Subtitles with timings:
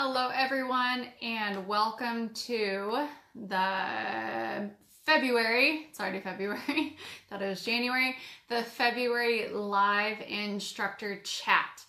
[0.00, 4.70] Hello, everyone, and welcome to the
[5.04, 6.96] February, it's already February,
[7.28, 8.14] thought it was January,
[8.48, 11.84] the February live instructor chat.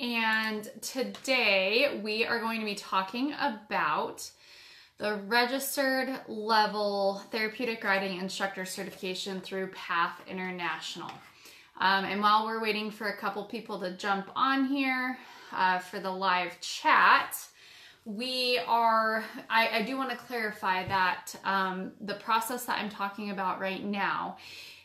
[0.00, 4.28] And today we are going to be talking about
[4.98, 11.12] the registered level therapeutic riding instructor certification through PATH International.
[11.80, 15.16] Um, and while we're waiting for a couple people to jump on here
[15.52, 17.36] uh, for the live chat,
[18.04, 23.30] we are, I, I do want to clarify that um, the process that I'm talking
[23.30, 24.38] about right now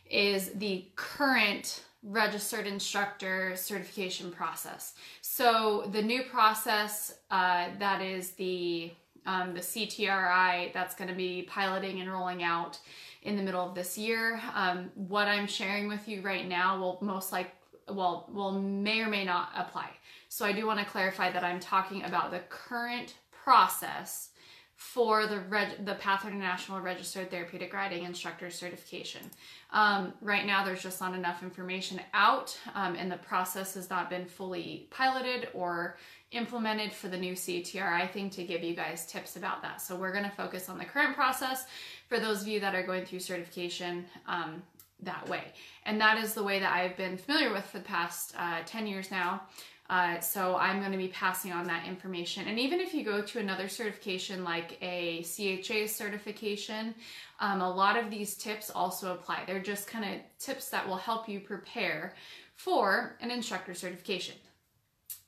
[0.09, 4.94] is the current registered instructor certification process.
[5.22, 8.91] So the new process uh, that is the
[9.25, 12.80] um, the CTRI that's going to be piloting and rolling out
[13.23, 14.39] in the middle of this year.
[14.53, 17.52] Um, what I'm sharing with you right now will most like
[17.89, 19.89] well will may or may not apply.
[20.38, 24.30] So I do want to clarify that I'm talking about the current process
[24.76, 29.31] for the reg- the Path International Registered Therapeutic Riding Instructor Certification.
[29.72, 34.11] Um, right now, there's just not enough information out, um, and the process has not
[34.11, 35.98] been fully piloted or
[36.30, 39.81] implemented for the new CTRI thing to give you guys tips about that.
[39.81, 41.66] So we're going to focus on the current process
[42.09, 44.61] for those of you that are going through certification um,
[45.02, 45.45] that way.
[45.86, 48.86] And that is the way that I've been familiar with for the past uh, 10
[48.86, 49.42] years now.
[49.89, 52.47] Uh, so I'm going to be passing on that information.
[52.47, 56.93] And even if you go to another certification like a CHA certification,
[57.39, 59.43] um, a lot of these tips also apply.
[59.47, 62.15] They're just kind of tips that will help you prepare
[62.55, 64.35] for an instructor certification.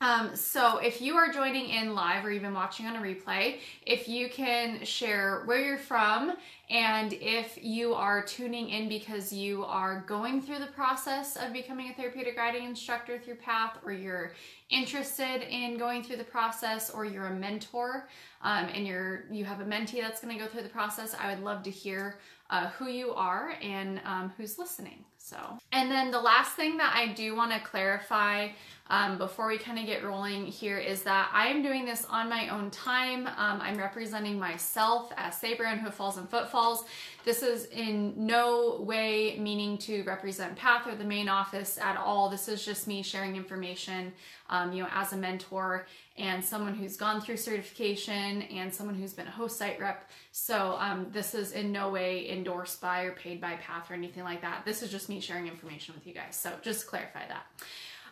[0.01, 4.07] Um, so if you are joining in live or even watching on a replay, if
[4.07, 6.37] you can share where you're from
[6.69, 11.89] and if you are tuning in because you are going through the process of becoming
[11.89, 14.31] a therapeutic riding instructor through PATH or you're
[14.69, 18.07] interested in going through the process or you're a mentor
[18.41, 21.29] um, and you're you have a mentee that's going to go through the process, I
[21.33, 25.03] would love to hear uh, who you are and um, who's listening.
[25.17, 25.37] So,
[25.71, 28.49] and then the last thing that I do want to clarify
[28.89, 32.27] um, before we kind of get rolling here is that I am doing this on
[32.27, 33.27] my own time.
[33.27, 36.85] Um, I'm representing myself as Sabre and Hoof Falls and Footfalls.
[37.23, 42.29] This is in no way meaning to represent PATH or the main office at all.
[42.29, 44.11] This is just me sharing information,
[44.49, 45.85] um, you know, as a mentor
[46.17, 50.09] and someone who's gone through certification and someone who's been a host site rep.
[50.31, 54.23] So um, this is in no way endorsed by or paid by PATH or anything
[54.23, 54.65] like that.
[54.65, 56.35] This is just me sharing information with you guys.
[56.35, 57.45] So just clarify that.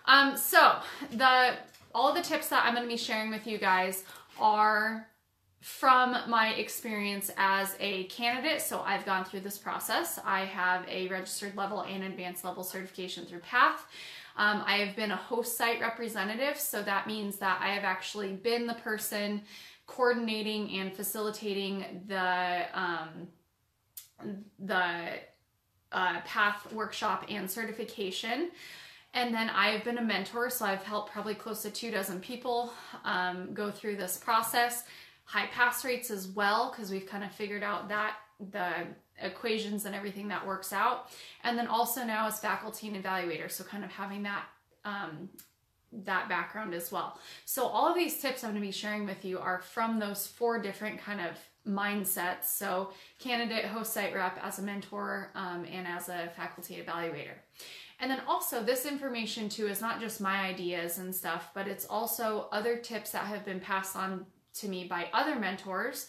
[0.07, 0.77] Um, so
[1.11, 1.55] the
[1.93, 4.03] all the tips that I'm going to be sharing with you guys
[4.39, 5.07] are
[5.61, 8.61] from my experience as a candidate.
[8.61, 10.19] So I've gone through this process.
[10.23, 13.85] I have a registered level and advanced level certification through PATH.
[14.37, 18.33] Um, I have been a host site representative, so that means that I have actually
[18.33, 19.41] been the person
[19.87, 23.27] coordinating and facilitating the um,
[24.59, 25.19] the
[25.91, 28.51] uh, PATH workshop and certification.
[29.13, 32.71] And then I've been a mentor, so I've helped probably close to two dozen people
[33.03, 34.83] um, go through this process.
[35.23, 38.17] High pass rates as well, because we've kind of figured out that
[38.51, 38.71] the
[39.19, 41.09] equations and everything that works out.
[41.43, 44.45] And then also now as faculty and evaluator, so kind of having that
[44.85, 45.29] um,
[45.91, 47.17] that background as well.
[47.45, 50.27] So all of these tips I'm going to be sharing with you are from those
[50.27, 51.37] four different kind of
[51.67, 52.45] mindsets.
[52.45, 57.35] So candidate, host site rep, as a mentor, um, and as a faculty evaluator.
[57.99, 61.85] And then also, this information too is not just my ideas and stuff, but it's
[61.85, 64.25] also other tips that have been passed on
[64.55, 66.07] to me by other mentors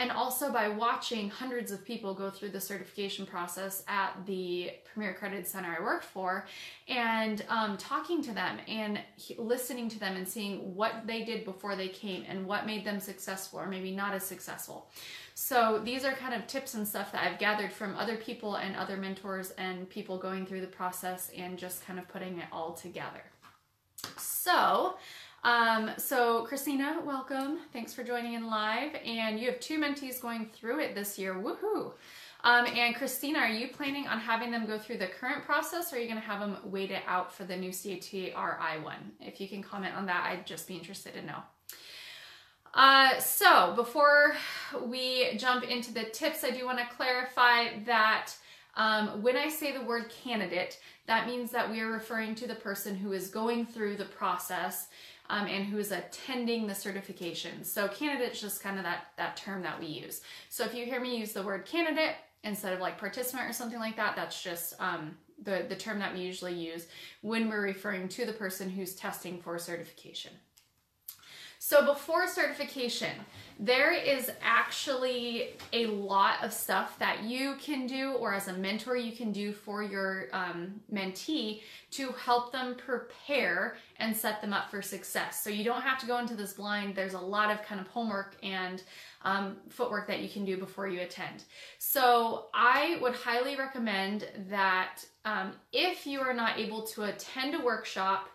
[0.00, 5.10] and also by watching hundreds of people go through the certification process at the Premier
[5.10, 6.46] Accredited Center I worked for
[6.88, 8.98] and um, talking to them and
[9.36, 12.98] listening to them and seeing what they did before they came and what made them
[12.98, 14.88] successful or maybe not as successful.
[15.34, 18.74] So these are kind of tips and stuff that I've gathered from other people and
[18.76, 22.72] other mentors and people going through the process and just kind of putting it all
[22.72, 23.22] together.
[24.16, 24.94] So,
[25.42, 27.58] um, so Christina, welcome.
[27.72, 28.94] Thanks for joining in live.
[29.04, 31.34] And you have two mentees going through it this year.
[31.34, 31.92] Woohoo!
[32.42, 35.96] Um, and Christina, are you planning on having them go through the current process or
[35.96, 39.12] are you going to have them wait it out for the new CTRI one?
[39.20, 41.42] If you can comment on that, I'd just be interested to know.
[42.72, 44.34] Uh, so before
[44.86, 48.32] we jump into the tips, I do want to clarify that
[48.76, 52.54] um, when I say the word candidate, that means that we are referring to the
[52.54, 54.86] person who is going through the process
[55.30, 57.62] um, and who is attending the certification.
[57.64, 60.22] So candidate is just kind of that, that term that we use.
[60.48, 63.78] So if you hear me use the word candidate instead of like participant or something
[63.78, 66.88] like that, that's just um, the, the term that we usually use
[67.22, 70.32] when we're referring to the person who's testing for certification.
[71.70, 73.12] So before certification,
[73.60, 78.96] there is actually a lot of stuff that you can do or as a mentor
[78.96, 81.60] you can do for your um, mentee
[81.92, 85.44] to help them prepare and set them up for success.
[85.44, 86.96] So you don't have to go into this blind.
[86.96, 88.82] There's a lot of kind of homework and
[89.22, 91.44] um, footwork that you can do before you attend.
[91.78, 97.60] So I would highly recommend that um, if you are not able to attend a
[97.64, 98.28] workshop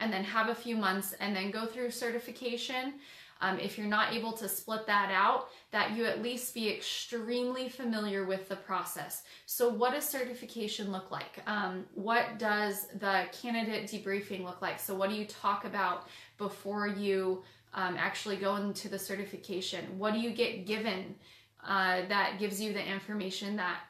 [0.00, 2.94] and then have a few months and then go through certification,
[3.40, 7.68] um, if you're not able to split that out, that you at least be extremely
[7.68, 9.22] familiar with the process.
[9.46, 11.40] So, what does certification look like?
[11.46, 14.80] Um, what does the candidate debriefing look like?
[14.80, 19.98] So, what do you talk about before you um, actually go into the certification?
[19.98, 21.14] What do you get given
[21.66, 23.80] uh, that gives you the information that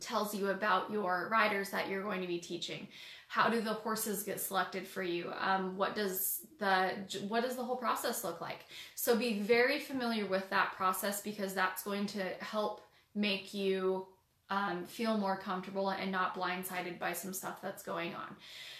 [0.00, 2.88] tells you about your riders that you're going to be teaching?
[3.28, 6.90] how do the horses get selected for you um, what does the
[7.28, 8.60] what does the whole process look like
[8.94, 12.82] so be very familiar with that process because that's going to help
[13.14, 14.06] make you
[14.48, 18.36] um, feel more comfortable and not blindsided by some stuff that's going on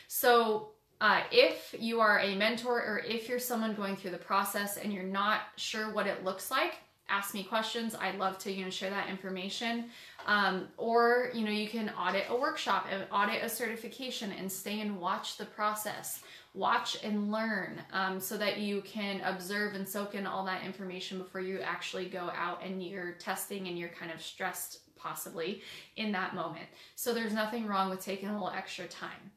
[0.09, 0.69] so
[1.03, 4.93] uh, if you are a mentor or if you're someone going through the process and
[4.93, 6.77] you're not sure what it looks like
[7.09, 7.95] ask me questions.
[7.95, 9.87] I'd love to, you know, share that information.
[10.27, 14.81] Um, or, you know, you can audit a workshop, and audit a certification and stay
[14.81, 16.21] and watch the process.
[16.53, 21.19] Watch and learn um, so that you can observe and soak in all that information
[21.19, 25.63] before you actually go out and you're testing and you're kind of stressed possibly
[25.97, 26.67] in that moment.
[26.97, 29.31] So there's nothing wrong with taking a little extra time.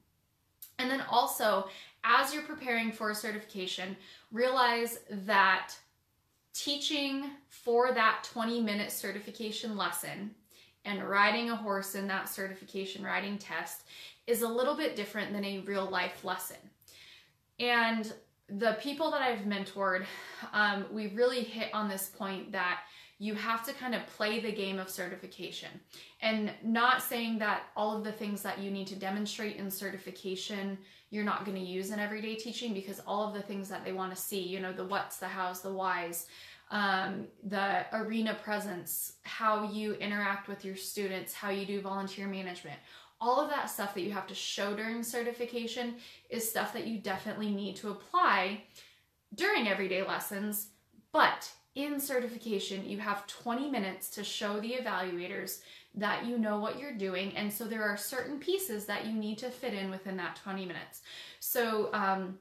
[0.80, 1.68] And then also,
[2.04, 3.98] as you're preparing for a certification,
[4.32, 5.74] realize that
[6.54, 10.32] teaching for that 20 minute certification lesson
[10.86, 13.84] and riding a horse in that certification riding test
[14.28, 16.58] is a little bit different than a real life lesson.
[17.60, 18.12] And
[18.48, 20.06] the people that I've mentored,
[20.54, 22.82] um, we really hit on this point that
[23.22, 25.70] you have to kind of play the game of certification
[26.22, 30.78] and not saying that all of the things that you need to demonstrate in certification
[31.12, 33.92] you're not going to use in everyday teaching because all of the things that they
[33.92, 36.28] want to see you know the what's the how's the whys
[36.72, 42.78] um, the arena presence how you interact with your students how you do volunteer management
[43.22, 45.96] all of that stuff that you have to show during certification
[46.30, 48.62] is stuff that you definitely need to apply
[49.36, 50.68] during everyday lessons
[51.12, 55.62] but in certification, you have 20 minutes to show the evaluators
[55.96, 57.36] that you know what you're doing.
[57.36, 60.66] And so there are certain pieces that you need to fit in within that 20
[60.66, 61.02] minutes.
[61.40, 62.38] So um,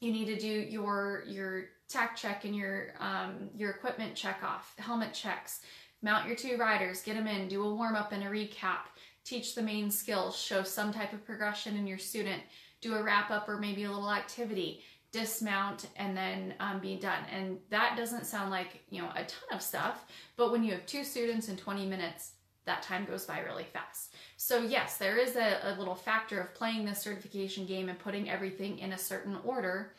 [0.00, 4.74] you need to do your, your tack check and your, um, your equipment check off,
[4.78, 5.60] helmet checks,
[6.02, 8.86] mount your two riders, get them in, do a warm up and a recap,
[9.24, 12.42] teach the main skills, show some type of progression in your student,
[12.80, 14.82] do a wrap up or maybe a little activity.
[15.12, 17.22] Dismount and then um, be done.
[17.30, 20.06] And that doesn't sound like, you know, a ton of stuff,
[20.38, 22.32] but when you have two students in 20 minutes,
[22.64, 24.14] that time goes by really fast.
[24.36, 28.30] So yes, there is a, a little factor of playing this certification game and putting
[28.30, 29.92] everything in a certain order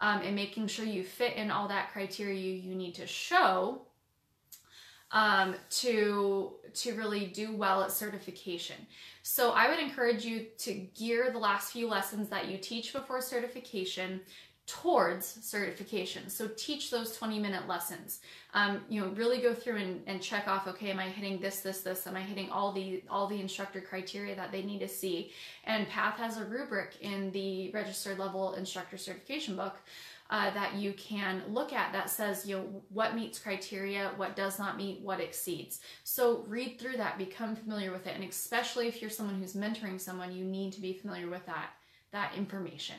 [0.00, 3.82] um, and making sure you fit in all that criteria you need to show
[5.10, 8.76] um, to to really do well at certification.
[9.22, 13.20] So I would encourage you to gear the last few lessons that you teach before
[13.20, 14.20] certification
[14.68, 16.28] towards certification.
[16.28, 18.20] So teach those 20 minute lessons.
[18.52, 21.60] Um, you know, really go through and, and check off, okay, am I hitting this,
[21.60, 22.06] this, this?
[22.06, 25.32] Am I hitting all the all the instructor criteria that they need to see?
[25.64, 29.76] And PATH has a rubric in the registered level instructor certification book
[30.28, 34.58] uh, that you can look at that says, you know, what meets criteria, what does
[34.58, 35.80] not meet, what exceeds.
[36.04, 38.14] So read through that, become familiar with it.
[38.14, 41.70] And especially if you're someone who's mentoring someone, you need to be familiar with that,
[42.12, 42.96] that information.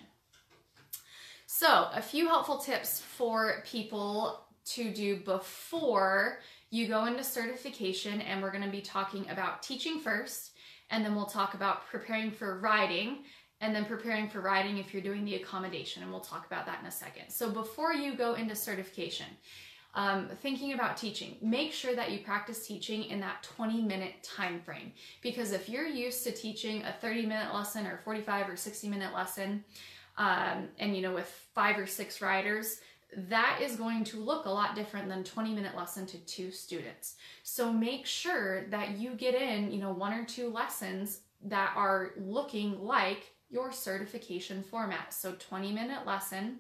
[1.52, 8.40] So, a few helpful tips for people to do before you go into certification, and
[8.40, 10.52] we're going to be talking about teaching first,
[10.92, 13.24] and then we'll talk about preparing for riding,
[13.62, 16.82] and then preparing for riding if you're doing the accommodation, and we'll talk about that
[16.82, 17.32] in a second.
[17.32, 19.26] So, before you go into certification,
[19.96, 24.62] um, thinking about teaching, make sure that you practice teaching in that 20 minute time
[24.62, 24.92] frame.
[25.24, 29.16] Because if you're used to teaching a 30 minute lesson or 45 or 60 minute
[29.16, 29.64] lesson,
[30.20, 32.82] um, and you know with five or six riders
[33.16, 37.16] that is going to look a lot different than 20 minute lesson to two students.
[37.42, 42.12] So make sure that you get in you know one or two lessons that are
[42.18, 45.12] looking like your certification format.
[45.12, 46.60] So 20 minute lesson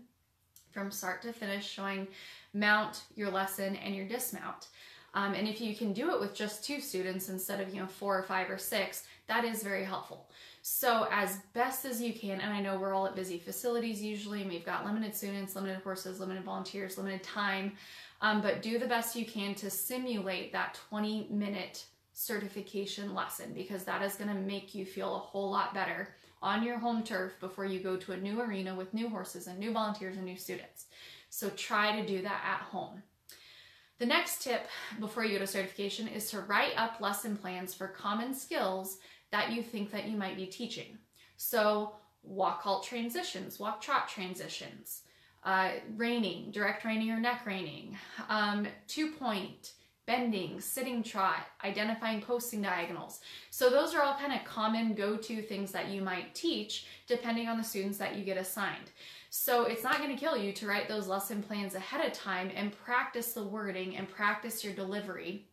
[0.71, 2.07] from start to finish showing
[2.53, 4.69] mount your lesson and your dismount.
[5.13, 7.87] Um, and if you can do it with just two students instead of you know
[7.87, 10.29] four or five or six that is very helpful
[10.71, 14.41] So, as best as you can, and I know we're all at busy facilities usually,
[14.41, 17.73] and we've got limited students, limited horses, limited volunteers, limited time,
[18.21, 23.83] um, but do the best you can to simulate that 20 minute certification lesson because
[23.83, 26.09] that is going to make you feel a whole lot better
[26.39, 29.57] on your home turf before you go to a new arena with new horses and
[29.57, 30.85] new volunteers and new students.
[31.31, 33.01] So, try to do that at home.
[33.97, 34.67] The next tip
[34.99, 38.99] before you go to certification is to write up lesson plans for common skills
[39.31, 40.97] that you think that you might be teaching.
[41.37, 41.93] So
[42.23, 45.03] walk halt transitions, walk trot transitions,
[45.43, 49.73] uh, reining, direct reining or neck reining, um, two point,
[50.05, 53.19] bending, sitting trot, identifying posting diagonals.
[53.51, 57.57] So those are all kind of common go-to things that you might teach depending on
[57.57, 58.89] the students that you get assigned.
[59.29, 62.49] So it's not going to kill you to write those lesson plans ahead of time
[62.55, 65.45] and practice the wording and practice your delivery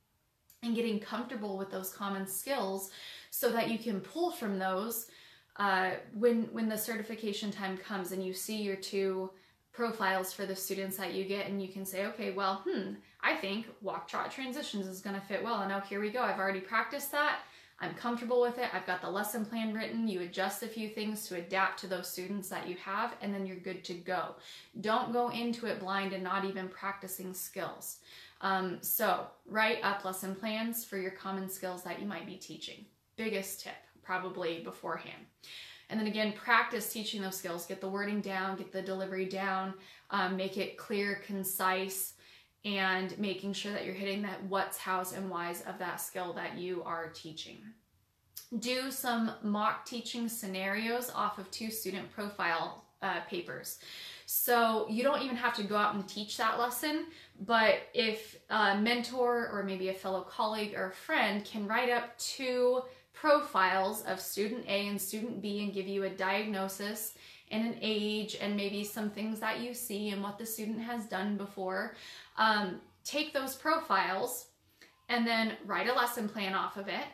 [0.63, 2.91] and getting comfortable with those common skills
[3.37, 5.09] so that you can pull from those
[5.57, 9.31] uh, when when the certification time comes and you see your two
[9.73, 13.35] profiles for the students that you get and you can say okay well hmm i
[13.35, 16.61] think walk trot transitions is to fit well and now here we go i've already
[16.61, 17.41] practiced that.
[17.79, 18.71] I'm comfortable with it.
[18.73, 20.09] I've got the lesson plan written.
[20.09, 23.45] You adjust a few things to adapt to those students that you have and then
[23.45, 24.37] you're good to go.
[24.81, 27.99] Don't go into it blind and not even practicing skills.
[28.41, 32.87] Um, so write up lesson plans for your common skills that you might be teaching
[33.17, 35.27] biggest tip probably beforehand.
[35.89, 37.67] And then again, practice teaching those skills.
[37.67, 39.75] Get the wording down, get the delivery down,
[40.11, 42.15] um, make it clear, concise,
[42.65, 46.59] and making sure that you're hitting that what's, how's, and why's of that skill that
[46.59, 47.59] you are teaching.
[48.59, 53.79] Do some mock teaching scenarios off of two student profile uh, papers.
[54.27, 57.07] So you don't even have to go out and teach that lesson,
[57.41, 62.19] but if a mentor or maybe a fellow colleague or a friend can write up
[62.19, 62.83] two
[63.17, 67.15] profiles of student A and student B and give you a diagnosis
[67.51, 71.07] and an age and maybe some things that you see and what the student has
[71.07, 71.97] done before.
[72.37, 74.49] Um, take those profiles
[75.09, 77.07] and then write a lesson plan off of it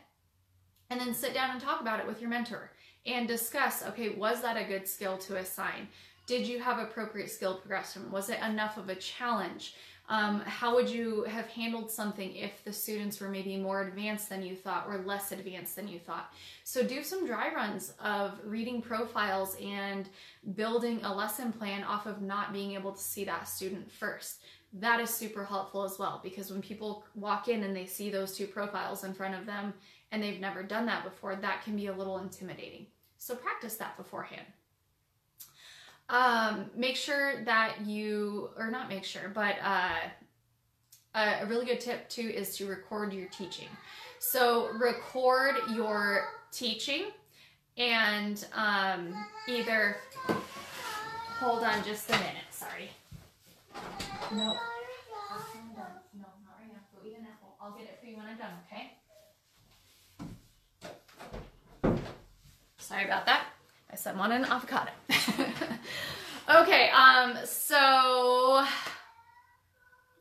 [0.90, 2.72] and then sit down and talk about it with your mentor
[3.06, 5.88] and discuss okay, was that a good skill to assign?
[6.26, 8.10] Did you have appropriate skill progression?
[8.10, 9.74] Was it enough of a challenge?
[10.08, 14.42] Um, how would you have handled something if the students were maybe more advanced than
[14.42, 16.32] you thought or less advanced than you thought?
[16.64, 20.08] So do some dry runs of reading profiles and
[20.54, 24.42] building a lesson plan off of not being able to see that student first.
[24.74, 28.36] That is super helpful as well because when people walk in and they see those
[28.36, 29.72] two profiles in front of them
[30.10, 32.86] and they've never done that before, that can be a little intimidating.
[33.18, 34.46] So practice that beforehand.
[36.12, 39.94] Um, make sure that you, or not make sure, but uh,
[41.14, 43.68] a really good tip too is to record your teaching.
[44.18, 47.06] So record your teaching
[47.78, 49.14] and um,
[49.48, 49.96] either
[51.40, 52.44] hold on just a minute.
[52.50, 52.90] Sorry.
[54.32, 54.38] No.
[54.38, 54.52] No,
[56.14, 56.78] not right now.
[56.94, 57.56] Go eat an apple.
[57.58, 58.52] I'll get it for you when I'm done.
[58.70, 58.92] Okay.
[62.76, 63.51] Sorry about that.
[63.92, 64.90] I said one an avocado.
[66.48, 68.64] okay, um, so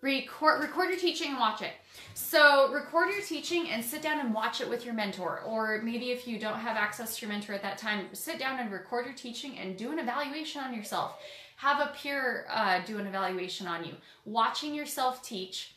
[0.01, 1.71] record record your teaching and watch it.
[2.13, 5.41] So record your teaching and sit down and watch it with your mentor.
[5.45, 8.59] Or maybe if you don't have access to your mentor at that time, sit down
[8.59, 11.17] and record your teaching and do an evaluation on yourself.
[11.55, 13.93] Have a peer uh, do an evaluation on you.
[14.25, 15.75] Watching yourself teach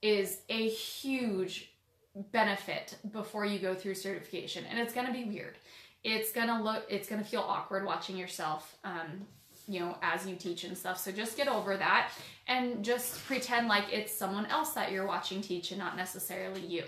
[0.00, 1.72] is a huge
[2.30, 5.56] benefit before you go through certification, and it's going to be weird
[6.04, 9.26] it's gonna look it's gonna feel awkward watching yourself um,
[9.68, 10.98] you know as you teach and stuff.
[10.98, 12.10] So just get over that
[12.46, 16.84] and just pretend like it's someone else that you're watching teach and not necessarily you.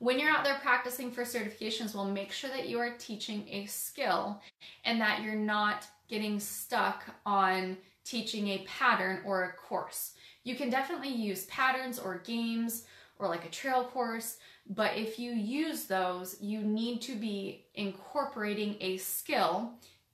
[0.00, 3.66] When you're out there practicing for certifications well make sure that you are teaching a
[3.66, 4.40] skill
[4.84, 10.12] and that you're not getting stuck on teaching a pattern or a course.
[10.44, 12.84] You can definitely use patterns or games
[13.18, 14.36] or like a trail course
[14.68, 19.72] but if you use those, you need to be incorporating a skill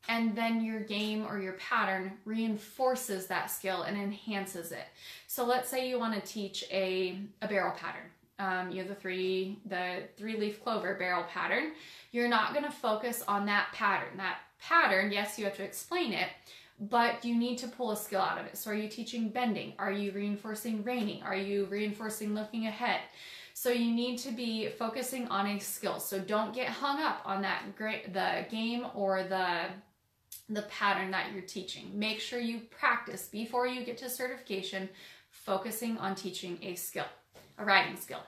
[0.08, 4.86] and then your game or your pattern reinforces that skill and enhances it.
[5.26, 8.10] So let's say you want to teach a, a barrel pattern.
[8.38, 11.72] Um, you have the three the three leaf clover barrel pattern.
[12.10, 14.16] You're not going to focus on that pattern.
[14.16, 16.28] That pattern, yes, you have to explain it,
[16.80, 18.56] but you need to pull a skill out of it.
[18.56, 19.74] So are you teaching bending?
[19.78, 21.22] Are you reinforcing reining?
[21.22, 23.00] Are you reinforcing looking ahead?
[23.62, 26.00] So you need to be focusing on a skill.
[26.00, 29.66] So don't get hung up on that great the game or the
[30.48, 31.90] the pattern that you're teaching.
[31.92, 34.88] Make sure you practice before you get to certification,
[35.28, 37.04] focusing on teaching a skill,
[37.58, 38.22] a riding skill.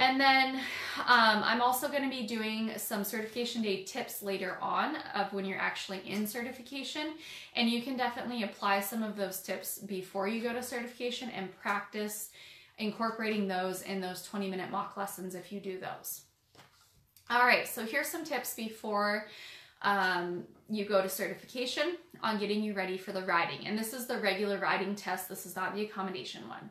[0.00, 4.96] And then um, I'm also going to be doing some certification day tips later on
[5.14, 7.12] of when you're actually in certification.
[7.54, 11.56] And you can definitely apply some of those tips before you go to certification and
[11.60, 12.30] practice
[12.80, 16.22] incorporating those in those 20 minute mock lessons if you do those.
[17.30, 19.28] All right, so here's some tips before
[19.82, 23.66] um, you go to certification on getting you ready for the riding.
[23.66, 25.28] And this is the regular riding test.
[25.28, 26.70] This is not the accommodation one.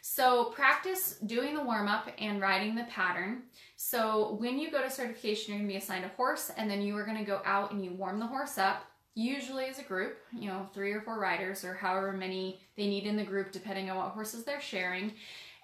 [0.00, 3.44] So practice doing the warm up and riding the pattern.
[3.76, 6.96] So when you go to certification, you're gonna be assigned a horse and then you
[6.96, 8.84] are gonna go out and you warm the horse up,
[9.14, 13.06] usually as a group, you know, three or four riders or however many they need
[13.06, 15.12] in the group, depending on what horses they're sharing.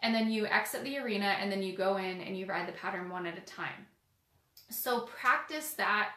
[0.02, 2.72] And then you exit the arena and then you go in and you ride the
[2.72, 3.86] pattern one at a time.
[4.70, 6.10] So practice that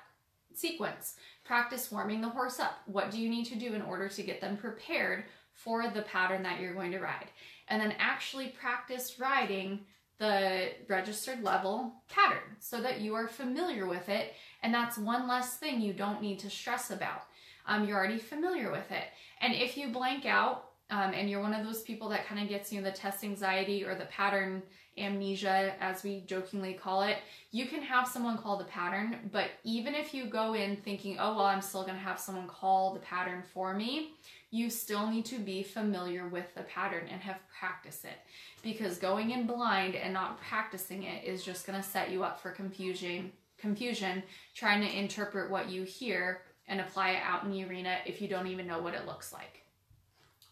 [0.54, 1.16] sequence.
[1.44, 2.80] Practice warming the horse up.
[2.86, 6.44] What do you need to do in order to get them prepared for the pattern
[6.44, 7.30] that you're going to ride?
[7.68, 9.82] And then actually practice riding
[10.20, 14.34] the registered level pattern so that you are familiar with it.
[14.64, 17.26] And that's one less thing you don't need to stress about.
[17.68, 19.04] Um, you're already familiar with it.
[19.42, 22.50] And if you blank out um, and you're one of those people that kind of
[22.50, 24.64] gets you know, the test anxiety or the pattern
[24.98, 27.18] amnesia, as we jokingly call it,
[27.52, 29.30] you can have someone call the pattern.
[29.32, 32.48] But even if you go in thinking, oh, well, I'm still going to have someone
[32.48, 34.12] call the pattern for me,
[34.52, 38.20] you still need to be familiar with the pattern and have practiced it.
[38.62, 42.40] Because going in blind and not practicing it is just going to set you up
[42.40, 43.32] for confusion,
[43.64, 44.22] confusion
[44.54, 48.28] trying to interpret what you hear and apply it out in the arena if you
[48.28, 49.64] don't even know what it looks like.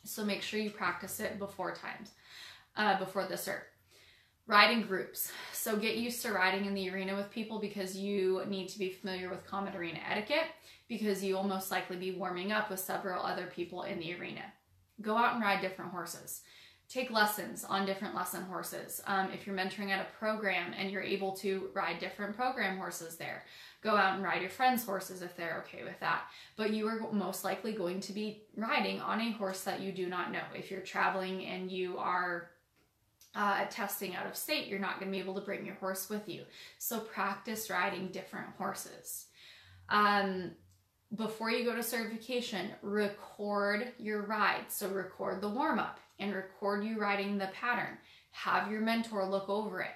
[0.05, 2.11] So make sure you practice it before times,
[2.77, 3.63] uh, before the cert.
[4.47, 5.29] Ride in groups.
[5.51, 8.89] So get used to riding in the arena with people because you need to be
[8.89, 10.47] familiar with common arena etiquette
[10.87, 14.41] because you will most likely be warming up with several other people in the arena.
[15.01, 16.41] Go out and ride different horses.
[16.91, 18.99] Take lessons on different lesson horses.
[19.07, 23.15] Um, if you're mentoring at a program and you're able to ride different program horses
[23.15, 23.45] there,
[23.81, 26.23] go out and ride your friends' horses if they're okay with that.
[26.57, 30.07] But you are most likely going to be riding on a horse that you do
[30.07, 30.41] not know.
[30.53, 32.49] If you're traveling and you are
[33.35, 36.09] uh, testing out of state, you're not going to be able to bring your horse
[36.09, 36.43] with you.
[36.77, 39.27] So practice riding different horses.
[39.87, 40.51] Um,
[41.15, 44.65] before you go to certification, record your ride.
[44.67, 47.97] So record the warm up and record you riding the pattern.
[48.31, 49.91] Have your mentor look over it.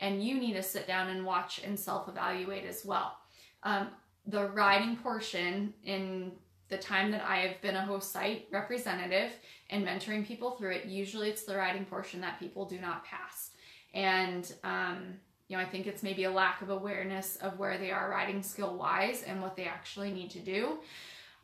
[0.00, 3.16] And you need to sit down and watch and self evaluate as well.
[3.62, 3.88] Um,
[4.26, 6.32] the riding portion in
[6.68, 9.32] the time that I have been a host site representative
[9.70, 13.50] and mentoring people through it, usually it's the riding portion that people do not pass.
[13.94, 15.14] And, um,
[15.48, 18.42] you know, I think it's maybe a lack of awareness of where they are riding
[18.42, 20.78] skill wise and what they actually need to do.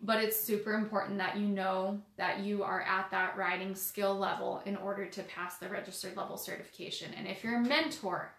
[0.04, 4.60] But it's super important that you know that you are at that riding skill level
[4.66, 7.14] in order to pass the registered level certification.
[7.16, 8.34] And if you're a mentor,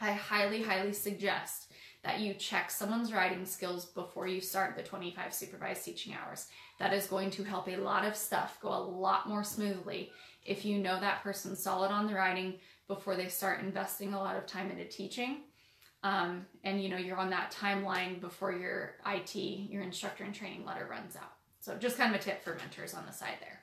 [0.00, 1.70] I highly, highly suggest
[2.02, 6.48] that you check someone's riding skills before you start the 25 supervised teaching hours.
[6.80, 10.10] That is going to help a lot of stuff go a lot more smoothly
[10.44, 12.54] if you know that person's solid on the riding
[12.88, 15.42] before they start investing a lot of time into teaching.
[16.02, 20.64] Um, and you know, you're on that timeline before your IT, your instructor and training
[20.64, 21.34] letter runs out.
[21.60, 23.60] So just kind of a tip for mentors on the side there.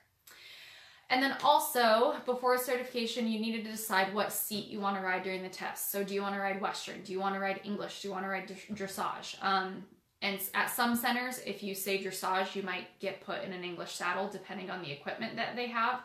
[1.10, 5.22] And then also, before certification, you needed to decide what seat you want to ride
[5.22, 5.90] during the test.
[5.90, 7.02] So, do you want to ride Western?
[7.02, 8.02] Do you want to ride English?
[8.02, 9.42] Do you want to ride dressage?
[9.42, 9.84] Um,
[10.20, 13.94] and at some centers, if you say dressage, you might get put in an English
[13.94, 16.00] saddle depending on the equipment that they have.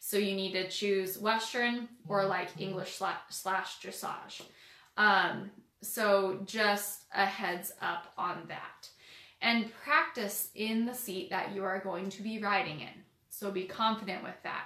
[0.00, 4.40] So, you need to choose Western or like English slash, slash dressage.
[4.96, 5.50] Um,
[5.86, 8.88] so, just a heads up on that.
[9.40, 13.04] And practice in the seat that you are going to be riding in.
[13.30, 14.64] So be confident with that.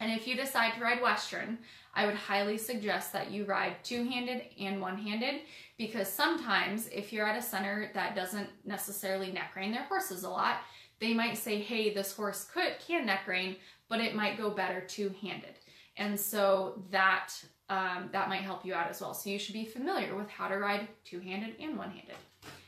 [0.00, 1.58] And if you decide to ride Western,
[1.94, 5.42] I would highly suggest that you ride two-handed and one-handed
[5.78, 10.28] because sometimes if you're at a center that doesn't necessarily neck rein their horses a
[10.28, 10.56] lot,
[11.00, 13.56] they might say, hey, this horse could can neck rein,
[13.88, 15.54] but it might go better two-handed.
[15.96, 17.32] And so that
[17.68, 19.14] um, that might help you out as well.
[19.14, 22.16] So you should be familiar with how to ride two-handed and one-handed.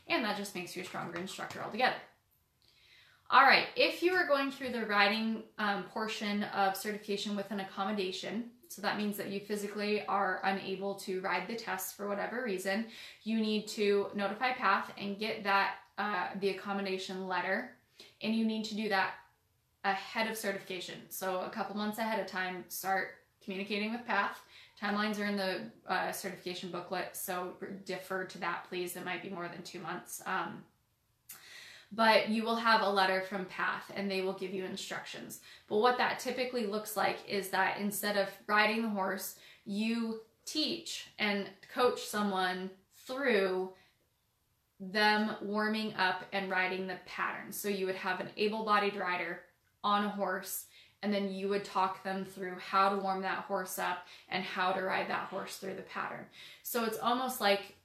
[0.07, 1.95] And that just makes you a stronger instructor altogether.
[3.31, 7.59] All right, if you are going through the riding um, portion of certification with an
[7.59, 12.43] accommodation, so that means that you physically are unable to ride the test for whatever
[12.43, 12.87] reason,
[13.23, 17.71] you need to notify PATH and get that uh, the accommodation letter,
[18.23, 19.13] and you need to do that
[19.83, 20.95] ahead of certification.
[21.09, 23.09] So a couple months ahead of time, start
[23.43, 24.39] communicating with PATH.
[24.81, 27.53] Timelines are in the uh, certification booklet, so
[27.85, 28.95] defer to that, please.
[28.95, 30.21] It might be more than two months.
[30.25, 30.63] Um,
[31.91, 35.39] but you will have a letter from PATH and they will give you instructions.
[35.67, 41.07] But what that typically looks like is that instead of riding the horse, you teach
[41.17, 42.69] and coach someone
[43.07, 43.73] through
[44.79, 47.51] them warming up and riding the pattern.
[47.51, 49.41] So you would have an able bodied rider
[49.83, 50.65] on a horse,
[51.01, 54.71] and then you would talk them through how to warm that horse up and how
[54.71, 56.25] to ride that horse through the pattern.
[56.63, 57.75] So it's almost like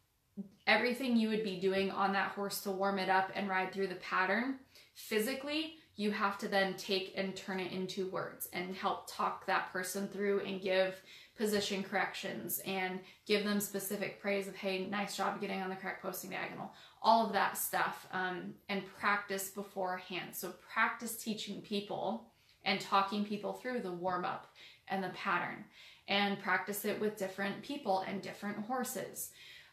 [0.66, 3.86] everything you would be doing on that horse to warm it up and ride through
[3.86, 4.56] the pattern
[4.94, 9.72] physically you have to then take and turn it into words and help talk that
[9.72, 11.00] person through and give
[11.36, 16.02] position corrections and give them specific praise of hey nice job getting on the correct
[16.02, 16.72] posting diagonal
[17.02, 22.24] all of that stuff um, and practice beforehand so practice teaching people
[22.64, 24.52] and talking people through the warm up
[24.88, 25.64] and the pattern
[26.08, 29.30] and practice it with different people and different horses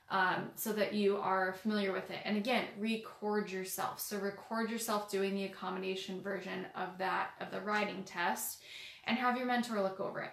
[0.10, 2.20] um, so that you are familiar with it.
[2.26, 4.00] And again, record yourself.
[4.00, 8.62] So record yourself doing the accommodation version of that, of the riding test,
[9.06, 10.32] and have your mentor look over it.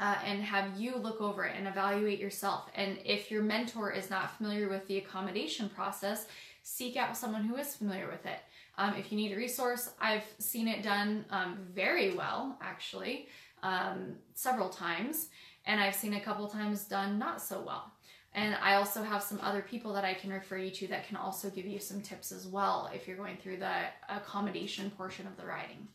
[0.00, 2.68] Uh, and have you look over it and evaluate yourself.
[2.74, 6.26] And if your mentor is not familiar with the accommodation process,
[6.62, 8.40] seek out someone who is familiar with it.
[8.76, 13.28] Um, if you need a resource, I've seen it done um, very well, actually,
[13.62, 15.28] um, several times,
[15.64, 17.92] and I've seen a couple times done not so well.
[18.34, 21.16] And I also have some other people that I can refer you to that can
[21.16, 23.74] also give you some tips as well if you're going through the
[24.08, 25.86] accommodation portion of the riding.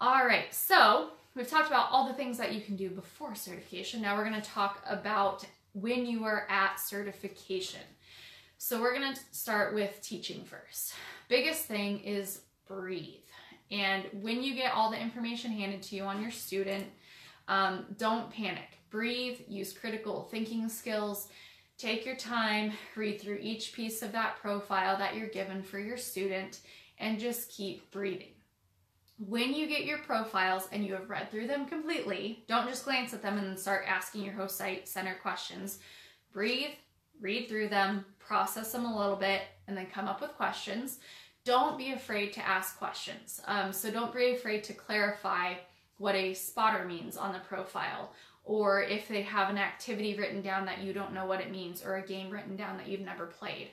[0.00, 4.02] All right, so we've talked about all the things that you can do before certification.
[4.02, 7.80] Now we're going to talk about when you are at certification.
[8.56, 10.94] So we're going to start with teaching first.
[11.34, 13.26] Biggest thing is breathe.
[13.72, 16.86] And when you get all the information handed to you on your student,
[17.48, 21.26] um, don't panic breathe, use critical thinking skills,
[21.76, 25.96] take your time, read through each piece of that profile that you're given for your
[25.96, 26.60] student,
[26.98, 28.34] and just keep breathing.
[29.18, 33.12] When you get your profiles and you have read through them completely, don't just glance
[33.12, 35.80] at them and start asking your host site center questions.
[36.32, 36.74] Breathe,
[37.20, 40.98] read through them, process them a little bit, and then come up with questions.
[41.44, 43.40] Don't be afraid to ask questions.
[43.46, 45.54] Um, so don't be afraid to clarify
[45.98, 48.10] what a spotter means on the profile
[48.44, 51.82] or if they have an activity written down that you don't know what it means,
[51.84, 53.70] or a game written down that you've never played.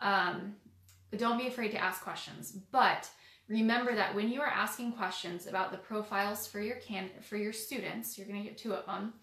[0.00, 0.54] Um,
[1.16, 3.08] don't be afraid to ask questions, but
[3.48, 7.52] remember that when you are asking questions about the profiles for your can for your
[7.52, 9.14] students, you're going to get two of them,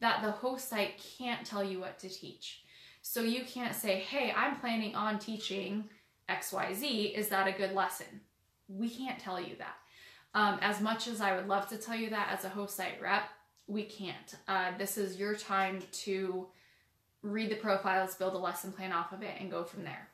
[0.00, 2.62] that the host site can't tell you what to teach.
[3.02, 5.88] So you can't say, "Hey, I'm planning on teaching
[6.28, 7.14] XYZ.
[7.14, 8.20] Is that a good lesson?"
[8.68, 9.76] We can't tell you that.
[10.34, 13.00] Um, as much as I would love to tell you that as a host site
[13.00, 13.24] rep,
[13.66, 14.34] we can't.
[14.46, 16.46] Uh, this is your time to
[17.22, 20.08] read the profiles, build a lesson plan off of it, and go from there.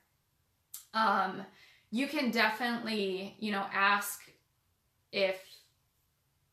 [0.95, 1.43] Um,
[1.91, 4.23] you can definitely, you know, ask
[5.13, 5.41] if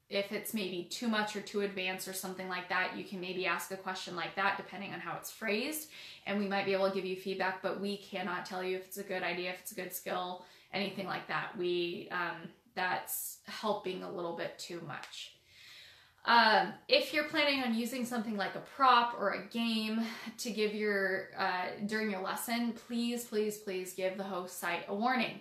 [0.09, 3.45] if it's maybe too much or too advanced or something like that, you can maybe
[3.45, 5.89] ask a question like that depending on how it's phrased,
[6.25, 7.61] and we might be able to give you feedback.
[7.61, 10.45] But we cannot tell you if it's a good idea, if it's a good skill,
[10.73, 11.55] anything like that.
[11.57, 15.33] We um, that's helping a little bit too much.
[16.25, 20.01] Um, if you're planning on using something like a prop or a game
[20.39, 24.95] to give your uh, during your lesson, please, please, please give the host site a
[24.95, 25.39] warning.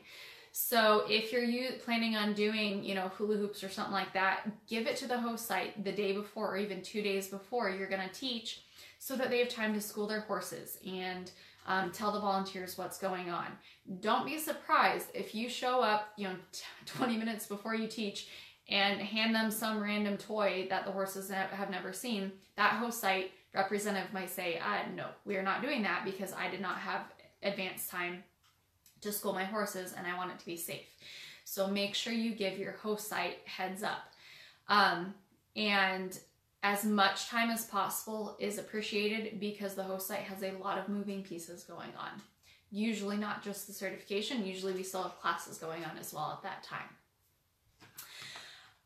[0.61, 4.40] So if you're you, planning on doing, you know, hula hoops or something like that,
[4.66, 7.88] give it to the host site the day before or even two days before you're
[7.88, 8.62] going to teach,
[8.99, 11.31] so that they have time to school their horses and
[11.68, 13.47] um, tell the volunteers what's going on.
[14.01, 16.35] Don't be surprised if you show up, you know,
[16.87, 18.27] 20 minutes before you teach
[18.68, 23.31] and hand them some random toy that the horses have never seen, that host site
[23.55, 27.03] representative might say, uh, no, we are not doing that because I did not have
[27.44, 28.25] advanced time
[29.01, 30.87] to school my horses and I want it to be safe.
[31.45, 34.13] So make sure you give your host site heads up.
[34.69, 35.15] Um,
[35.57, 36.19] and
[36.63, 40.89] as much time as possible is appreciated because the host site has a lot of
[40.89, 42.21] moving pieces going on.
[42.71, 46.43] Usually not just the certification, usually we still have classes going on as well at
[46.43, 46.89] that time.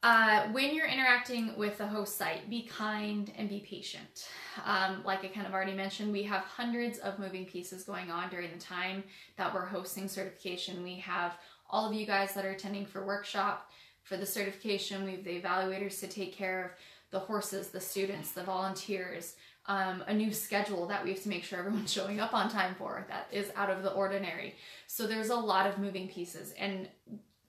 [0.02, 4.28] Uh, when you're interacting with the host site, be kind and be patient.
[4.64, 8.28] Um, like I kind of already mentioned, we have hundreds of moving pieces going on
[8.28, 9.04] during the time
[9.36, 10.82] that we're hosting certification.
[10.82, 11.38] We have
[11.70, 13.70] all of you guys that are attending for workshop,
[14.02, 16.70] for the certification, we have the evaluators to take care of
[17.12, 19.36] the horses, the students, the volunteers,
[19.66, 22.74] um, a new schedule that we have to make sure everyone's showing up on time
[22.76, 24.56] for that is out of the ordinary.
[24.88, 26.88] So there's a lot of moving pieces, and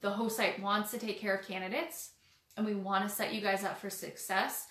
[0.00, 2.10] the host site wants to take care of candidates
[2.56, 4.66] and we want to set you guys up for success,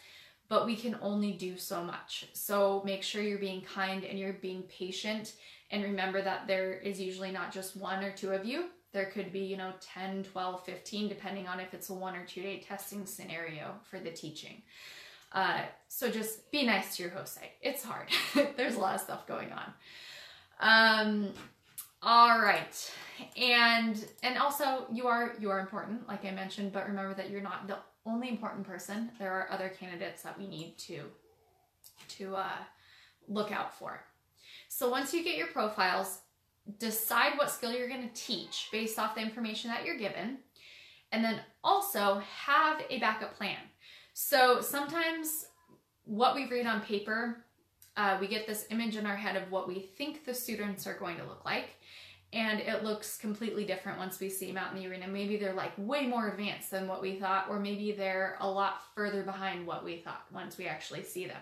[0.50, 2.28] but we can only do so much.
[2.34, 5.34] So make sure you're being kind and you're being patient.
[5.72, 8.66] And remember that there is usually not just one or two of you.
[8.92, 12.26] There could be, you know, 10, 12, 15, depending on if it's a one or
[12.26, 14.62] two day testing scenario for the teaching.
[15.32, 17.54] Uh, so just be nice to your host site.
[17.62, 18.10] It's hard.
[18.56, 19.74] There's a lot of stuff going on.
[20.60, 21.30] Um,
[22.04, 22.92] all right.
[23.38, 27.42] And and also you are you are important, like I mentioned, but remember that you're
[27.42, 29.12] not the only important person.
[29.20, 31.04] There are other candidates that we need to
[32.18, 32.58] to uh,
[33.28, 34.02] look out for.
[34.68, 36.20] So once you get your profiles,
[36.80, 40.40] decide what skill you're going to teach based off the information that you're given,
[41.12, 43.58] and then also have a backup plan.
[44.14, 45.46] So sometimes
[46.06, 47.46] what we read on paper,
[47.96, 50.98] uh, we get this image in our head of what we think the students are
[50.98, 51.78] going to look like.
[52.34, 55.08] And it looks completely different once we see them out in the arena.
[55.08, 58.82] Maybe they're like way more advanced than what we thought, or maybe they're a lot
[58.96, 61.38] further behind what we thought once we actually see them.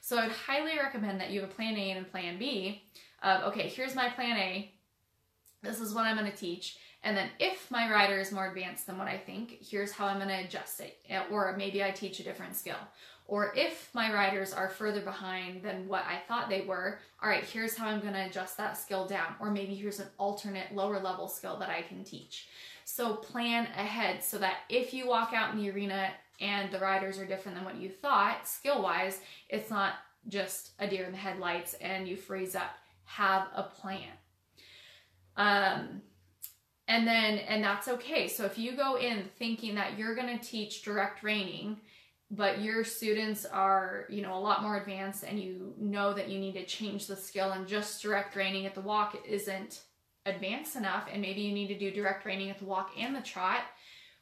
[0.00, 2.84] So I'd highly recommend that you have a plan A and a plan B
[3.22, 4.72] of, okay, here's my plan A.
[5.60, 6.78] This is what I'm to teach.
[7.02, 10.20] And then if my rider is more advanced than what I think, here's how I'm
[10.20, 10.98] to adjust it.
[11.32, 12.78] Or maybe I teach a different skill.
[13.28, 17.44] Or if my riders are further behind than what I thought they were, all right,
[17.44, 19.34] here's how I'm to adjust that skill down.
[19.38, 22.48] Or maybe here's an alternate lower level skill that I can teach.
[22.86, 26.08] So plan ahead so that if you walk out in the arena
[26.40, 30.88] and the riders are different than what you thought, skill wise, it's not just a
[30.88, 32.70] deer in the headlights and you freeze up.
[33.04, 34.08] Have a plan.
[35.36, 36.00] Um,
[36.88, 38.26] and then, and that's okay.
[38.26, 41.76] So if you go in thinking that you're going to teach direct reining,
[42.30, 46.38] but your students are, you know, a lot more advanced and you know that you
[46.38, 49.82] need to change the skill and just direct reining at the walk isn't
[50.26, 53.20] advanced enough and maybe you need to do direct reining at the walk and the
[53.20, 53.62] trot,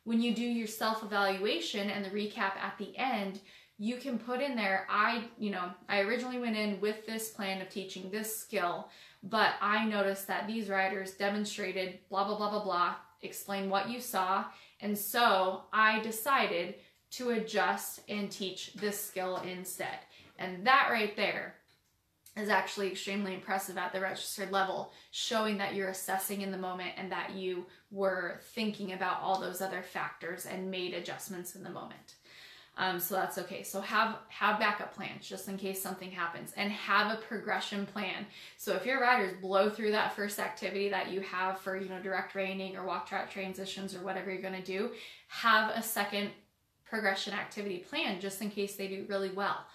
[0.04, 3.40] when you do your self-evaluation and the recap at the end,
[3.78, 7.60] you can put in there, I, you know, I originally went in with this plan
[7.60, 8.88] of teaching this skill,
[9.24, 14.00] but I noticed that these riders demonstrated blah, blah, blah, blah, blah, explain what you
[14.00, 14.44] saw.
[14.80, 16.76] And so I decided
[17.16, 19.98] to adjust and teach this skill instead.
[20.38, 21.54] And that right there
[22.36, 26.90] is actually extremely impressive at the registered level, showing that you're assessing in the moment
[26.98, 31.70] and that you were thinking about all those other factors and made adjustments in the
[31.70, 32.16] moment.
[32.78, 33.62] Um, so that's okay.
[33.62, 38.26] So have have backup plans just in case something happens, and have a progression plan.
[38.58, 42.00] So if your riders blow through that first activity that you have for you know
[42.02, 44.90] direct reining or walk trot transitions or whatever you're going to do,
[45.28, 46.32] have a second
[46.88, 49.66] progression activity plan just in case they do really well.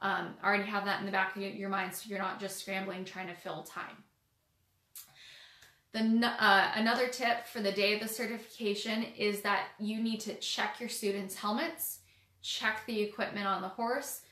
[0.00, 3.04] Um, already have that in the back of your mind so you're not just scrambling
[3.04, 4.04] trying to fill time.
[5.92, 10.34] The, uh, another tip for the day of the certification is that you need to
[10.34, 12.00] check your students' helmets
[12.42, 14.22] check the equipment on the horse,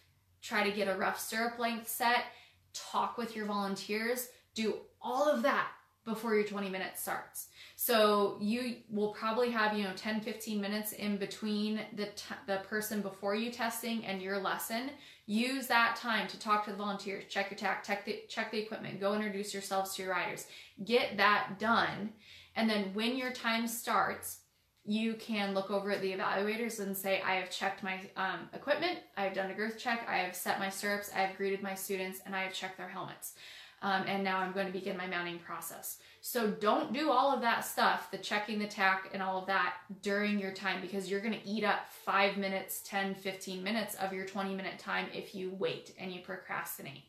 [0.42, 2.24] try to get a rough stirrup length set,
[2.72, 5.68] talk with your volunteers, do all of that
[6.04, 7.48] before your 20 minutes starts.
[7.86, 12.08] So you will probably have, you know, 10, 15 minutes in between the,
[12.48, 14.90] the person before you testing and your lesson.
[15.26, 18.58] Use that time to talk to the volunteers, check your tack, check the, check the
[18.58, 20.46] equipment, go introduce yourselves to your riders.
[20.84, 22.10] Get that done.
[22.56, 24.40] And then when your time starts,
[24.84, 28.98] you can look over at the evaluators and say, I have checked my um, equipment,
[29.16, 31.74] I have done a girth check, I have set my stirrups, I have greeted my
[31.74, 33.34] students, and I have checked their helmets.
[33.82, 35.98] Um, and now I'm going to begin my mounting process.
[36.22, 39.74] So don't do all of that stuff, the checking the tack and all of that
[40.02, 44.12] during your time because you're going to eat up five minutes, 10, 15 minutes of
[44.12, 47.04] your 20 minute time if you wait and you procrastinate.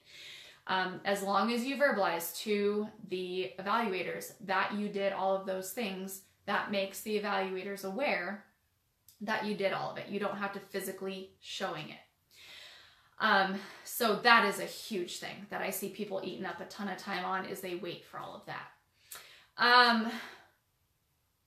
[0.68, 5.72] Um, as long as you verbalize to the evaluators that you did all of those
[5.72, 8.44] things, that makes the evaluators aware
[9.22, 10.10] that you did all of it.
[10.10, 11.98] You don't have to physically showing it.
[13.20, 16.88] Um, so that is a huge thing that I see people eating up a ton
[16.88, 18.68] of time on is they wait for all of that.
[19.58, 20.12] Um,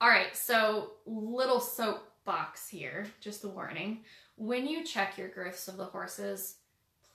[0.01, 3.99] all right, so little soapbox here, just a warning.
[4.35, 6.55] When you check your girths of the horses,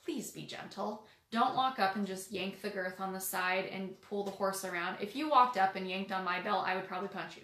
[0.05, 1.05] please be gentle.
[1.31, 4.65] Don't walk up and just yank the girth on the side and pull the horse
[4.65, 4.99] around.
[5.01, 7.43] If you walked up and yanked on my belt, I would probably punch you.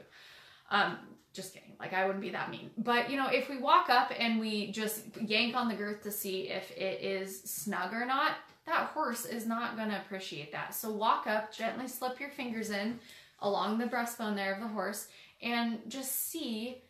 [0.70, 0.98] Um,
[1.32, 1.72] just kidding.
[1.80, 2.70] Like I wouldn't be that mean.
[2.78, 6.10] But you know, if we walk up and we just yank on the girth to
[6.10, 8.32] see if it is snug or not,
[8.66, 10.74] that horse is not going to appreciate that.
[10.74, 12.98] So walk up, gently slip your fingers in
[13.40, 15.08] along the breastbone there of the horse
[15.42, 16.82] and just see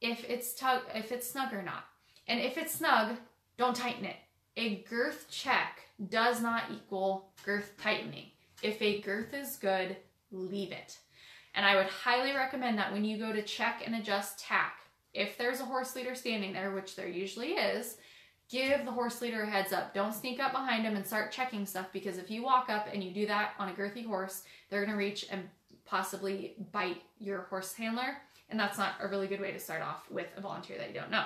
[0.00, 1.84] if it's tug if it's snug or not.
[2.28, 3.16] And if it's snug,
[3.56, 4.16] don't tighten it.
[4.56, 8.26] A girth check does not equal girth tightening.
[8.62, 9.96] If a girth is good,
[10.30, 10.98] leave it.
[11.56, 14.80] And I would highly recommend that when you go to check and adjust tack,
[15.14, 17.96] if there's a horse leader standing there, which there usually is,
[18.50, 19.94] give the horse leader a heads up.
[19.94, 23.02] Don't sneak up behind him and start checking stuff because if you walk up and
[23.02, 25.48] you do that on a girthy horse, they're going to reach and
[25.86, 28.18] possibly bite your horse handler.
[28.50, 31.00] And that's not a really good way to start off with a volunteer that you
[31.00, 31.24] don't know.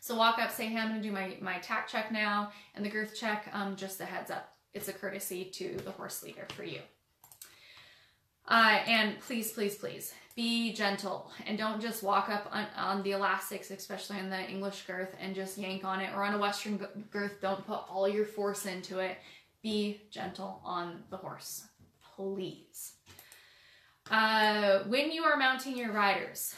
[0.00, 2.90] So walk up, say, hey, I'm gonna do my, my tack check now and the
[2.90, 4.54] girth check, um, just a heads up.
[4.74, 6.80] It's a courtesy to the horse leader for you.
[8.46, 13.12] Uh, and please, please, please be gentle and don't just walk up on, on, the
[13.12, 16.76] elastics, especially on the English girth, and just yank on it or on a Western
[17.10, 17.40] girth.
[17.40, 19.16] Don't put all your force into it.
[19.62, 21.64] Be gentle on the horse,
[22.16, 22.94] please.
[24.10, 26.54] Uh, when you are mounting your riders,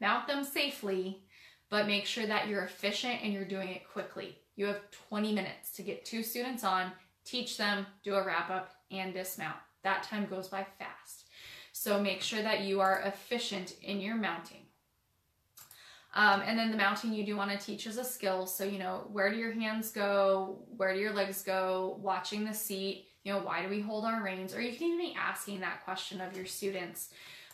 [0.00, 1.22] mount them safely,
[1.70, 4.38] but make sure that you're efficient and you're doing it quickly.
[4.56, 6.90] You have 20 minutes to get two students on,
[7.24, 9.56] teach them, do a wrap up, and dismount.
[9.84, 11.28] That time goes by fast.
[11.72, 14.58] So make sure that you are efficient in your mounting.
[16.14, 18.46] Um, and then the mounting you do want to teach as a skill.
[18.46, 20.58] So, you know, where do your hands go?
[20.76, 21.98] Where do your legs go?
[22.02, 23.06] Watching the seat.
[23.24, 24.54] You know, why do we hold our reins?
[24.54, 27.10] Or you can even be asking that question of your students.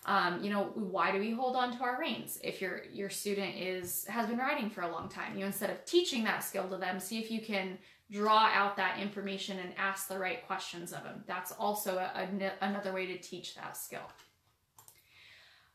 [0.07, 2.39] Um, you know, why do we hold on to our reins?
[2.43, 5.85] If your your student is has been riding for a long time, you instead of
[5.85, 7.77] teaching that skill to them, see if you can
[8.11, 11.23] draw out that information and ask the right questions of them.
[11.27, 14.09] That's also a, a, another way to teach that skill.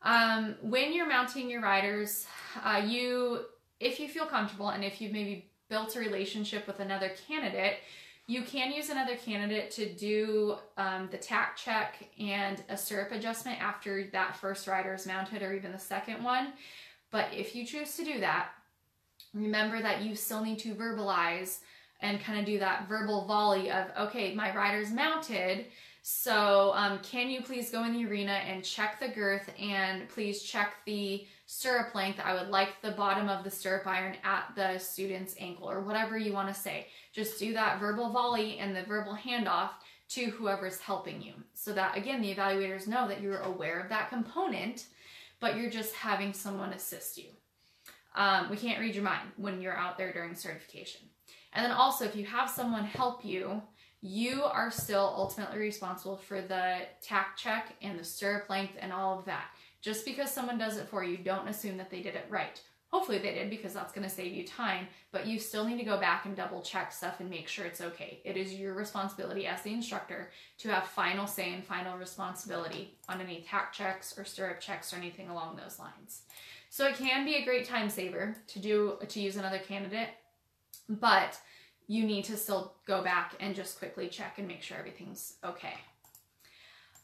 [0.01, 2.25] Um, when you're mounting your riders,
[2.63, 3.45] uh, you,
[3.79, 7.77] if you feel comfortable and if you've maybe built a relationship with another candidate,
[8.27, 13.61] you can use another candidate to do um, the tack check and a stirrup adjustment
[13.61, 16.53] after that first rider is mounted or even the second one.
[17.11, 18.49] But if you choose to do that,
[19.33, 21.59] remember that you still need to verbalize
[22.03, 25.65] and kind of do that verbal volley of, okay, my rider's mounted.
[26.03, 30.43] So um, can you please go in the arena and check the girth and please
[30.43, 32.19] check the stirrup length.
[32.23, 36.17] I would like the bottom of the stirrup iron at the student's ankle or whatever
[36.17, 36.87] you want to say.
[37.13, 39.69] Just do that verbal volley and the verbal handoff
[40.09, 41.33] to whoever's helping you.
[41.53, 44.87] So that again, the evaluators know that you're aware of that component,
[45.39, 47.29] but you're just having someone assist you.
[48.15, 51.01] Um, we can't read your mind when you're out there during certification.
[51.53, 53.61] And then also, if you have someone help you,
[54.01, 59.17] you are still ultimately responsible for the tack check and the stirrup length and all
[59.17, 59.45] of that.
[59.81, 62.59] Just because someone does it for you, don't assume that they did it right.
[62.93, 65.83] Hopefully they did because that's going to save you time, but you still need to
[65.83, 68.21] go back and double check stuff and make sure it's okay.
[68.23, 73.19] It is your responsibility as the instructor to have final say and final responsibility on
[73.19, 76.21] any tack checks or stirrup checks or anything along those lines.
[76.69, 80.09] So it can be a great time saver to do to use another candidate
[80.89, 81.39] but
[81.87, 85.73] you need to still go back and just quickly check and make sure everything's okay.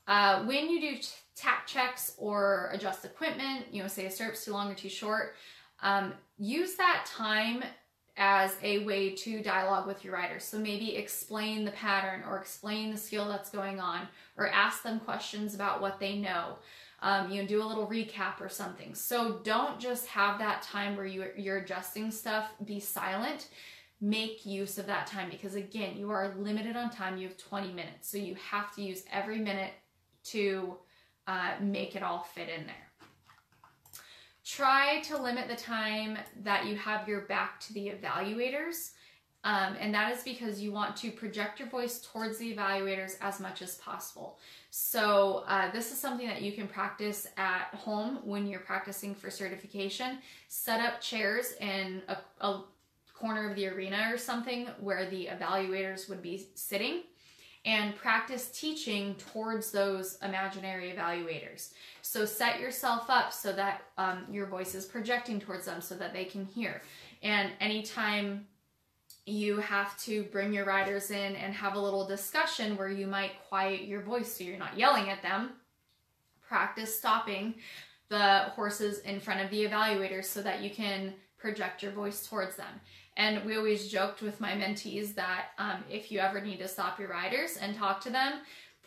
[0.08, 0.98] Uh, when you do
[1.36, 5.36] tack checks or adjust equipment, you know, say a stirrup's too long or too short,
[5.82, 7.64] um, use that time
[8.18, 10.40] as a way to dialogue with your rider.
[10.40, 15.00] So maybe explain the pattern or explain the skill that's going on or ask them
[15.00, 16.58] questions about what they know
[17.02, 18.94] um, you know, do a little recap or something.
[18.94, 23.48] So don't just have that time where you, you're adjusting stuff, be silent.
[24.02, 27.18] Make use of that time because, again, you are limited on time.
[27.18, 28.10] You have 20 minutes.
[28.10, 29.74] So you have to use every minute
[30.26, 30.76] to
[31.28, 32.76] uh, make it all fit in there.
[34.46, 38.92] Try to limit the time that you have your back to the evaluators.
[39.46, 43.40] Um, and that is because you want to project your voice towards the evaluators as
[43.40, 44.38] much as possible.
[44.70, 49.30] So uh, this is something that you can practice at home when you're practicing for
[49.30, 50.20] certification.
[50.50, 52.64] Set up chairs in a, a
[53.14, 57.02] corner of the arena or something where the evaluators would be sitting
[57.66, 61.72] and practice teaching towards those imaginary evaluators.
[62.02, 66.14] So set yourself up so that um, your voice is projecting towards them so that
[66.14, 66.82] they can hear.
[67.22, 68.48] And anytime
[69.30, 73.32] you have to bring your riders in and have a little discussion where you might
[73.48, 75.52] quiet your voice so you're not yelling at them.
[76.48, 77.56] Practice stopping
[78.10, 82.56] the horses in front of the evaluators so that you can project your voice towards
[82.56, 82.82] them.
[83.18, 87.00] And we always joked with my mentees that um, if you ever need to stop
[87.00, 88.34] your riders and talk to them,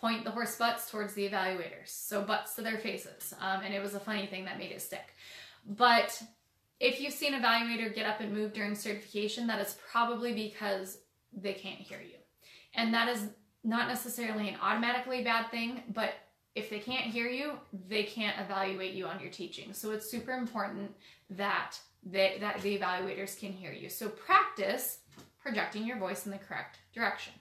[0.00, 1.88] point the horse butts towards the evaluators.
[1.88, 3.34] So butts to their faces.
[3.40, 5.14] Um, and it was a funny thing that made it stick.
[5.66, 6.20] But
[6.82, 10.98] if you've seen an evaluator get up and move during certification, that is probably because
[11.32, 12.18] they can't hear you.
[12.74, 13.28] And that is
[13.62, 16.14] not necessarily an automatically bad thing, but
[16.56, 17.52] if they can't hear you,
[17.88, 19.72] they can't evaluate you on your teaching.
[19.72, 20.90] So it's super important
[21.30, 23.88] that they, that the evaluators can hear you.
[23.88, 24.98] So practice
[25.40, 27.32] projecting your voice in the correct direction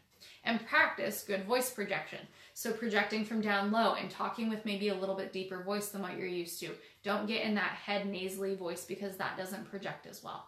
[0.44, 2.20] and practice good voice projection.
[2.62, 6.04] So projecting from down low and talking with maybe a little bit deeper voice than
[6.04, 6.70] what you're used to.
[7.02, 10.46] Don't get in that head nasally voice because that doesn't project as well.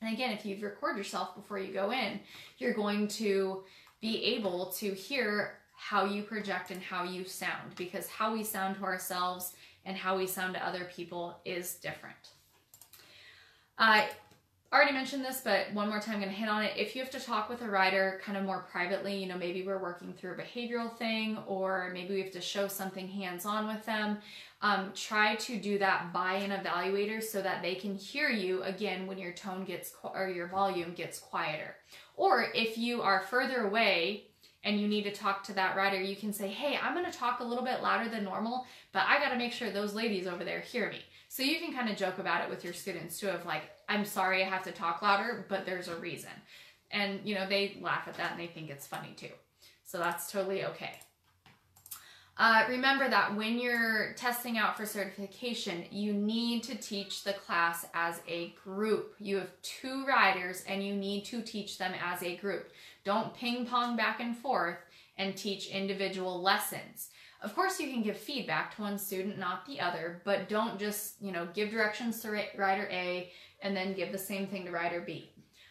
[0.00, 2.20] And again, if you record yourself before you go in,
[2.58, 3.64] you're going to
[4.00, 8.76] be able to hear how you project and how you sound because how we sound
[8.76, 9.54] to ourselves
[9.84, 12.28] and how we sound to other people is different.
[13.76, 14.06] Uh,
[14.72, 16.72] already mentioned this, but one more time I'm going to hit on it.
[16.76, 19.62] If you have to talk with a rider kind of more privately, you know, maybe
[19.64, 23.68] we're working through a behavioral thing or maybe we have to show something hands on
[23.68, 24.18] with them,
[24.62, 29.06] um, try to do that by an evaluator so that they can hear you again
[29.06, 31.76] when your tone gets or your volume gets quieter.
[32.16, 34.24] Or if you are further away
[34.64, 37.40] and you need to talk to that rider, you can say, Hey, I'm to talk
[37.40, 40.44] a little bit louder than normal, but I got to make sure those ladies over
[40.44, 41.00] there hear me.
[41.28, 44.04] So you can kind of joke about it with your students too of like, I'm
[44.04, 46.30] sorry I have to talk louder, but there's a reason.
[46.90, 49.32] And, you know, they laugh at that and they think it's funny too.
[49.84, 50.92] So that's totally okay.
[52.36, 57.86] Uh, remember that when you're testing out for certification, you need to teach the class
[57.94, 59.14] as a group.
[59.20, 62.72] You have two riders and you need to teach them as a group.
[63.04, 64.78] Don't ping pong back and forth
[65.16, 67.10] and teach individual lessons.
[67.40, 71.20] Of course, you can give feedback to one student, not the other, but don't just,
[71.20, 73.30] you know, give directions to rider A
[73.64, 75.30] and then give the same thing to rider B.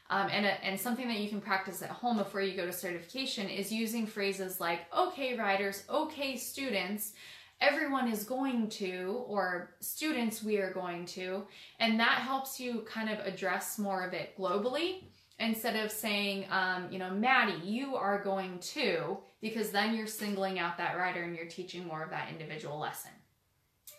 [0.09, 2.73] Um, and, a, and something that you can practice at home before you go to
[2.73, 7.13] certification is using phrases like, okay, riders, okay, students,
[7.61, 11.43] everyone is going to, or students, we are going to.
[11.79, 15.03] And that helps you kind of address more of it globally
[15.39, 20.59] instead of saying, um, you know, Maddie, you are going to, because then you're singling
[20.59, 23.11] out that rider and you're teaching more of that individual lesson.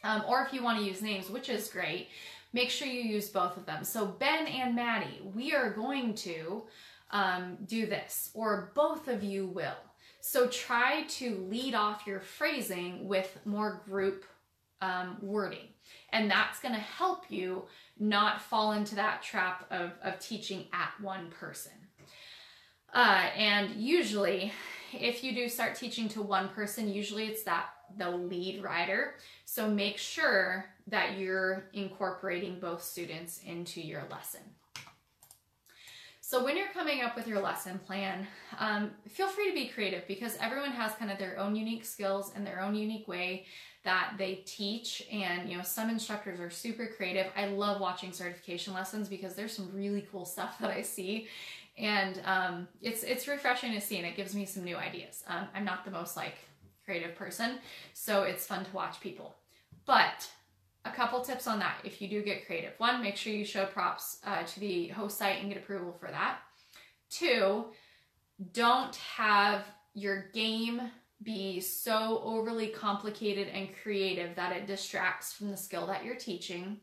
[0.05, 2.09] Um, or if you want to use names, which is great,
[2.55, 3.85] make sure you use both of them.
[3.85, 6.63] So Ben and Maddie, we are going to
[7.11, 9.77] um, do this, or both of you will.
[10.21, 14.25] So try to lead off your phrasing with more group
[14.81, 15.69] um, wording.
[16.13, 17.65] And that's going to help you
[17.99, 21.73] not fall into that trap of, of teaching at one person.
[22.95, 24.53] Uh, and usually,
[24.93, 27.67] if you do start teaching to one person, usually it's that
[27.99, 29.17] the lead rider.
[29.45, 34.41] So make sure that you're incorporating both students into your lesson.
[36.26, 38.26] So when you're coming up with your lesson plan,
[38.59, 42.32] um, feel free to be creative because everyone has kind of their own unique skills
[42.35, 43.45] and their own unique way
[43.85, 45.07] that they teach.
[45.12, 47.26] And you know some instructors are super creative.
[47.37, 51.28] I love watching certification lessons because there's some really cool stuff that i see.
[51.76, 55.22] And um, it's it's refreshing to see and it gives me some new ideas.
[55.28, 56.37] Um, i'm not the most like
[56.85, 57.59] creative person
[57.93, 59.37] so it's fun to watch people.
[59.87, 60.26] But
[60.85, 63.64] a couple tips on that if you do get creative one make sure you show
[63.66, 66.39] props uh, to the host site and get approval for that
[67.11, 67.66] two
[68.53, 69.64] don't have
[69.95, 70.91] your game
[71.22, 76.78] be so overly complicated and creative that it distracts from the skill that you're teaching.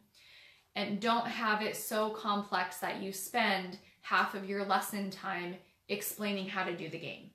[0.75, 5.55] And don't have it so complex that you spend half of your lesson time
[5.89, 7.31] explaining how to do the game.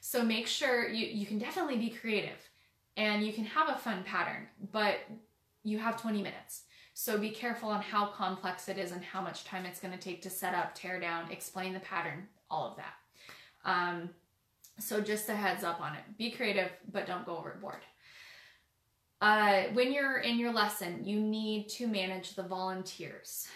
[0.00, 2.38] So make sure you, you can definitely be creative
[2.96, 4.96] and you can have a fun pattern, but
[5.64, 6.62] you have 20 minutes.
[6.94, 10.00] So be careful on how complex it is and how much time it's going to
[10.00, 12.94] take to set up, tear down, explain the pattern, all of that.
[13.64, 14.10] Um,
[14.80, 16.02] so just a heads up on it.
[16.16, 17.82] Be creative, but don't go overboard.
[19.20, 23.48] Uh, when you're in your lesson, you need to manage the volunteers.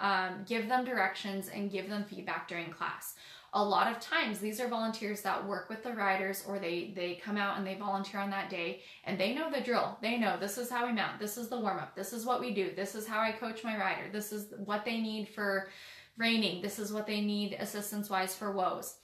[0.00, 3.14] Um, give them directions and give them feedback during class.
[3.54, 7.14] A lot of times, these are volunteers that work with the riders or they, they
[7.14, 9.96] come out and they volunteer on that day and they know the drill.
[10.02, 12.40] They know this is how we mount, this is the warm up, this is what
[12.40, 15.70] we do, this is how I coach my rider, this is what they need for
[16.18, 18.96] reining, this is what they need assistance wise for woes.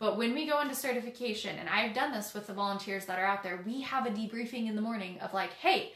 [0.00, 3.24] But when we go into certification, and I've done this with the volunteers that are
[3.24, 5.92] out there, we have a debriefing in the morning of like, hey,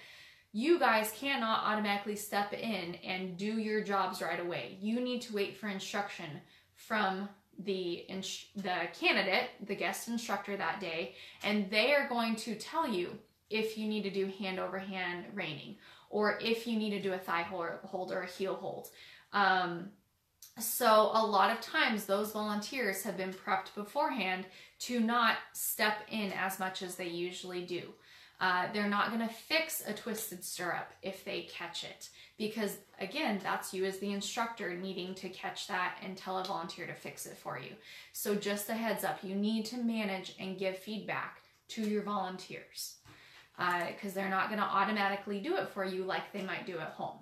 [0.52, 4.78] you guys cannot automatically step in and do your jobs right away.
[4.80, 6.40] You need to wait for instruction
[6.76, 7.28] from
[7.64, 8.07] the
[8.57, 13.18] the candidate, the guest instructor that day, and they are going to tell you
[13.50, 15.76] if you need to do hand over hand reining
[16.11, 18.88] or if you need to do a thigh hold or a heel hold.
[19.32, 19.90] Um,
[20.59, 24.46] so, a lot of times, those volunteers have been prepped beforehand
[24.80, 27.92] to not step in as much as they usually do.
[28.39, 33.41] Uh, they're not going to fix a twisted stirrup if they catch it because, again,
[33.43, 37.24] that's you as the instructor needing to catch that and tell a volunteer to fix
[37.24, 37.70] it for you.
[38.12, 42.97] So, just a heads up, you need to manage and give feedback to your volunteers
[43.57, 46.78] because uh, they're not going to automatically do it for you like they might do
[46.78, 47.16] at home.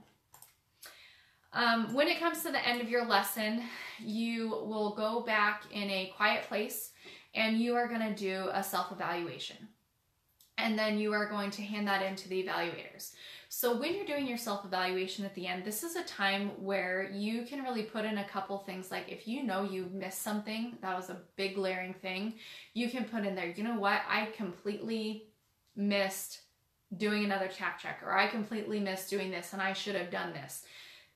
[1.53, 3.63] Um, when it comes to the end of your lesson,
[4.01, 6.91] you will go back in a quiet place
[7.35, 9.57] and you are going to do a self evaluation.
[10.57, 13.13] And then you are going to hand that in to the evaluators.
[13.49, 17.11] So, when you're doing your self evaluation at the end, this is a time where
[17.13, 18.91] you can really put in a couple things.
[18.91, 22.35] Like, if you know you missed something, that was a big glaring thing,
[22.73, 25.29] you can put in there, you know what, I completely
[25.77, 26.41] missed
[26.97, 30.33] doing another tack check, or I completely missed doing this and I should have done
[30.33, 30.65] this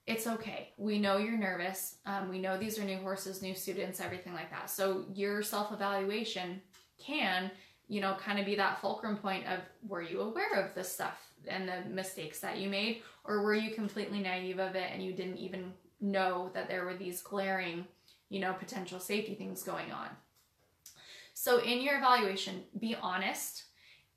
[0.09, 0.73] it's okay.
[0.79, 1.97] We know you're nervous.
[2.07, 4.71] Um, we know these are new horses, new students, everything like that.
[4.71, 6.63] So your self evaluation
[6.99, 7.51] can,
[7.89, 11.19] you know, kind of be that fulcrum point of were you aware of this stuff
[11.47, 15.13] and the mistakes that you made, or were you completely naive of it and you
[15.13, 17.87] didn't even know that there were these glaring,
[18.29, 20.09] you know, potential safety things going on?
[21.35, 23.65] So in your evaluation, be honest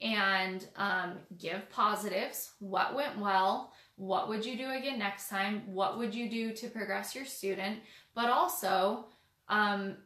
[0.01, 2.53] and um, give positives.
[2.59, 3.71] What went well?
[3.95, 5.61] What would you do again next time?
[5.67, 7.79] What would you do to progress your student?
[8.15, 9.05] But also,
[9.47, 9.97] um,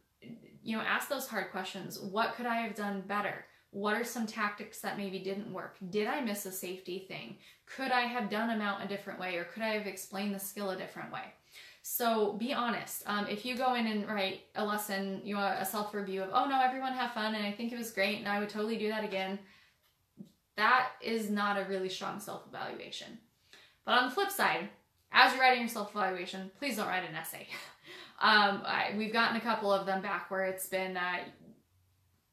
[0.62, 2.00] you know, ask those hard questions.
[2.00, 3.46] What could I have done better?
[3.76, 5.76] What are some tactics that maybe didn't work?
[5.90, 7.36] Did I miss a safety thing?
[7.66, 10.40] Could I have done a mount a different way or could I have explained the
[10.40, 11.24] skill a different way?
[11.82, 13.04] So be honest.
[13.06, 16.30] Um, if you go in and write a lesson, you know, a self review of,
[16.32, 18.78] oh no, everyone have fun and I think it was great and I would totally
[18.78, 19.40] do that again,
[20.56, 23.18] that is not a really strong self evaluation.
[23.84, 24.70] But on the flip side,
[25.12, 27.46] as you're writing your self evaluation, please don't write an essay.
[28.22, 31.18] um, I, we've gotten a couple of them back where it's been uh,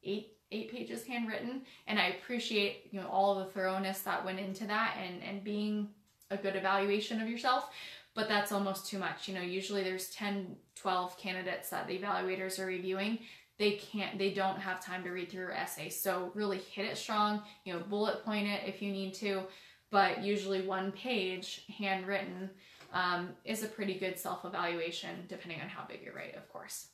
[0.05, 4.66] eight eight pages handwritten, and I appreciate you know all the thoroughness that went into
[4.66, 5.88] that and and being
[6.30, 7.70] a good evaluation of yourself.
[8.14, 9.26] But that's almost too much.
[9.26, 13.18] You know, usually there's 10, 12 candidates that the evaluators are reviewing
[13.59, 16.96] they can't they don't have time to read through your essay so really hit it
[16.96, 19.42] strong you know bullet point it if you need to
[19.90, 22.50] but usually one page handwritten
[22.94, 26.88] um, is a pretty good self-evaluation depending on how big you write of course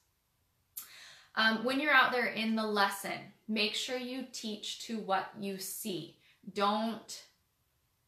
[1.39, 3.19] um, when you're out there in the lesson
[3.49, 6.17] make sure you teach to what you see
[6.53, 7.23] don't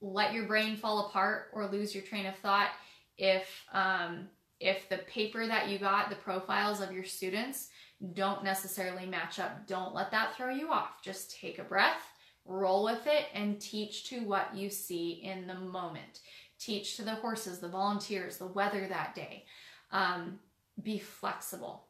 [0.03, 2.71] let your brain fall apart or lose your train of thought
[3.17, 4.29] if um,
[4.61, 7.69] if the paper that you got the profiles of your students
[8.13, 12.03] don't necessarily match up don't let that throw you off just take a breath
[12.51, 16.21] roll with it and teach to what you see in the moment.
[16.59, 19.45] Teach to the horses, the volunteers, the weather that day.
[19.93, 20.39] Um,
[20.83, 21.87] be flexible.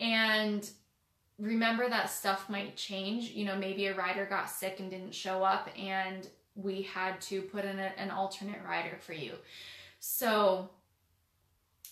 [0.00, 0.68] And
[1.38, 3.30] remember that stuff might change.
[3.30, 7.42] You know, maybe a rider got sick and didn't show up, and we had to
[7.42, 9.32] put in a, an alternate rider for you.
[10.00, 10.68] So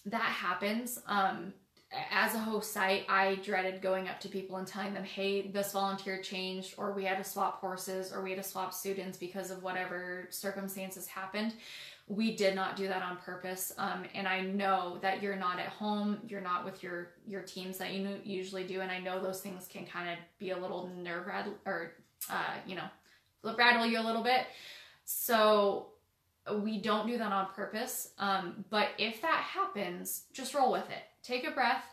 [0.07, 0.99] that happens.
[1.07, 1.53] Um,
[2.11, 5.73] as a host site, I dreaded going up to people and telling them, hey, this
[5.73, 9.51] volunteer changed, or we had to swap horses, or we had to swap students because
[9.51, 11.55] of whatever circumstances happened.
[12.09, 13.73] We did not do that on purpose.
[13.77, 17.79] Um, and I know that you're not at home, you're not with your your teams
[17.79, 20.91] that you usually do, and I know those things can kind of be a little
[21.03, 21.93] nerve rattle or
[22.31, 22.89] uh, you know
[23.43, 24.47] rattle you a little bit.
[25.05, 25.89] So
[26.63, 28.13] we don't do that on purpose.
[28.19, 31.85] Um, but if that happens, just roll with it take a breath,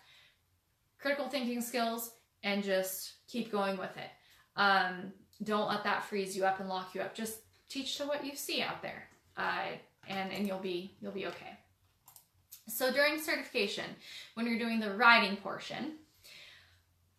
[1.00, 2.12] critical thinking skills,
[2.44, 4.10] and just keep going with it.
[4.56, 5.12] Um,
[5.44, 7.14] don't let that freeze you up and lock you up.
[7.14, 9.74] Just teach to what you see out there, uh,
[10.10, 11.58] and and you'll be you'll be okay.
[12.68, 13.86] So during certification,
[14.34, 15.94] when you're doing the riding portion,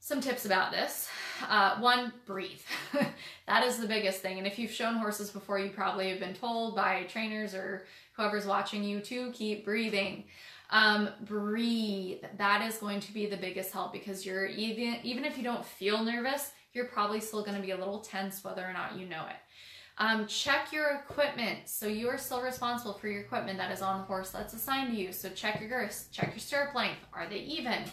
[0.06, 1.08] some tips about this.
[1.48, 2.60] Uh, one, breathe.
[3.46, 4.38] that is the biggest thing.
[4.38, 8.46] And if you've shown horses before, you probably have been told by trainers or whoever's
[8.46, 10.24] watching you to keep breathing.
[10.70, 12.18] Um, breathe.
[12.38, 15.64] That is going to be the biggest help because you're even even if you don't
[15.64, 19.08] feel nervous, you're probably still going to be a little tense whether or not you
[19.08, 19.36] know it.
[19.98, 21.60] Um, check your equipment.
[21.66, 24.94] So you are still responsible for your equipment that is on the horse that's assigned
[24.94, 25.10] to you.
[25.12, 27.00] So check your girths, check your stirrup length.
[27.14, 27.84] Are they even?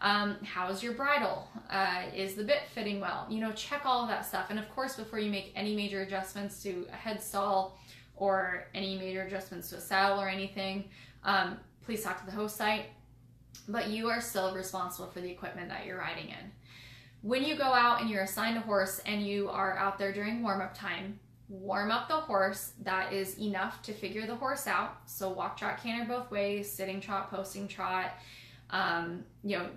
[0.00, 1.48] Um, how's your bridle?
[1.70, 3.26] Uh, is the bit fitting well?
[3.30, 4.46] You know, check all of that stuff.
[4.50, 7.78] And of course, before you make any major adjustments to a head stall
[8.16, 10.88] or any major adjustments to a saddle or anything,
[11.22, 12.86] um, please talk to the host site.
[13.68, 16.50] But you are still responsible for the equipment that you're riding in.
[17.20, 20.42] When you go out and you're assigned a horse and you are out there during
[20.42, 21.20] warm up time,
[21.52, 22.72] warm up the horse.
[22.82, 25.02] That is enough to figure the horse out.
[25.06, 28.14] So walk, trot, canter both ways, sitting trot, posting trot.
[28.70, 29.68] Um, you know,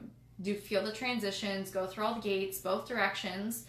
[0.42, 3.66] do feel the transitions, go through all the gaits, both directions,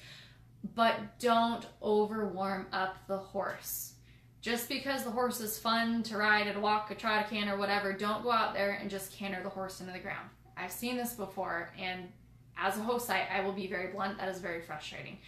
[0.75, 3.95] but don't over warm up the horse
[4.47, 7.93] just because the horse is fun to ride and walk, a trot, a canter, whatever,
[7.93, 10.29] don't go out there and just canter the horse into the ground.
[10.57, 12.09] I've seen this before, and
[12.57, 15.19] as a host, I, I will be very blunt, that is very frustrating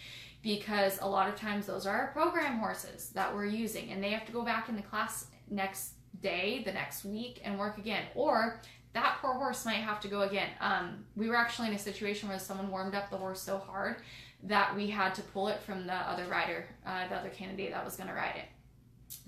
[0.42, 4.10] because a lot of times those are our program horses that we're using, and they
[4.10, 8.04] have to go back in the class next day, the next week, and work again.
[8.14, 8.60] Or
[8.92, 10.48] that poor horse might have to go again.
[10.60, 13.96] Um, we were actually in a situation where someone warmed up the horse so hard
[14.44, 17.84] that we had to pull it from the other rider, uh, the other candidate that
[17.84, 18.44] was going to ride it.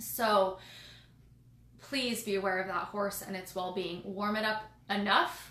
[0.02, 0.58] So
[1.80, 4.02] please be aware of that horse and its well-being.
[4.04, 5.49] Warm it up enough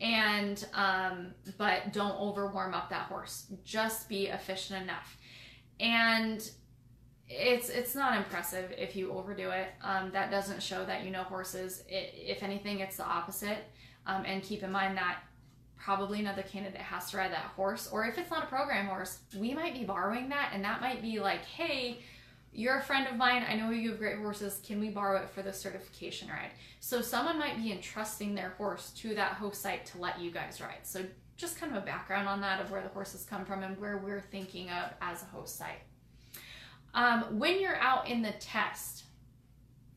[0.00, 3.46] and um, but don't over warm up that horse.
[3.64, 5.16] Just be efficient enough.
[5.80, 6.48] And
[7.28, 9.68] it's it's not impressive if you overdo it.
[9.82, 11.82] Um, that doesn't show that you know horses.
[11.88, 13.58] It, if anything, it's the opposite.
[14.06, 15.18] Um, and keep in mind that
[15.76, 19.18] probably another candidate has to ride that horse, or if it's not a program horse,
[19.38, 21.98] we might be borrowing that, and that might be like, hey,
[22.56, 23.44] you're a friend of mine.
[23.48, 24.60] I know you have great horses.
[24.66, 26.52] Can we borrow it for the certification ride?
[26.80, 30.60] So someone might be entrusting their horse to that host site to let you guys
[30.60, 30.80] ride.
[30.84, 31.04] So
[31.36, 33.98] just kind of a background on that of where the horses come from and where
[33.98, 35.82] we're thinking of as a host site.
[36.94, 39.04] Um, when you're out in the test,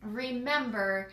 [0.03, 1.11] remember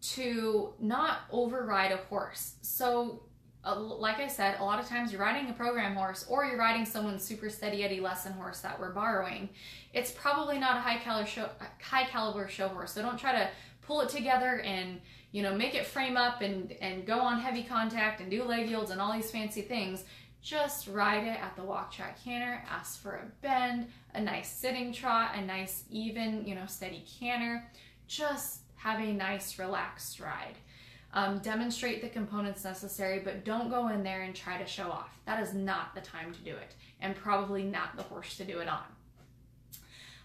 [0.00, 2.54] to not override a horse.
[2.62, 3.24] So
[3.72, 6.84] like I said, a lot of times you're riding a program horse or you're riding
[6.84, 9.48] someone's super steady Eddie lesson horse that we're borrowing.
[9.94, 11.48] It's probably not a high caliber show,
[11.82, 12.92] high caliber show horse.
[12.92, 13.48] So don't try to
[13.80, 15.00] pull it together and
[15.32, 18.68] you know make it frame up and and go on heavy contact and do leg
[18.68, 20.04] yields and all these fancy things.
[20.42, 22.62] Just ride it at the walk trot canter.
[22.70, 27.64] Ask for a bend, a nice sitting trot, a nice even you know steady canter.
[28.06, 30.56] Just have a nice relaxed ride.
[31.14, 35.16] Um, demonstrate the components necessary, but don't go in there and try to show off.
[35.26, 38.58] That is not the time to do it, and probably not the horse to do
[38.58, 38.82] it on.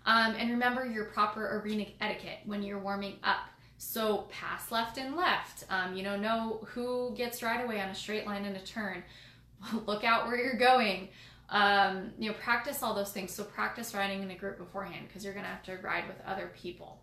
[0.05, 3.49] Um, and remember your proper arena etiquette when you're warming up.
[3.77, 5.65] So pass left and left.
[5.69, 9.03] Um, you know, know who gets right away on a straight line and a turn.
[9.85, 11.09] Look out where you're going.
[11.49, 13.31] Um, you know, practice all those things.
[13.31, 16.17] So practice riding in a group beforehand because you're going to have to ride with
[16.25, 16.99] other people.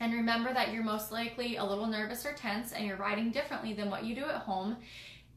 [0.00, 3.72] And remember that you're most likely a little nervous or tense and you're riding differently
[3.72, 4.76] than what you do at home.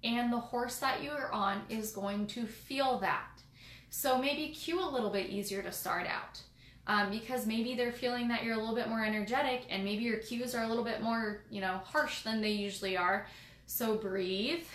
[0.03, 3.41] And the horse that you are on is going to feel that.
[3.89, 6.41] So maybe cue a little bit easier to start out.
[6.87, 10.17] Um, because maybe they're feeling that you're a little bit more energetic and maybe your
[10.17, 13.25] cues are a little bit more, you know, harsh than they usually are.
[13.65, 14.65] So breathe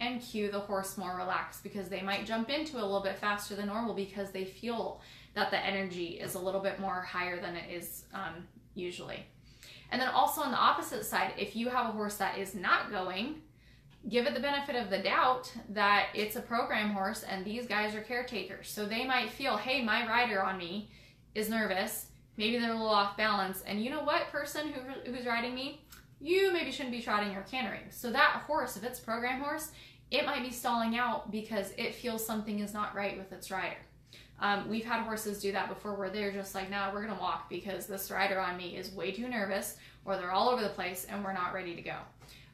[0.00, 3.54] and cue the horse more relaxed because they might jump into a little bit faster
[3.54, 5.00] than normal because they feel
[5.34, 9.26] that the energy is a little bit more higher than it is um, usually.
[9.90, 12.90] And then also on the opposite side, if you have a horse that is not
[12.90, 13.42] going,
[14.08, 17.94] give it the benefit of the doubt that it's a program horse and these guys
[17.94, 18.68] are caretakers.
[18.68, 20.90] So they might feel, hey, my rider on me
[21.34, 22.06] is nervous.
[22.36, 23.62] Maybe they're a little off balance.
[23.62, 25.82] And you know what, person who, who's riding me?
[26.20, 27.84] You maybe shouldn't be trotting or cantering.
[27.90, 29.70] So that horse, if it's program horse,
[30.10, 33.76] it might be stalling out because it feels something is not right with its rider.
[34.40, 37.48] Um, we've had horses do that before where they're just like, nah, we're gonna walk
[37.48, 41.06] because this rider on me is way too nervous or they're all over the place
[41.08, 41.96] and we're not ready to go.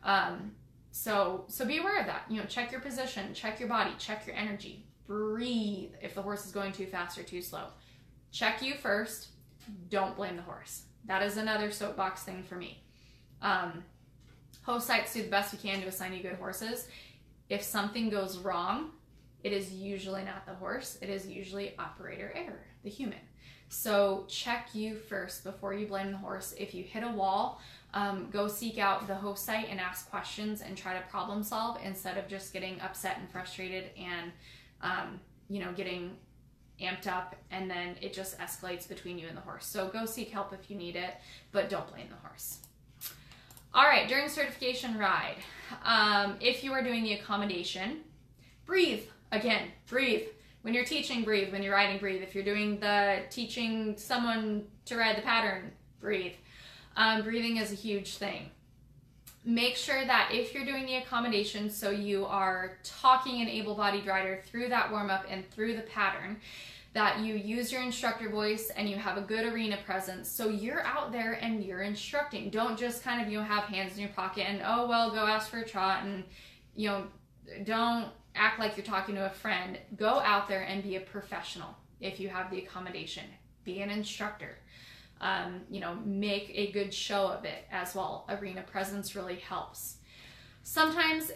[0.02, 0.52] Um,
[0.90, 2.24] so, so be aware of that.
[2.28, 6.46] You know, check your position, check your body, check your energy, breathe if the horse
[6.46, 7.66] is going too fast or too slow.
[8.30, 9.28] Check you first.
[9.90, 10.84] Don't blame the horse.
[11.06, 12.82] That is another soapbox thing for me.
[13.42, 13.84] Um,
[14.62, 16.88] host sites do the best we can to assign you good horses.
[17.48, 18.90] If something goes wrong,
[19.44, 23.20] it is usually not the horse, it is usually operator error, the human.
[23.68, 26.54] So check you first before you blame the horse.
[26.58, 27.60] If you hit a wall,
[27.92, 31.78] um, go seek out the host site and ask questions and try to problem solve
[31.84, 34.32] instead of just getting upset and frustrated and
[34.82, 36.16] um, you know getting
[36.80, 39.66] amped up and then it just escalates between you and the horse.
[39.66, 41.14] So go seek help if you need it,
[41.52, 42.58] but don't blame the horse.
[43.72, 45.36] All right, during certification ride,
[45.84, 48.00] um, if you are doing the accommodation,
[48.66, 49.02] breathe.
[49.34, 50.28] Again, breathe.
[50.62, 51.50] When you're teaching, breathe.
[51.50, 52.22] When you're riding, breathe.
[52.22, 56.34] If you're doing the teaching someone to ride the pattern, breathe.
[56.96, 58.50] Um, breathing is a huge thing.
[59.44, 64.06] Make sure that if you're doing the accommodation, so you are talking an able bodied
[64.06, 66.38] rider through that warm up and through the pattern,
[66.92, 70.30] that you use your instructor voice and you have a good arena presence.
[70.30, 72.50] So you're out there and you're instructing.
[72.50, 75.26] Don't just kind of, you know, have hands in your pocket and, oh, well, go
[75.26, 76.22] ask for a trot and,
[76.76, 77.06] you know,
[77.64, 79.78] don't act like you're talking to a friend.
[79.96, 83.24] Go out there and be a professional if you have the accommodation.
[83.64, 84.58] Be an instructor.
[85.20, 88.26] Um, you know, make a good show of it as well.
[88.28, 89.96] Arena presence really helps.
[90.62, 91.30] Sometimes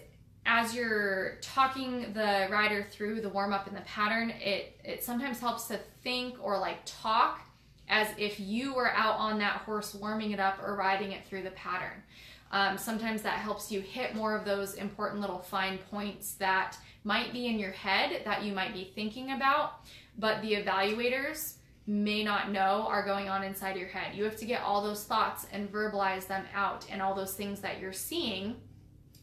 [0.44, 5.40] as you're talking the rider through the warm up and the pattern, it, it sometimes
[5.40, 7.42] helps to think or like talk
[7.88, 11.42] as if you were out on that horse warming it up or riding it through
[11.42, 12.02] the pattern.
[12.50, 17.32] Um, sometimes that helps you hit more of those important little fine points that might
[17.32, 19.80] be in your head that you might be thinking about,
[20.18, 21.54] but the evaluators
[21.86, 24.14] may not know are going on inside your head.
[24.14, 27.60] You have to get all those thoughts and verbalize them out and all those things
[27.60, 28.56] that you're seeing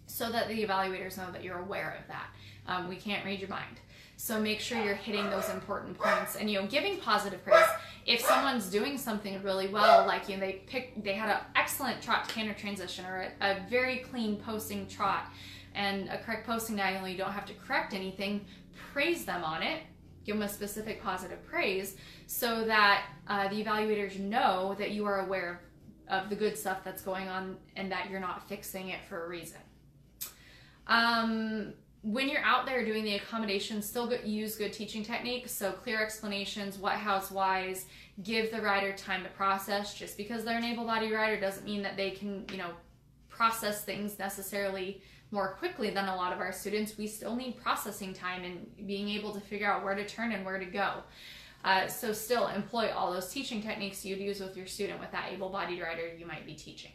[0.08, 2.28] so that the evaluators know that you're aware of that.
[2.68, 3.80] Um, we can't read your mind.
[4.18, 7.66] So make sure you're hitting those important points and you know giving positive praise.
[8.06, 12.02] If someone's doing something really well, like you know they pick they had an excellent
[12.02, 15.26] trot to canter transition or a, a very clean posting trot
[15.74, 18.46] and a correct posting diagonal, you don't have to correct anything.
[18.94, 19.82] Praise them on it.
[20.26, 21.96] give them a specific positive praise
[22.28, 25.62] so that uh, the evaluators know that you are aware
[26.08, 29.28] of the good stuff that's going on and that you're not fixing it for a
[29.30, 29.60] reason.
[30.88, 31.74] Um,
[32.06, 35.52] when you're out there doing the accommodations, still use good teaching techniques.
[35.52, 37.88] So clear explanations, what, how's, whys,
[38.22, 39.96] give the rider time to process.
[39.96, 42.70] Just because they're an able-bodied rider doesn't mean that they can, you know,
[43.28, 45.02] process things necessarily
[45.32, 46.96] more quickly than a lot of our students.
[46.96, 50.46] We still need processing time and being able to figure out where to turn and
[50.46, 51.02] where to go.
[51.64, 55.32] Uh, so still employ all those teaching techniques you'd use with your student with that
[55.34, 56.92] able-bodied rider you might be teaching.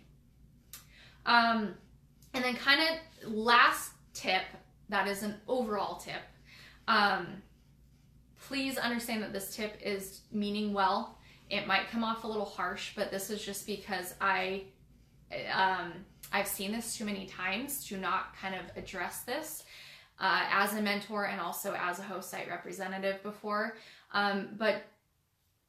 [1.27, 1.75] Um,
[2.33, 4.43] and then kind of last tip,
[4.91, 6.23] that is an overall tip.
[6.87, 7.43] Um,
[8.47, 11.19] please understand that this tip is meaning well.
[11.49, 14.65] It might come off a little harsh, but this is just because I
[15.53, 15.93] um,
[16.33, 19.65] I've seen this too many times to not kind of address this
[20.19, 23.77] uh, as a mentor and also as a host site representative before.
[24.13, 24.83] Um, but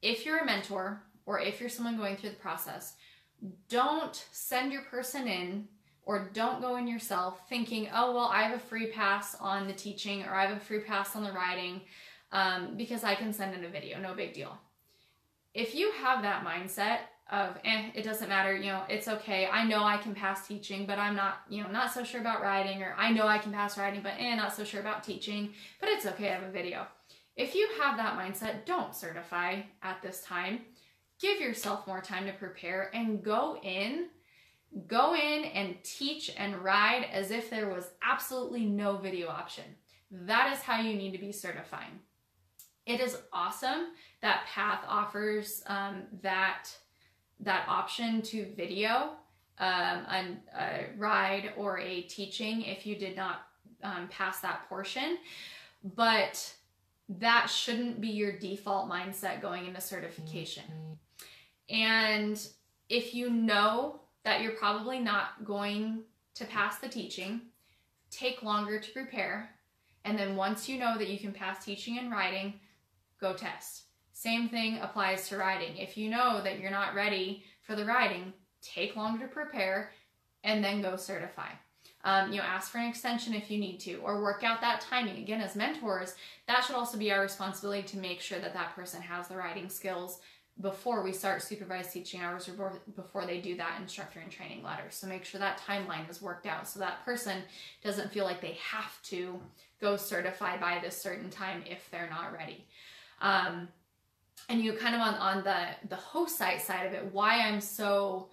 [0.02, 2.96] if you're a mentor or if you're someone going through the process,
[3.68, 5.68] don't send your person in
[6.04, 9.72] or don't go in yourself thinking, oh, well, I have a free pass on the
[9.72, 11.82] teaching or I have a free pass on the riding
[12.32, 14.56] um, because I can send in a video, no big deal.
[15.54, 17.00] If you have that mindset
[17.30, 19.46] of, eh, it doesn't matter, you know, it's okay.
[19.46, 22.42] I know I can pass teaching, but I'm not, you know, not so sure about
[22.42, 25.50] riding, or I know I can pass riding, but eh, not so sure about teaching,
[25.80, 26.86] but it's okay, I have a video.
[27.36, 30.60] If you have that mindset, don't certify at this time.
[31.20, 34.08] Give yourself more time to prepare and go in
[34.86, 39.64] Go in and teach and ride as if there was absolutely no video option.
[40.10, 42.00] That is how you need to be certifying.
[42.86, 43.88] It is awesome
[44.22, 46.68] that Path offers um, that
[47.40, 49.10] that option to video
[49.58, 49.68] um,
[50.08, 53.46] a, a, ride or a teaching if you did not
[53.82, 55.18] um, pass that portion,
[55.96, 56.54] but
[57.08, 60.64] that shouldn't be your default mindset going into certification.
[61.68, 62.40] And
[62.88, 66.02] if you know that you're probably not going
[66.34, 67.40] to pass the teaching,
[68.10, 69.50] take longer to prepare,
[70.04, 72.54] and then once you know that you can pass teaching and riding,
[73.20, 73.84] go test.
[74.12, 75.76] Same thing applies to riding.
[75.76, 79.92] If you know that you're not ready for the riding, take longer to prepare
[80.44, 81.50] and then go certify.
[82.04, 84.80] Um, you know, ask for an extension if you need to, or work out that
[84.80, 85.18] timing.
[85.18, 86.16] Again, as mentors,
[86.48, 89.68] that should also be our responsibility to make sure that that person has the riding
[89.68, 90.18] skills
[90.60, 94.84] before we start supervised teaching hours or before they do that instructor and training letter.
[94.90, 97.42] So make sure that timeline is worked out so that person
[97.82, 99.40] doesn't feel like they have to
[99.80, 102.64] go certify by this certain time if they're not ready.
[103.20, 103.68] Um,
[104.48, 107.60] and you kind of on, on the, the host site side of it, why I'm
[107.60, 108.28] so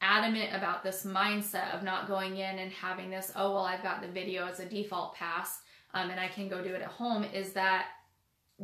[0.00, 4.00] adamant about this mindset of not going in and having this, oh, well, I've got
[4.00, 5.60] the video as a default pass
[5.94, 7.86] um, and I can go do it at home is that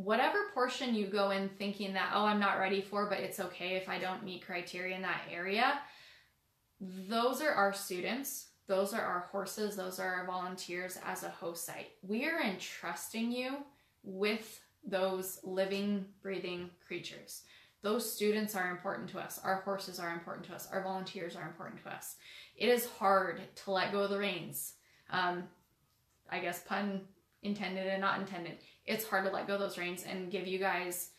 [0.03, 3.75] whatever portion you go in thinking that, oh, I'm not ready for, but it's okay
[3.75, 5.79] if I don't meet criteria in that area,
[6.79, 8.47] those are our students.
[8.67, 9.75] Those are our horses.
[9.75, 11.91] Those are our volunteers as a host site.
[12.01, 13.57] We are entrusting you
[14.03, 17.41] with those living, breathing creatures.
[17.81, 19.39] Those students are important to us.
[19.43, 20.67] Our horses are important to us.
[20.71, 22.15] Our volunteers are important to us.
[22.55, 24.73] It is hard to let go of the reins.
[25.09, 25.43] Um,
[26.29, 27.01] I guess pun
[27.41, 28.57] intended and not intended
[28.89, 31.11] it's hard to let go those reins and give you guys,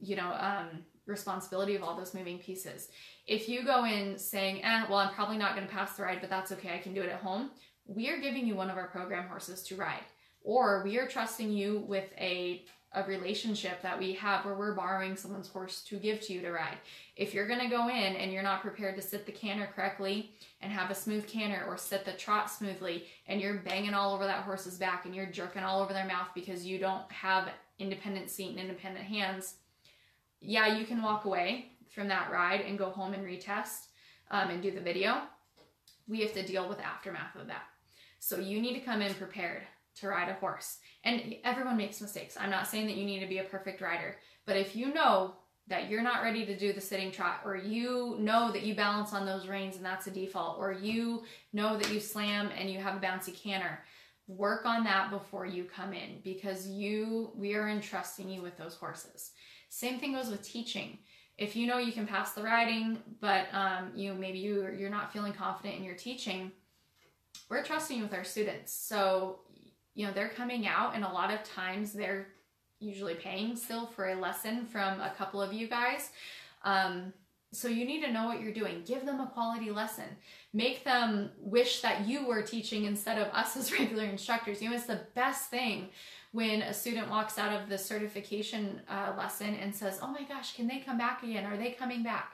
[0.00, 2.88] you know, um, responsibility of all those moving pieces.
[3.26, 6.20] If you go in saying, eh, well, I'm probably not going to pass the ride,
[6.20, 7.50] but that's okay, I can do it at home,
[7.86, 10.04] we are giving you one of our program horses to ride.
[10.42, 12.64] Or we are trusting you with a
[12.94, 16.50] a relationship that we have where we're borrowing someone's horse to give to you to
[16.50, 16.78] ride.
[17.16, 20.30] If you're going to go in and you're not prepared to sit the canter correctly
[20.60, 24.24] and have a smooth canter or sit the trot smoothly and you're banging all over
[24.24, 28.30] that horse's back and you're jerking all over their mouth because you don't have independent
[28.30, 29.56] seat and independent hands,
[30.40, 33.86] yeah, you can walk away from that ride and go home and retest
[34.30, 35.22] um, and do the video.
[36.06, 37.62] We have to deal with aftermath of that.
[38.20, 39.62] So you need to come in prepared
[40.00, 40.78] to ride a horse.
[41.04, 42.36] And everyone makes mistakes.
[42.38, 44.16] I'm not saying that you need to be a perfect rider,
[44.46, 45.34] but if you know
[45.66, 49.14] that you're not ready to do the sitting trot, or you know that you balance
[49.14, 51.22] on those reins and that's a default, or you
[51.52, 53.80] know that you slam and you have a bouncy canter,
[54.26, 58.74] work on that before you come in because you we are entrusting you with those
[58.74, 59.30] horses.
[59.68, 60.98] Same thing goes with teaching.
[61.36, 65.12] If you know you can pass the riding, but um, you maybe you you're not
[65.12, 66.52] feeling confident in your teaching,
[67.48, 68.72] we're trusting you with our students.
[68.72, 69.40] So
[69.94, 72.28] you know, they're coming out and a lot of times they're
[72.80, 76.10] usually paying still for a lesson from a couple of you guys.
[76.64, 77.12] Um,
[77.52, 78.82] So you need to know what you're doing.
[78.84, 80.16] Give them a quality lesson.
[80.52, 84.60] Make them wish that you were teaching instead of us as regular instructors.
[84.60, 85.90] You know, it's the best thing
[86.32, 90.56] when a student walks out of the certification uh, lesson and says, Oh my gosh,
[90.56, 91.46] can they come back again?
[91.46, 92.32] Are they coming back?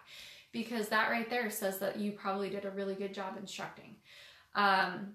[0.52, 3.96] Because that right there says that you probably did a really good job instructing.
[4.54, 5.14] Um,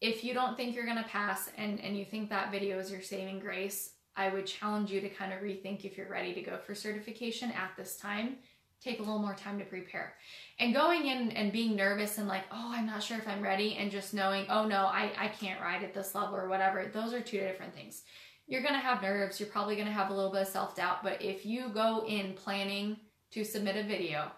[0.00, 2.90] if you don't think you're going to pass and, and you think that video is
[2.90, 6.42] your saving grace, I would challenge you to kind of rethink if you're ready to
[6.42, 8.36] go for certification at this time.
[8.80, 10.14] Take a little more time to prepare.
[10.60, 13.74] And going in and being nervous and like, oh, I'm not sure if I'm ready,
[13.74, 17.12] and just knowing, oh no, I, I can't ride at this level or whatever, those
[17.12, 18.02] are two different things.
[18.46, 21.20] You're gonna have nerves, you're probably gonna have a little bit of self doubt, but
[21.20, 22.96] if you go in planning
[23.32, 24.30] to submit a video,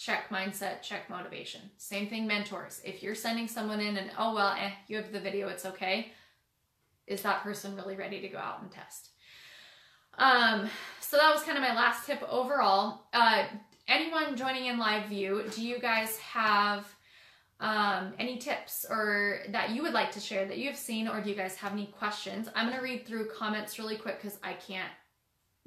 [0.00, 1.60] check mindset, check motivation.
[1.76, 2.80] Same thing, mentors.
[2.84, 6.12] If you're sending someone in and, oh, well, eh, you have the video, it's okay
[7.10, 9.10] is that person really ready to go out and test?
[10.16, 10.70] Um,
[11.00, 13.08] so that was kind of my last tip overall.
[13.12, 13.44] Uh,
[13.88, 16.86] anyone joining in live view, do you guys have
[17.58, 21.20] um, any tips or that you would like to share that you have seen, or
[21.20, 22.48] do you guys have any questions?
[22.54, 24.90] I'm going to read through comments really quick because I can't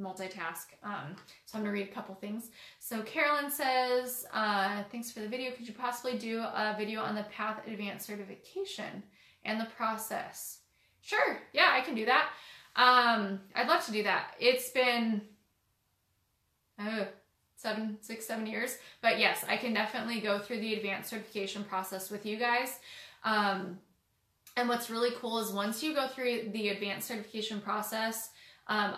[0.01, 0.67] multitask.
[0.83, 1.15] Um,
[1.45, 2.49] so I'm to read a couple things.
[2.79, 5.51] So Carolyn says, uh, thanks for the video.
[5.51, 9.03] Could you possibly do a video on the Path Advanced certification
[9.45, 10.59] and the process?
[11.01, 12.29] Sure, yeah, I can do that.
[12.75, 14.35] Um, I'd love to do that.
[14.39, 15.21] It's been
[16.79, 17.07] oh,
[17.55, 18.77] seven, six, seven years.
[19.01, 22.79] But yes, I can definitely go through the advanced certification process with you guys.
[23.23, 23.79] Um,
[24.57, 28.29] and what's really cool is once you go through the advanced certification process,
[28.67, 28.95] um,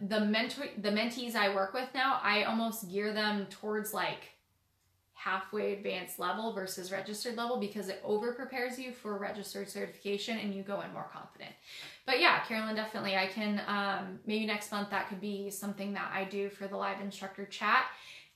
[0.00, 4.34] the mentor, the mentees I work with now, I almost gear them towards like
[5.12, 10.54] halfway advanced level versus registered level because it over prepares you for registered certification and
[10.54, 11.50] you go in more confident.
[12.06, 13.16] But yeah, Carolyn, definitely.
[13.16, 16.76] I can, um, maybe next month that could be something that I do for the
[16.76, 17.84] live instructor chat.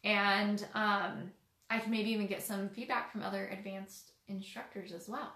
[0.04, 1.30] And um,
[1.70, 5.32] I can maybe even get some feedback from other advanced instructors as well.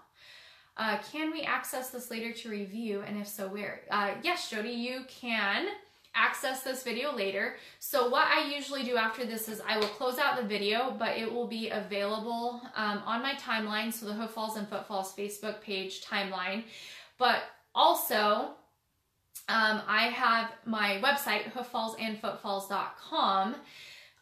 [0.77, 3.01] Uh, can we access this later to review?
[3.01, 3.81] And if so, where?
[3.89, 5.67] Uh, yes, Jody, you can
[6.15, 7.55] access this video later.
[7.79, 11.17] So what I usually do after this is I will close out the video, but
[11.17, 15.61] it will be available um, on my timeline, so the Hoof Falls and Footfalls Facebook
[15.61, 16.63] page timeline.
[17.17, 17.43] But
[17.73, 18.55] also,
[19.47, 23.55] um, I have my website, hooffallsandfootfalls.com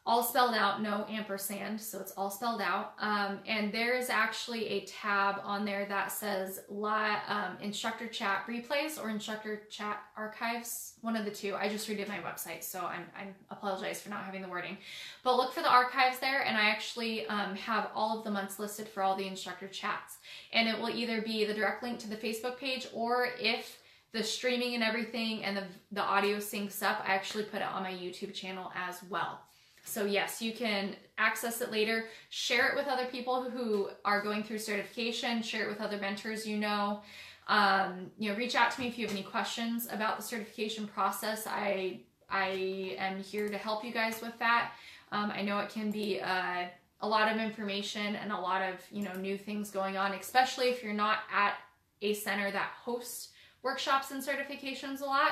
[0.07, 2.93] all spelled out, no ampersand, so it's all spelled out.
[2.97, 9.03] Um, and there is actually a tab on there that says um, instructor chat replays
[9.03, 11.55] or instructor chat archives, one of the two.
[11.55, 14.77] I just redid my website, so I'm, I apologize for not having the wording.
[15.25, 18.59] But look for the archives there, and I actually um, have all of the months
[18.59, 20.19] listed for all the instructor chats.
[20.53, 23.79] And it will either be the direct link to the Facebook page, or if
[24.13, 27.83] the streaming and everything and the, the audio syncs up, I actually put it on
[27.83, 29.41] my YouTube channel as well.
[29.87, 34.43] So yes, you can access it later, share it with other people who are going
[34.43, 37.01] through certification, share it with other mentors you know.
[37.47, 40.87] Um, you know, reach out to me if you have any questions about the certification
[40.87, 41.47] process.
[41.47, 44.73] I I am here to help you guys with that.
[45.13, 46.65] Um, I know it can be uh,
[46.99, 50.67] a lot of information and a lot of you know new things going on, especially
[50.67, 51.55] if you're not at
[52.01, 53.29] a center that hosts
[53.63, 55.31] workshops and certifications a lot.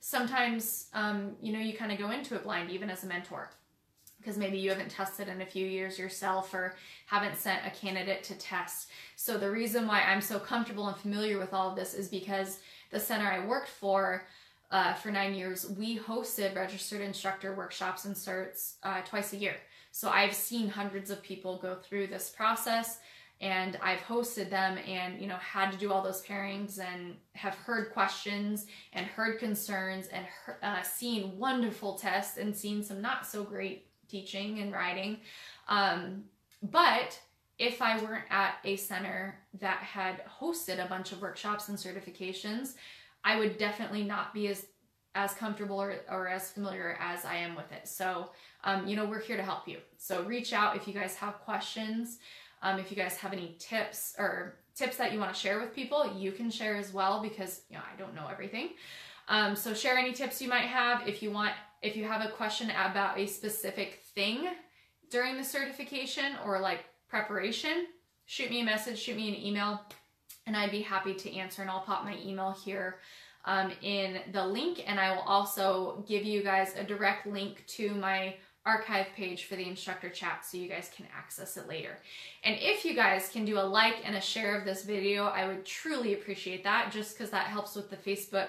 [0.00, 3.48] Sometimes um, you know you kind of go into it blind, even as a mentor
[4.20, 8.22] because maybe you haven't tested in a few years yourself or haven't sent a candidate
[8.24, 8.88] to test.
[9.16, 12.60] So the reason why I'm so comfortable and familiar with all of this is because
[12.90, 14.26] the center I worked for
[14.70, 19.56] uh, for nine years, we hosted registered instructor workshops and certs uh, twice a year.
[19.90, 23.00] So I've seen hundreds of people go through this process
[23.40, 27.54] and I've hosted them and you know had to do all those pairings and have
[27.54, 30.26] heard questions and heard concerns and
[30.62, 35.18] uh, seen wonderful tests and seen some not so great teaching and riding.
[35.68, 36.24] Um,
[36.62, 37.18] but
[37.58, 42.74] if I weren't at a center that had hosted a bunch of workshops and certifications,
[43.22, 44.66] I would definitely not be as
[45.16, 47.88] as comfortable or, or as familiar as I am with it.
[47.88, 48.30] So,
[48.62, 49.78] um, you know, we're here to help you.
[49.96, 52.18] So reach out if you guys have questions.
[52.62, 55.74] Um, if you guys have any tips or tips that you want to share with
[55.74, 58.70] people, you can share as well because, you know, I don't know everything.
[59.28, 61.08] Um, so share any tips you might have.
[61.08, 61.52] If you want
[61.82, 64.48] if you have a question about a specific thing
[65.10, 67.86] during the certification or like preparation,
[68.26, 69.80] shoot me a message, shoot me an email,
[70.46, 71.62] and I'd be happy to answer.
[71.62, 72.98] And I'll pop my email here
[73.44, 77.94] um, in the link, and I will also give you guys a direct link to
[77.94, 81.96] my archive page for the instructor chat so you guys can access it later.
[82.44, 85.48] And if you guys can do a like and a share of this video, I
[85.48, 88.48] would truly appreciate that just because that helps with the Facebook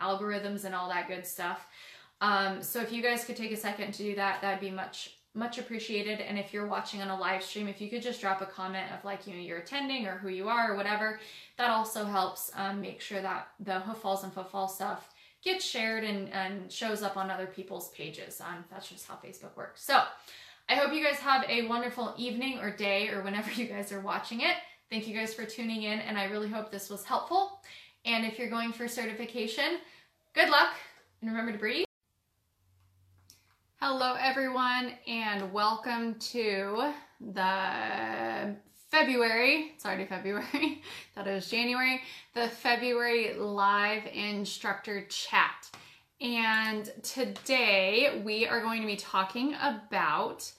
[0.00, 1.66] algorithms and all that good stuff.
[2.20, 5.10] Um, so if you guys could take a second to do that, that'd be much
[5.36, 6.20] much appreciated.
[6.20, 8.92] And if you're watching on a live stream, if you could just drop a comment
[8.96, 11.18] of like, you know, you're attending or who you are or whatever,
[11.58, 15.12] that also helps um, make sure that the Hoof Falls and footfall stuff
[15.42, 18.40] gets shared and, and shows up on other people's pages.
[18.40, 19.84] Um, that's just how Facebook works.
[19.84, 20.02] So
[20.68, 24.00] I hope you guys have a wonderful evening or day or whenever you guys are
[24.00, 24.56] watching it.
[24.88, 27.60] Thank you guys for tuning in, and I really hope this was helpful.
[28.04, 29.78] And if you're going for certification,
[30.34, 30.74] good luck
[31.20, 31.86] and remember to breathe.
[33.86, 38.56] Hello, everyone, and welcome to the
[38.90, 40.80] February, it's already February,
[41.14, 42.00] that is January,
[42.32, 45.70] the February live instructor chat.
[46.18, 50.50] And today we are going to be talking about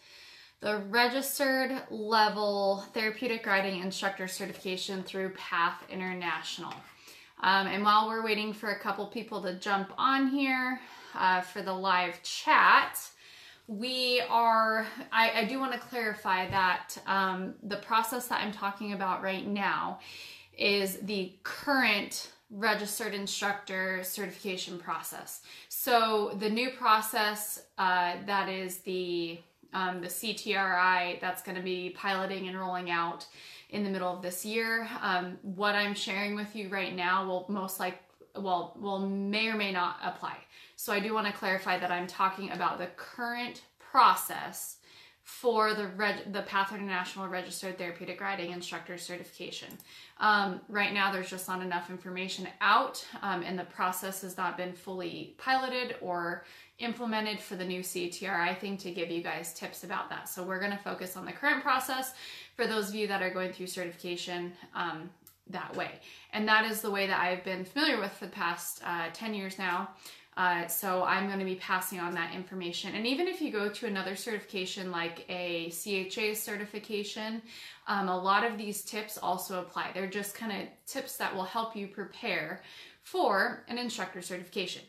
[0.59, 6.75] the registered level therapeutic riding instructor certification through PATH International.
[7.41, 10.79] Um, and while we're waiting for a couple people to jump on here
[11.15, 12.99] uh, for the live chat,
[13.67, 18.93] we are, I, I do want to clarify that um, the process that I'm talking
[18.93, 19.99] about right now
[20.57, 25.41] is the current registered instructor certification process.
[25.69, 29.39] So the new process uh, that is the
[29.73, 33.25] um, the CTRI that's going to be piloting and rolling out
[33.71, 34.87] in the middle of this year.
[35.01, 37.99] Um, what I'm sharing with you right now will most like
[38.35, 40.37] well will may or may not apply.
[40.85, 44.77] So I do want to clarify that I'm talking about the current process
[45.23, 49.69] for the reg- the Path International Registered Therapeutic Riding Instructor Certification.
[50.19, 54.57] Um, right now, there's just not enough information out, um, and the process has not
[54.57, 56.45] been fully piloted or
[56.77, 60.29] implemented for the new CTRI thing to give you guys tips about that.
[60.29, 62.13] So we're going to focus on the current process
[62.55, 65.09] for those of you that are going through certification um,
[65.49, 65.91] that way.
[66.31, 69.33] And that is the way that I've been familiar with for the past uh, 10
[69.33, 69.89] years now.
[70.37, 72.93] Uh, so I'm going to be passing on that information.
[72.95, 77.41] And even if you go to another certification like a CHA certification,
[77.87, 79.91] um, a lot of these tips also apply.
[79.93, 82.61] They're just kind of tips that will help you prepare
[83.03, 84.81] for an instructor certification.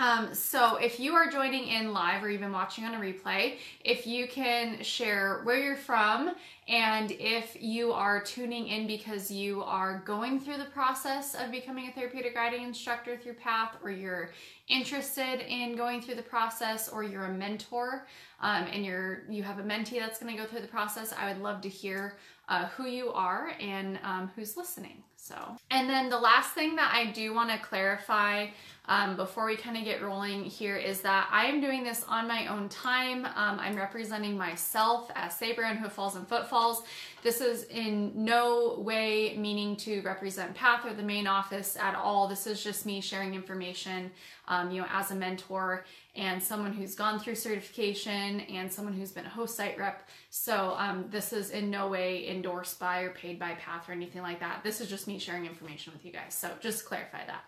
[0.00, 4.06] Um, so if you are joining in live or even watching on a replay, if
[4.06, 6.36] you can share where you're from
[6.68, 11.88] and if you are tuning in because you are going through the process of becoming
[11.88, 14.30] a therapeutic riding instructor through PATH or you're
[14.68, 18.06] interested in going through the process or you're a mentor
[18.40, 21.32] um, and you're you have a mentee that's going to go through the process, I
[21.32, 22.14] would love to hear
[22.48, 25.02] uh, who you are and um, who's listening.
[25.16, 25.36] So,
[25.70, 28.46] and then the last thing that I do want to clarify
[28.88, 32.26] um, before we kind of get rolling here is that I am doing this on
[32.26, 33.26] my own time.
[33.26, 36.82] Um, I'm representing myself as Sabre and Hoof Falls and Footfalls.
[37.22, 42.28] This is in no way meaning to represent PATH or the main office at all.
[42.28, 44.10] This is just me sharing information,
[44.46, 45.84] um, you know, as a mentor
[46.16, 50.08] and someone who's gone through certification and someone who's been a host site rep.
[50.30, 54.22] So um, this is in no way endorsed by or paid by PATH or anything
[54.22, 54.62] like that.
[54.64, 56.34] This is just me sharing information with you guys.
[56.34, 57.44] So just clarify that.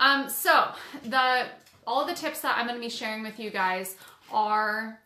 [0.00, 0.72] Um, so
[1.04, 1.46] the
[1.86, 3.96] all the tips that I'm going to be sharing with you guys
[4.32, 4.98] are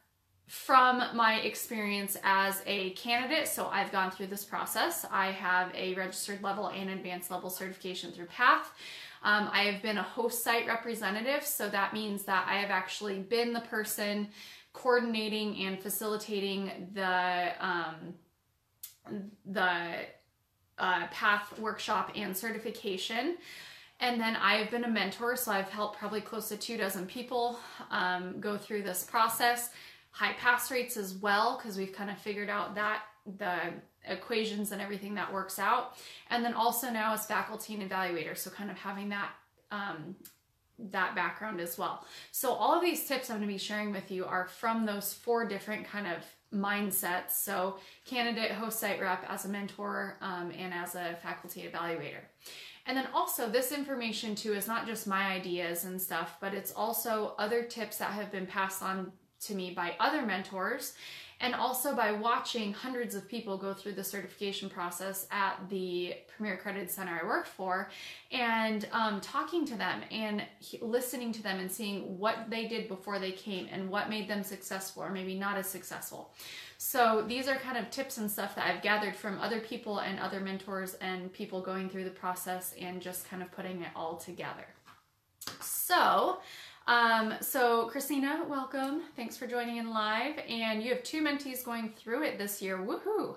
[0.46, 3.48] from my experience as a candidate.
[3.48, 5.04] So I've gone through this process.
[5.10, 8.72] I have a registered level and advanced level certification through PATH.
[9.22, 13.20] Um, I have been a host site representative, so that means that I have actually
[13.20, 14.28] been the person
[14.74, 18.14] coordinating and facilitating the um,
[19.46, 19.94] the
[20.78, 23.38] uh, PATH workshop and certification.
[24.00, 27.58] And then I've been a mentor, so I've helped probably close to two dozen people
[27.90, 29.70] um, go through this process.
[30.10, 33.02] High pass rates as well, because we've kind of figured out that
[33.38, 33.56] the
[34.06, 35.96] equations and everything that works out.
[36.30, 39.30] And then also now as faculty and evaluator, so kind of having that
[39.70, 40.16] um,
[40.78, 42.04] that background as well.
[42.32, 45.12] So all of these tips I'm going to be sharing with you are from those
[45.12, 47.30] four different kind of mindsets.
[47.30, 52.22] So candidate, host site rep, as a mentor, um, and as a faculty evaluator.
[52.86, 56.72] And then also this information too is not just my ideas and stuff, but it's
[56.72, 60.94] also other tips that have been passed on to me by other mentors
[61.44, 66.54] and also by watching hundreds of people go through the certification process at the Premier
[66.54, 67.90] Accredited Center I worked for
[68.32, 70.42] and um, talking to them and
[70.80, 74.42] listening to them and seeing what they did before they came and what made them
[74.42, 76.32] successful or maybe not as successful.
[76.78, 80.18] So these are kind of tips and stuff that I've gathered from other people and
[80.18, 84.16] other mentors and people going through the process and just kind of putting it all
[84.16, 84.64] together.
[85.60, 86.38] So
[86.86, 89.02] Um, so, Christina, welcome.
[89.16, 90.38] Thanks for joining in live.
[90.48, 92.76] And you have two mentees going through it this year.
[92.76, 93.36] Woohoo!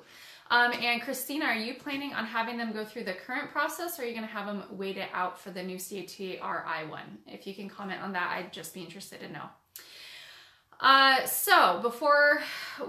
[0.49, 4.03] Um, and Christina, are you planning on having them go through the current process or
[4.03, 7.17] are you going to have them wait it out for the new CTRI one?
[7.25, 9.43] If you can comment on that, I'd just be interested to know.
[10.79, 12.41] Uh, so before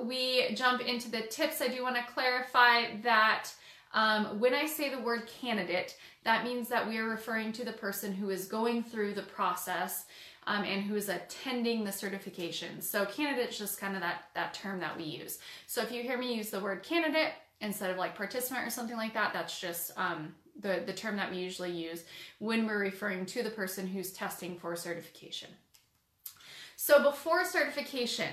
[0.02, 3.48] we jump into the tips, I do want to clarify that
[3.94, 7.72] um, when I say the word candidate, that means that we are referring to the
[7.72, 10.04] person who is going through the process
[10.48, 12.80] um, and who is attending the certification.
[12.80, 15.38] So candidate is just kind of that, that term that we use.
[15.66, 18.96] So if you hear me use the word candidate instead of like participant or something
[18.96, 22.04] like that, that's just um, the, the term that we usually use
[22.38, 25.50] when we're referring to the person who's testing for certification.
[26.76, 28.30] So before certification,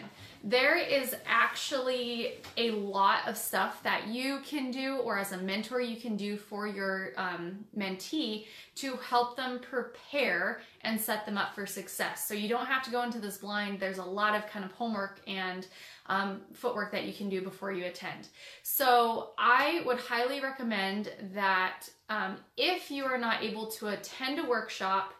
[0.47, 5.81] there is actually a lot of stuff that you can do or as a mentor
[5.81, 11.55] you can do for your um, mentee to help them prepare and set them up
[11.55, 12.27] for success.
[12.27, 13.79] So you don't have to go into this blind.
[13.79, 15.65] There's a lot of kind of homework and
[16.05, 18.27] um, footwork that you can do before you attend.
[18.61, 24.45] So I would highly recommend that um, if you are not able to attend a
[24.45, 25.15] workshop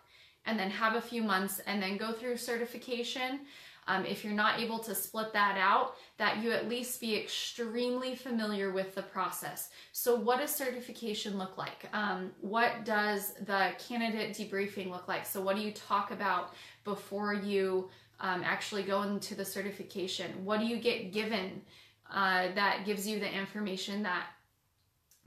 [0.46, 3.40] and then have a few months and then go through certification.
[3.88, 8.16] Um, if you're not able to split that out, that you at least be extremely
[8.16, 9.70] familiar with the process.
[9.92, 11.88] So, what does certification look like?
[11.94, 15.26] Um, what does the candidate debriefing look like?
[15.26, 20.44] So, what do you talk about before you um, actually go into the certification?
[20.44, 21.62] What do you get given
[22.12, 24.28] uh, that gives you the information that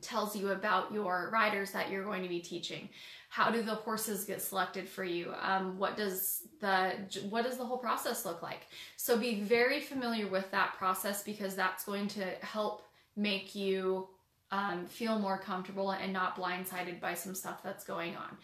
[0.01, 2.89] tells you about your riders that you're going to be teaching?
[3.29, 5.33] How do the horses get selected for you?
[5.41, 6.95] Um, what does the
[7.29, 8.67] what does the whole process look like?
[8.97, 12.83] So be very familiar with that process because that's going to help
[13.17, 14.09] make you
[14.51, 18.37] um, feel more comfortable and not blindsided by some stuff that's going on.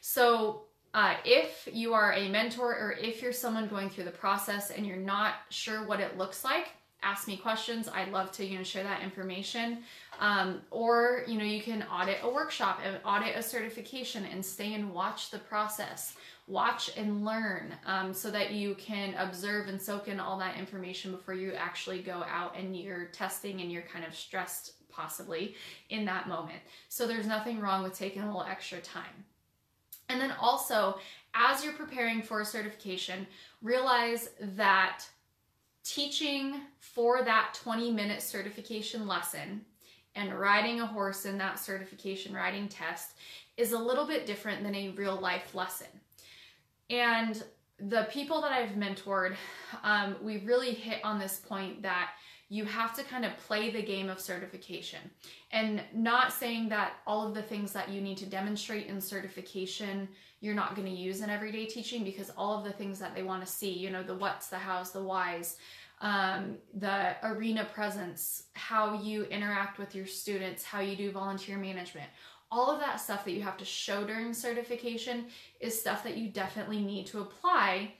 [0.00, 0.62] So
[0.94, 4.86] uh, if you are a mentor or if you're someone going through the process and
[4.86, 6.68] you're not sure what it looks like
[7.02, 7.88] ask me questions.
[7.88, 9.78] I'd love to, you know, share that information.
[10.18, 14.74] Um, or, you know, you can audit a workshop and audit a certification and stay
[14.74, 16.14] and watch the process.
[16.46, 21.12] Watch and learn um, so that you can observe and soak in all that information
[21.12, 25.54] before you actually go out and you're testing and you're kind of stressed possibly
[25.90, 26.58] in that moment.
[26.88, 29.24] So there's nothing wrong with taking a little extra time.
[30.08, 30.98] And then also,
[31.34, 33.28] as you're preparing for a certification,
[33.62, 35.04] realize that
[35.94, 39.62] teaching for that 20 minute certification lesson
[40.14, 43.14] and riding a horse in that certification riding test
[43.56, 45.88] is a little bit different than a real life lesson.
[46.90, 47.42] And
[47.78, 49.34] the people that I've mentored,
[49.82, 52.10] um, we really hit on this point that
[52.48, 54.98] you have to kind of play the game of certification
[55.52, 60.08] and not saying that all of the things that you need to demonstrate in certification
[60.40, 63.22] you're not going to use in everyday teaching because all of the things that they
[63.22, 65.58] want to see, you know, the what's, the how's, the why's,
[66.00, 72.08] um, the arena presence, how you interact with your students, how you do volunteer management,
[72.50, 75.26] all of that stuff that you have to show during certification
[75.60, 77.92] is stuff that you definitely need to apply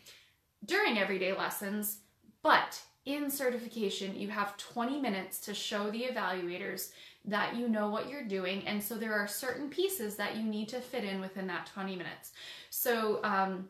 [0.64, 1.98] during everyday lessons.
[2.42, 6.90] But in certification, you have 20 minutes to show the evaluators
[7.26, 8.66] that you know what you're doing.
[8.66, 11.96] And so there are certain pieces that you need to fit in within that 20
[11.96, 12.32] minutes.
[12.70, 13.68] So um,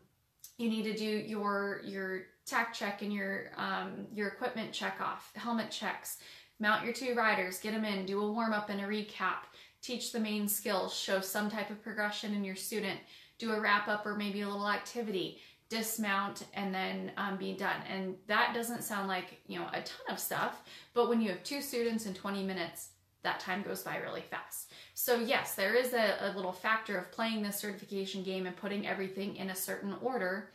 [0.56, 5.30] you need to do your, your tack check and your, um, your equipment check off,
[5.34, 6.18] helmet checks,
[6.58, 9.44] mount your two riders, get them in, do a warm up and a recap,
[9.80, 13.00] teach the main skills, show some type of progression in your student,
[13.38, 15.38] do a wrap up or maybe a little activity,
[15.70, 17.80] dismount and then um, be done.
[17.88, 21.42] And that doesn't sound like, you know, a ton of stuff, but when you have
[21.44, 22.90] two students in 20 minutes,
[23.22, 24.72] that time goes by really fast.
[24.94, 28.86] So yes, there is a, a little factor of playing this certification game and putting
[28.86, 30.50] everything in a certain order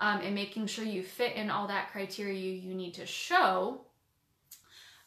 [0.00, 3.80] um, and making sure you fit in all that criteria you need to show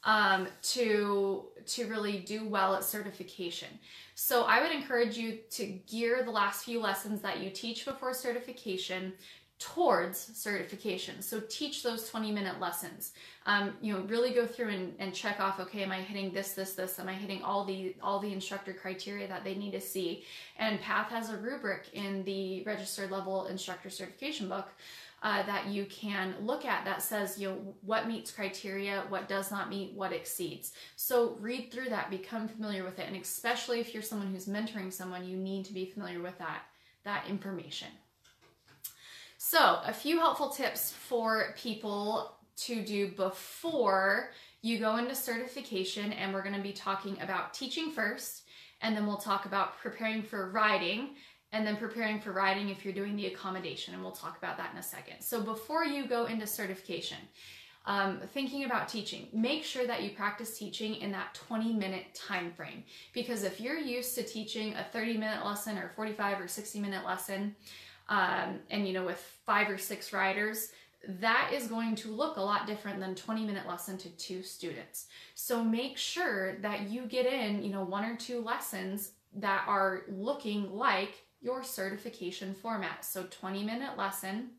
[0.03, 3.67] um, to to really do well at certification.
[4.15, 8.13] So I would encourage you to gear the last few lessons that you teach before
[8.13, 9.13] certification
[9.61, 11.21] towards certification.
[11.21, 13.13] So teach those 20 minute lessons.
[13.45, 16.53] Um, you know, really go through and, and check off, okay, am I hitting this,
[16.53, 16.99] this, this?
[16.99, 20.23] Am I hitting all the all the instructor criteria that they need to see?
[20.57, 24.69] And PATH has a rubric in the registered level instructor certification book
[25.21, 29.51] uh, that you can look at that says, you know, what meets criteria, what does
[29.51, 30.73] not meet, what exceeds.
[30.95, 33.07] So read through that, become familiar with it.
[33.07, 36.63] And especially if you're someone who's mentoring someone, you need to be familiar with that,
[37.03, 37.89] that information.
[39.43, 44.29] So, a few helpful tips for people to do before
[44.61, 48.43] you go into certification, and we're going to be talking about teaching first,
[48.83, 51.15] and then we'll talk about preparing for riding,
[51.53, 54.73] and then preparing for riding if you're doing the accommodation, and we'll talk about that
[54.73, 55.21] in a second.
[55.21, 57.17] So before you go into certification,
[57.87, 62.51] um, thinking about teaching, make sure that you practice teaching in that 20 minute time
[62.51, 62.83] frame.
[63.11, 67.03] Because if you're used to teaching a 30 minute lesson or 45 or 60 minute
[67.03, 67.55] lesson,
[68.11, 70.73] um, and you know, with five or six riders,
[71.07, 75.07] that is going to look a lot different than 20 minute lesson to two students.
[75.33, 80.03] So make sure that you get in, you know, one or two lessons that are
[80.09, 83.05] looking like your certification format.
[83.05, 84.49] So 20 minute lesson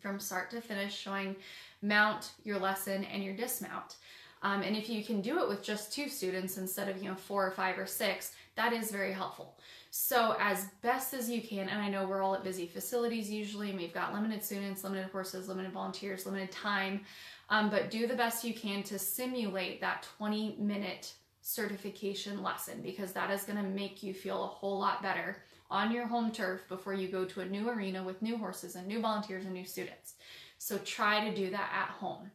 [0.00, 1.36] from start to finish showing
[1.82, 3.96] mount, your lesson, and your dismount.
[4.42, 7.16] Um, and if you can do it with just two students instead of, you know,
[7.16, 9.56] four or five or six, that is very helpful.
[10.00, 13.70] So as best as you can, and I know we're all at busy facilities usually,
[13.70, 17.00] and we've got limited students, limited horses, limited volunteers, limited time,
[17.50, 23.10] um, but do the best you can to simulate that 20 minute certification lesson because
[23.10, 26.94] that is to make you feel a whole lot better on your home turf before
[26.94, 30.14] you go to a new arena with new horses and new volunteers and new students.
[30.58, 32.30] So try to do that at home.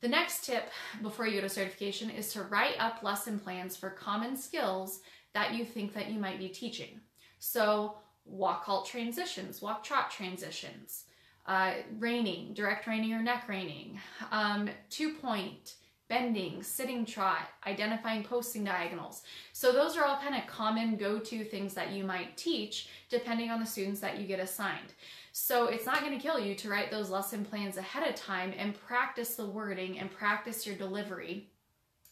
[0.00, 0.70] The next tip
[1.02, 5.00] before you go to certification is to write up lesson plans for common skills
[5.34, 7.00] that you think that you might be teaching.
[7.38, 11.04] So walk halt transitions, walk trot transitions,
[11.46, 13.98] uh, reining, direct reining or neck reining,
[14.30, 15.74] um, two point,
[16.08, 19.22] bending, sitting trot, identifying posting diagonals.
[19.52, 23.60] So those are all kind of common go-to things that you might teach depending on
[23.60, 24.92] the students that you get assigned.
[25.32, 28.52] So it's not going to kill you to write those lesson plans ahead of time
[28.58, 31.48] and practice the wording and practice your delivery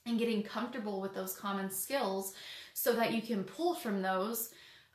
[0.06, 2.34] and getting comfortable with those common skills
[2.74, 4.50] so that you can pull from those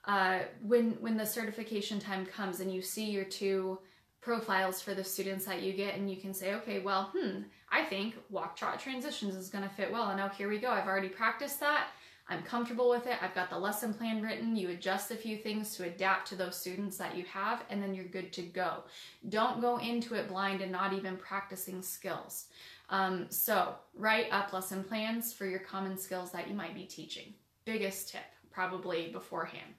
[0.06, 3.80] uh, when when the certification time comes and you see your two
[4.22, 7.42] profiles for the students that you get and you can say okay well hmm
[7.72, 10.70] i think walk trot transitions is going to fit well and now here we go
[10.70, 11.88] i've already practiced that.
[12.28, 13.22] I'm comfortable with it.
[13.22, 14.56] I've got the lesson plan written.
[14.56, 17.94] You adjust a few things to adapt to those students that you have and then
[17.94, 18.84] you're good to go.
[19.30, 22.46] Don't go into it blind and not even practicing skills
[22.90, 27.34] um, so write up lesson plans for your common skills that you might be teaching
[27.66, 28.22] biggest tip
[28.52, 29.74] probably beforehand.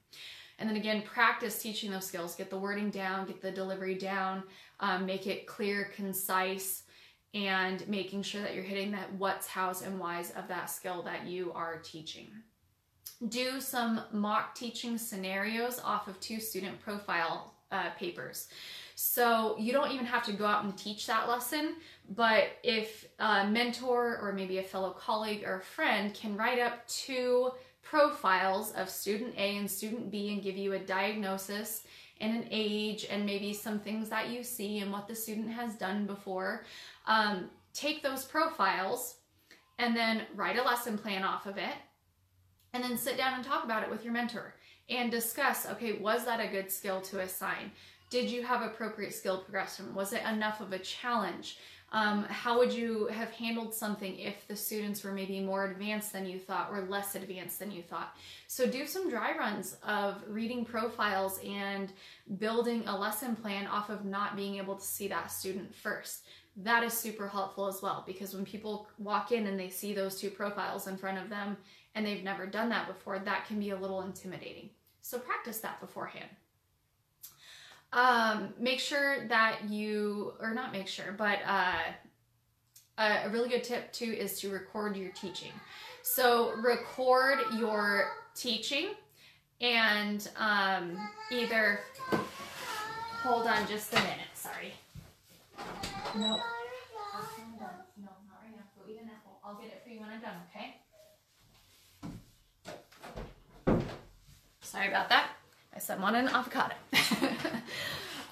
[0.59, 2.35] And then again, practice teaching those skills.
[2.35, 4.43] Get the wording down, get the delivery down,
[4.81, 6.83] um, make it clear, concise,
[7.35, 11.27] and making sure that you're hitting that what's, how's, and why's of that skill that
[11.27, 12.29] you are teaching.
[13.29, 18.49] Do some mock teaching scenarios off of two student profile uh, papers.
[18.99, 21.75] So you don't even have to go out and teach that lesson,
[22.09, 26.89] but if a mentor or maybe a fellow colleague or a friend can write up
[26.89, 27.51] two
[27.83, 31.85] profiles of student A and student B and give you a diagnosis
[32.23, 35.75] and an age and maybe some things that you see and what the student has
[35.75, 36.65] done before.
[37.07, 39.17] Um, take those profiles
[39.79, 41.75] and then write a lesson plan off of it
[42.73, 44.55] and then sit down and talk about it with your mentor
[44.89, 47.73] and discuss okay, was that a good skill to assign?
[48.09, 49.95] Did you have appropriate skill progression?
[49.95, 51.59] Was it enough of a challenge?
[51.93, 56.27] Um, how would you have handled something if the students were maybe more advanced than
[56.27, 58.17] you thought or less advanced than you thought?
[58.49, 61.93] So do some dry runs of reading profiles and
[62.39, 66.27] building a lesson plan off of not being able to see that student first.
[66.57, 70.21] That is super helpful as well because when people walk in and they see those
[70.21, 71.57] two profiles in front of them
[71.95, 74.71] and they've never done that before, that can be a little intimidating.
[75.03, 76.31] So practice that beforehand.
[77.97, 81.79] Um, make sure that you, or not make sure, but uh,
[82.99, 85.53] a really good tip too is to record your teaching.
[86.03, 88.89] So record your teaching
[89.63, 91.81] and um, either
[93.23, 94.29] hold on just a minute.
[94.35, 94.75] Sorry.
[96.17, 96.23] No.
[96.23, 96.43] No, not
[98.43, 98.63] right now.
[98.77, 99.41] Go eat an apple.
[99.43, 100.37] I'll get it for you when I'm done.
[100.55, 100.83] Okay.
[104.61, 105.36] Sorry about that.
[105.77, 106.75] I said one an avocado.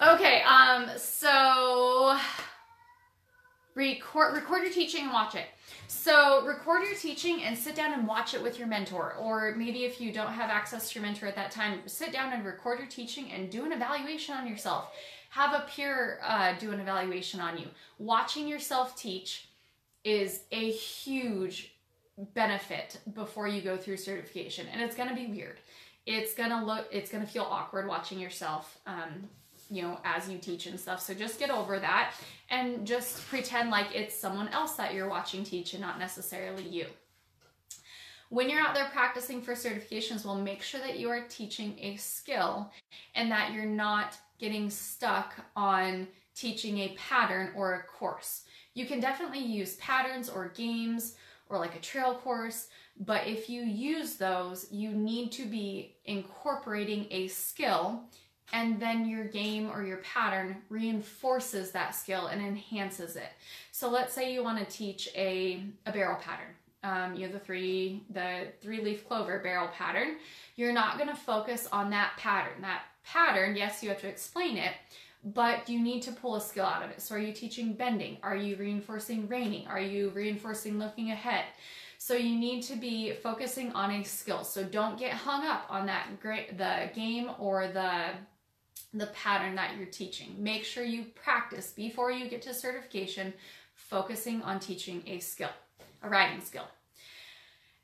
[0.01, 2.17] okay, um, so
[3.75, 5.45] record record your teaching and watch it.
[5.87, 9.13] So record your teaching and sit down and watch it with your mentor.
[9.19, 12.33] Or maybe if you don't have access to your mentor at that time, sit down
[12.33, 14.91] and record your teaching and do an evaluation on yourself.
[15.29, 17.67] Have a peer uh, do an evaluation on you.
[17.99, 19.49] Watching yourself teach
[20.03, 21.75] is a huge
[22.33, 24.65] benefit before you go through certification.
[24.71, 25.57] And it's going to be weird
[26.05, 29.27] it's gonna look it's gonna feel awkward watching yourself um,
[29.69, 32.13] you know as you teach and stuff so just get over that
[32.49, 36.85] and just pretend like it's someone else that you're watching teach and not necessarily you
[38.29, 41.95] when you're out there practicing for certifications well make sure that you are teaching a
[41.95, 42.71] skill
[43.15, 48.43] and that you're not getting stuck on teaching a pattern or a course
[48.75, 51.15] you can definitely use patterns or games
[51.49, 52.67] or like a trail course.
[52.97, 58.03] But if you use those, you need to be incorporating a skill
[58.53, 63.29] and then your game or your pattern reinforces that skill and enhances it.
[63.71, 66.53] So let's say you want to teach a, a barrel pattern.
[66.83, 70.17] Um, you have the three the three leaf clover barrel pattern.
[70.55, 72.61] You're not going to focus on that pattern.
[72.61, 74.73] That pattern, yes, you have to explain it,
[75.23, 77.01] but you need to pull a skill out of it.
[77.01, 78.17] So are you teaching bending?
[78.21, 79.65] Are you reinforcing reining?
[79.67, 81.45] Are you reinforcing looking ahead?
[82.05, 84.43] So you need to be focusing on a skill.
[84.43, 88.09] So don't get hung up on that great the game or the
[88.93, 90.35] the pattern that you're teaching.
[90.37, 93.33] Make sure you practice before you get to certification,
[93.73, 95.49] focusing on teaching a skill,
[96.03, 96.67] a riding skill.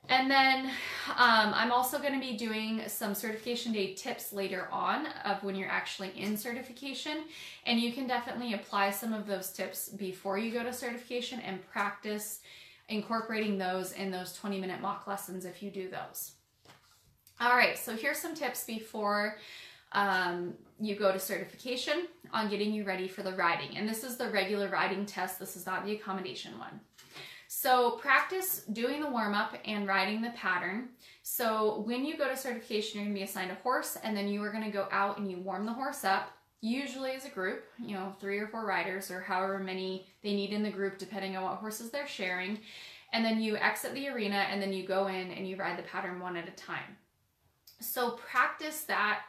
[0.07, 0.65] And then
[1.17, 5.55] um, I'm also going to be doing some certification day tips later on of when
[5.55, 7.23] you're actually in certification.
[7.65, 11.67] And you can definitely apply some of those tips before you go to certification and
[11.71, 12.41] practice
[12.91, 16.33] incorporating those in those 20 minute mock lessons if you do those.
[17.39, 19.37] All right, so here's some tips before
[19.93, 23.77] um, you go to certification on getting you ready for the riding.
[23.77, 25.39] And this is the regular riding test.
[25.39, 26.79] This is not the accommodation one.
[27.47, 30.89] So practice doing the warm up and riding the pattern.
[31.21, 34.41] So when you go to certification, you're gonna be assigned a horse and then you
[34.43, 36.31] are gonna go out and you warm the horse up,
[36.61, 40.53] usually as a group, you know, three or four riders or however many they need
[40.53, 42.59] in the group, depending on what horses they're sharing.
[43.13, 45.83] And then you exit the arena and then you go in and you ride the
[45.83, 46.97] pattern one at a time.
[47.79, 49.21] So practice that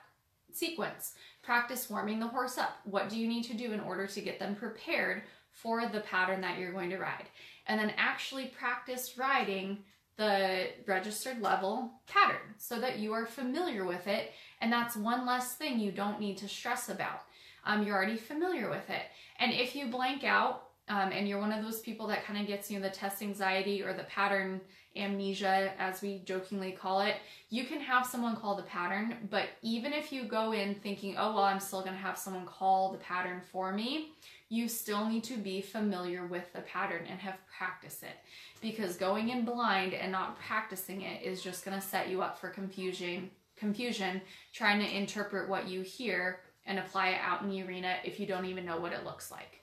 [0.52, 1.14] sequence.
[1.42, 2.76] Practice warming the horse up.
[2.84, 6.42] What do you need to do in order to get them prepared for the pattern
[6.42, 7.26] that you're going to ride?
[7.66, 9.78] And then actually practice riding
[10.16, 14.32] the registered level pattern so that you are familiar with it.
[14.62, 17.24] And that's one less thing you don't need to stress about.
[17.66, 19.02] Um, you're already familiar with it.
[19.40, 22.46] And if you blank out um, and you're one of those people that kind of
[22.46, 24.60] gets you know, the test anxiety or the pattern
[24.94, 27.16] amnesia, as we jokingly call it,
[27.50, 29.16] you can have someone call the pattern.
[29.30, 32.46] But even if you go in thinking, oh, well, I'm still going to have someone
[32.46, 34.12] call the pattern for me,
[34.48, 38.16] you still need to be familiar with the pattern and have practiced it.
[38.60, 42.38] Because going in blind and not practicing it is just going to set you up
[42.38, 43.30] for confusion,
[43.62, 44.20] confusion
[44.52, 48.26] trying to interpret what you hear and apply it out in the arena if you
[48.26, 49.60] don't even know what it looks like.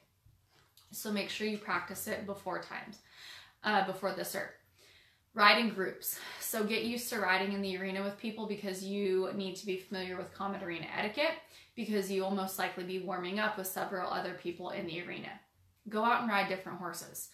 [0.91, 2.99] So make sure you practice it before times,
[3.65, 4.51] uh, before the cert.
[5.34, 6.17] Ride in groups.
[6.39, 9.77] So get used to riding in the arena with people because you need to be
[9.77, 11.35] familiar with common arena etiquette
[11.76, 15.30] because you will most likely be warming up with several other people in the arena.
[15.89, 17.30] Go out and ride different horses.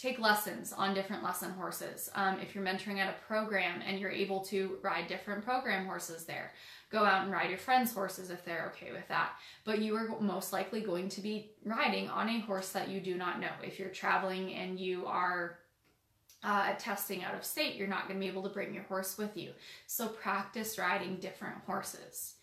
[0.00, 2.08] Take lessons on different lesson horses.
[2.14, 6.24] Um, if you're mentoring at a program and you're able to ride different program horses
[6.24, 6.52] there,
[6.90, 9.32] go out and ride your friends' horses if they're okay with that.
[9.66, 13.14] But you are most likely going to be riding on a horse that you do
[13.14, 13.50] not know.
[13.62, 15.58] If you're traveling and you are
[16.42, 19.18] uh, testing out of state, you're not going to be able to bring your horse
[19.18, 19.50] with you.
[19.86, 22.36] So practice riding different horses.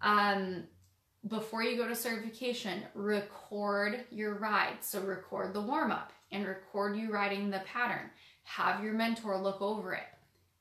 [0.00, 0.64] Um,
[1.28, 4.78] before you go to certification, record your ride.
[4.80, 8.10] So record the warm up and record you riding the pattern.
[8.42, 10.06] Have your mentor look over it.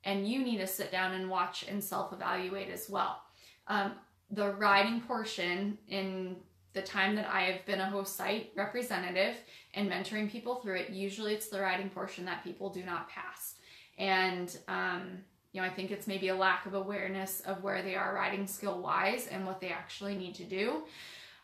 [0.05, 3.21] And you need to sit down and watch and self evaluate as well.
[3.67, 3.93] Um,
[4.29, 6.37] the riding portion in
[6.73, 9.35] the time that I have been a host site representative
[9.73, 13.55] and mentoring people through it, usually it's the riding portion that people do not pass.
[13.97, 15.19] And, um,
[15.51, 18.47] you know, I think it's maybe a lack of awareness of where they are riding
[18.47, 20.83] skill wise and what they actually need to do.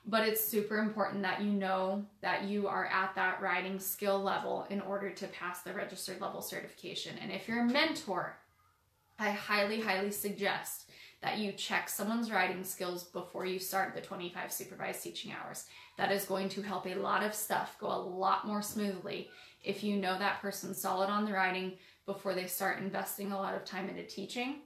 [0.10, 4.66] But it's super important that you know that you are at that riding skill level
[4.72, 7.16] in order to pass the registered level certification.
[7.22, 8.40] And if you're a mentor,
[9.20, 10.90] I highly, highly suggest
[11.22, 15.66] that you check someone's riding skills before you start the 25 supervised teaching hours.
[15.98, 19.30] That is going to help a lot of stuff go a lot more smoothly
[19.64, 21.74] if you know that person's solid on the riding
[22.08, 24.62] before they start investing a lot of time into teaching.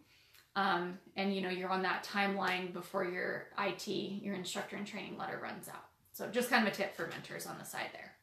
[0.56, 5.18] Um, and you know, you're on that timeline before your IT, your instructor and training
[5.18, 5.86] letter runs out.
[6.12, 8.14] So just kind of a tip for mentors on the side there.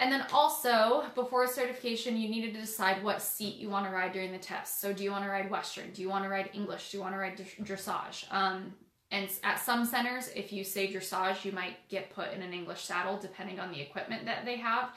[0.00, 4.12] And then also, before certification, you needed to decide what seat you want to ride
[4.12, 4.80] during the test.
[4.80, 5.90] So, do you want to ride Western?
[5.90, 6.92] Do you want to ride English?
[6.92, 8.32] Do you want to ride dressage?
[8.32, 8.74] Um,
[9.10, 12.84] and at some centers, if you say dressage, you might get put in an English
[12.84, 14.90] saddle depending on the equipment that they have.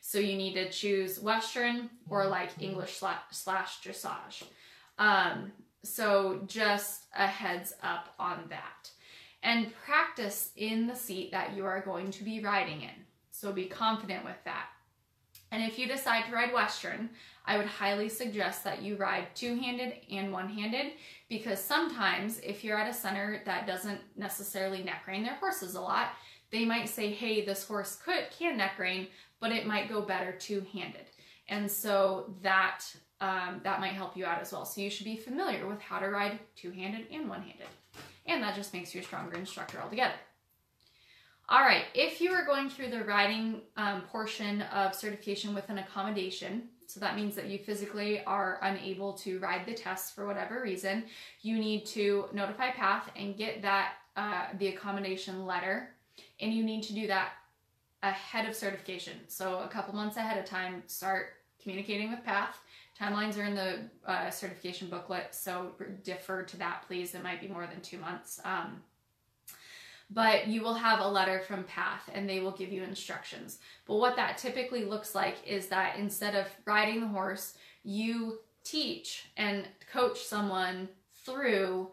[0.00, 4.42] So, you need to choose Western or like English slash, dressage.
[4.98, 5.52] Um,
[5.84, 8.90] so, just a heads up on that.
[9.42, 13.04] And practice in the seat that you are going to be riding in.
[13.30, 14.66] So be confident with that.
[15.52, 17.10] And if you decide to ride Western,
[17.46, 20.92] I would highly suggest that you ride two-handed and one-handed
[21.28, 25.80] because sometimes if you're at a center that doesn't necessarily neck rein their horses a
[25.80, 26.08] lot,
[26.50, 29.06] they might say, hey, this horse could can neck rein,
[29.40, 31.06] but it might go better two-handed.
[31.48, 32.84] And so that
[33.20, 34.64] um, that might help you out as well.
[34.64, 37.66] So you should be familiar with how to ride two-handed and one-handed.
[38.26, 40.14] And that just makes you a stronger instructor altogether.
[41.50, 45.78] All right, if you are going through the riding um, portion of certification with an
[45.78, 50.60] accommodation, so that means that you physically are unable to ride the test for whatever
[50.62, 51.04] reason,
[51.40, 55.90] you need to notify PATH and get that uh, the accommodation letter,
[56.40, 57.32] and you need to do that
[58.02, 59.14] ahead of certification.
[59.28, 61.28] So a couple months ahead of time, start
[61.62, 62.58] communicating with PATH.
[63.00, 65.72] Timelines are in the uh, certification booklet, so
[66.02, 67.14] defer to that, please.
[67.14, 68.40] It might be more than two months.
[68.44, 68.82] Um,
[70.10, 73.58] but you will have a letter from PATH and they will give you instructions.
[73.86, 77.54] But what that typically looks like is that instead of riding the horse,
[77.84, 80.88] you teach and coach someone
[81.24, 81.90] through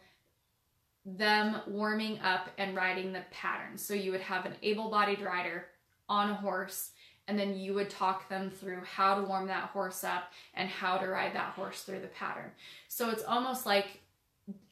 [1.06, 3.78] them warming up and riding the pattern.
[3.78, 5.68] So you would have an able bodied rider
[6.08, 6.92] on a horse
[7.28, 10.98] and then you would talk them through how to warm that horse up and how
[10.98, 12.52] to ride that horse through the pattern.
[12.88, 14.02] So it's almost like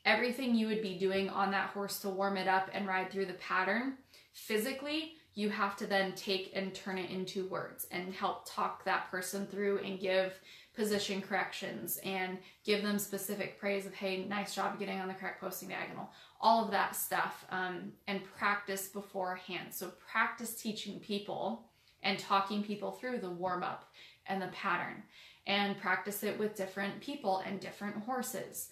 [0.06, 3.26] everything you would be doing on that horse to warm it up and ride through
[3.26, 3.94] the pattern
[4.34, 9.10] physically you have to then take and turn it into words and help talk that
[9.10, 10.34] person through and give
[10.76, 15.40] position corrections and give them specific praise of hey nice job getting on the correct
[15.40, 16.10] posting diagonal
[16.42, 21.64] all of that stuff um, and practice beforehand so practice teaching people
[22.04, 23.92] and talking people through the warm up
[24.28, 25.04] and the pattern
[25.46, 28.70] and practice it with different people and different horses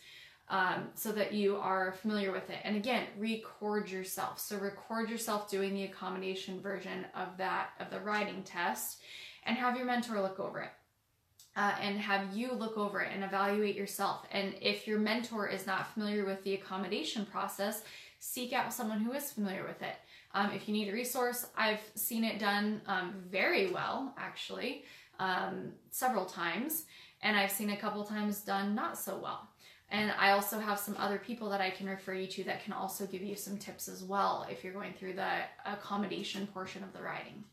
[0.49, 2.60] um, so that you are familiar with it.
[2.64, 4.40] And again, record yourself.
[4.40, 8.99] So record yourself doing the accommodation version of that, of the riding test,
[9.45, 10.72] and have your mentor look over it.
[11.56, 14.26] Uh, and have you look over it and evaluate yourself.
[14.32, 17.84] And if your mentor is not familiar with the accommodation process,
[18.20, 19.95] seek out someone who is familiar with it.
[20.34, 24.86] Um, if you need a resource, I've seen it done um, very well, actually,
[25.20, 26.86] um, several times,
[27.22, 29.49] and I've seen a couple times done not so well.
[29.90, 32.72] And I also have some other people that I can refer you to that can
[32.72, 35.32] also give you some tips as well if you're going through the
[35.66, 37.44] accommodation portion of the riding.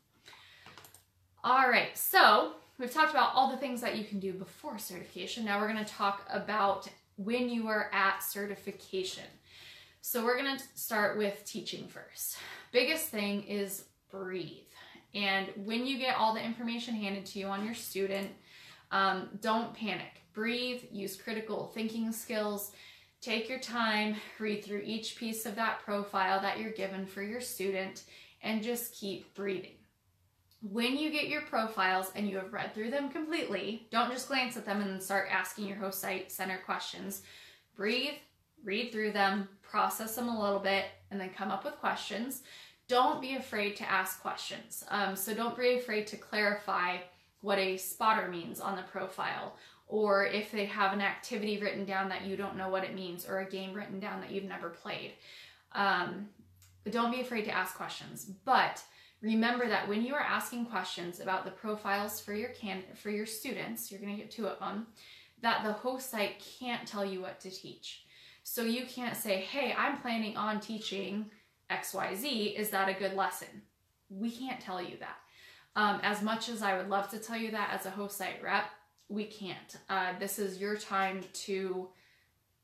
[1.43, 5.45] All right, so we've talked about all the things that you can do before certification.
[5.45, 9.25] Now we're going to talk about when you are at certification.
[10.11, 12.39] So we're to start with teaching first.
[12.73, 14.65] Biggest thing is breathe.
[15.15, 18.31] And when you get all the information handed to you on your student,
[18.91, 22.73] um, don't panic breathe, use critical thinking skills,
[23.21, 27.43] take your time, read through each piece of that profile that you're given for your
[27.43, 28.05] student,
[28.43, 29.77] and just keep breathing.
[30.63, 34.57] When you get your profiles and you have read through them completely, don't just glance
[34.57, 37.21] at them and then start asking your host site center questions.
[37.77, 38.15] Breathe,
[38.65, 42.43] read through them, process them a little bit, and then come up with questions.
[42.89, 44.85] Don't be afraid to ask questions.
[44.89, 46.99] Um, so don't be afraid to clarify
[47.40, 49.55] what a spotter means on the profile
[49.89, 53.27] or if they have an activity written down that you don't know what it means,
[53.27, 55.12] or a game written down that you've never played.
[55.73, 56.28] Um,
[56.90, 58.82] don't be afraid to ask questions, but
[59.23, 63.27] remember that when you are asking questions about the profiles for your can for your
[63.27, 64.86] students, you're going to get two of them,
[65.40, 68.05] that the host site can't tell you what to teach.
[68.51, 71.31] So you can't say, "Hey, I'm planning on teaching
[71.69, 72.57] XYZ.
[72.57, 73.62] Is that a good lesson?"
[74.09, 75.19] We can't tell you that.
[75.77, 78.43] Um, as much as I would love to tell you that as a host site
[78.43, 78.65] rep,
[79.11, 79.77] we can't.
[79.91, 81.91] Uh, this is your time to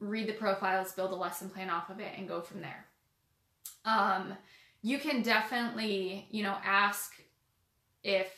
[0.01, 2.87] read the profiles, build a lesson plan off of it, and go from there.
[3.85, 4.35] Um,
[4.81, 7.13] you can definitely, you know, ask
[8.03, 8.33] if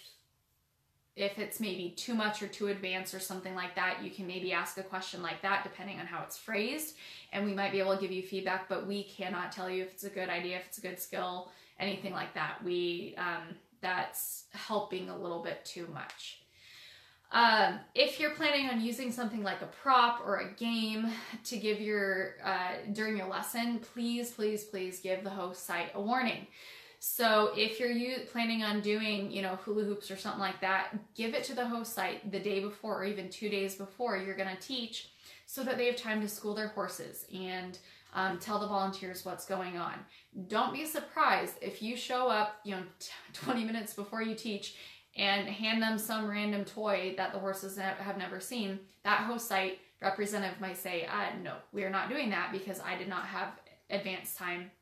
[1.16, 4.52] if it's maybe too much or too advanced or something like that, you can maybe
[4.52, 6.94] ask a question like that depending on how it's phrased,
[7.32, 8.68] and we might be able to give you feedback.
[8.68, 11.50] But we cannot tell you if it's a good idea, if it's a good skill,
[11.80, 12.62] anything like that.
[12.62, 16.40] We um, that's helping a little bit too much.
[17.32, 21.10] Um, if you're planning on using something like a prop or a game
[21.44, 26.00] to give your uh, during your lesson, please, please, please give the host site a
[26.00, 26.46] warning.
[27.08, 30.88] So if you're you, planning on doing, you know, hula hoops or something like that,
[31.14, 34.36] give it to the host site the day before or even two days before you're
[34.36, 35.10] going to teach
[35.46, 37.78] so that they have time to school their horses and
[38.12, 39.94] um, tell the volunteers what's going on.
[40.48, 42.82] Don't be surprised if you show up, you know,
[43.34, 44.74] 20 minutes before you teach
[45.16, 49.78] and hand them some random toy that the horses have never seen, that host site
[50.02, 53.52] representative might say, uh, no, we are not doing that because I did not have
[53.90, 54.72] advanced time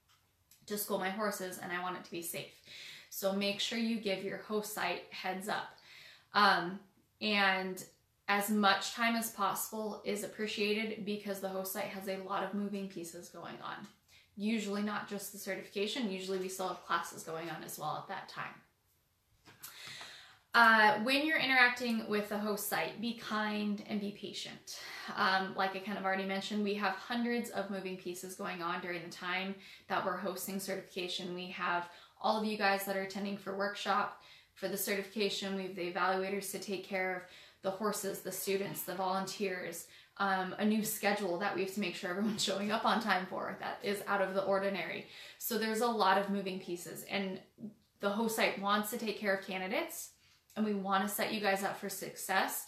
[0.66, 2.51] to school my horses and I want it to be safe.
[3.11, 5.78] So make sure you give your host site heads up.
[6.32, 6.81] Um,
[7.20, 7.82] and
[8.28, 12.55] as much time as possible is appreciated because the host site has a lot of
[12.55, 13.86] moving pieces going on.
[14.36, 18.09] Usually not just the certification, usually we still have classes going on as well at
[18.09, 18.55] that time.
[20.55, 24.78] Uh, when you're interacting with the host site, be kind and be patient.
[25.16, 28.81] Um, like I kind of already mentioned, we have hundreds of moving pieces going on
[28.81, 29.56] during the time
[29.89, 31.35] that we're hosting certification.
[31.35, 31.89] We have
[32.22, 34.22] all of you guys that are attending for workshop,
[34.55, 37.22] for the certification, we have the evaluators to take care of
[37.62, 39.86] the horses, the students, the volunteers,
[40.18, 43.26] um, a new schedule that we have to make sure everyone's showing up on time
[43.28, 45.06] for that is out of the ordinary.
[45.39, 47.40] So there's a lot of moving pieces, and
[47.98, 50.10] the host site wants to take care of candidates,
[50.56, 52.66] and we want to set you guys up for success.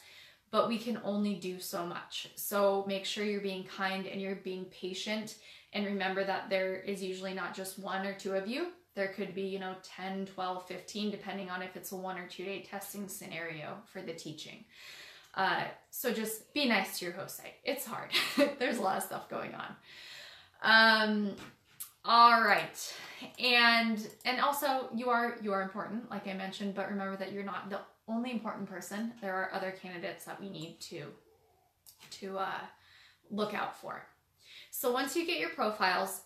[0.53, 2.29] But we can only do so much.
[2.37, 5.37] So make sure you're being kind and you're being patient.
[5.73, 8.69] And remember that there is usually not just one or two of you.
[8.95, 12.27] There could be, you know, 10, 12, 15, depending on if it's a one or
[12.27, 14.65] two day testing scenario for the teaching.
[15.35, 17.55] Uh, so just be nice to your host site.
[17.63, 18.11] It's hard.
[18.59, 19.77] There's a lot of stuff going on.
[20.63, 21.37] Um,
[22.05, 22.95] all right.
[23.39, 27.45] And and also you are you are important, like I mentioned, but remember that you're
[27.45, 29.13] not the only important person.
[29.21, 31.05] There are other candidates that we need to
[32.21, 32.61] to uh,
[33.31, 34.07] look out for.
[34.71, 36.23] So once you get your profiles,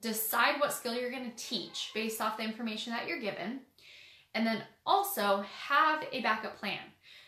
[0.00, 3.60] decide what skill you're going to teach based off the information that you're given,
[4.34, 6.80] and then also have a backup plan.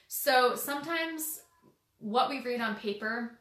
[0.09, 1.43] So sometimes
[1.99, 3.39] what we read on paper,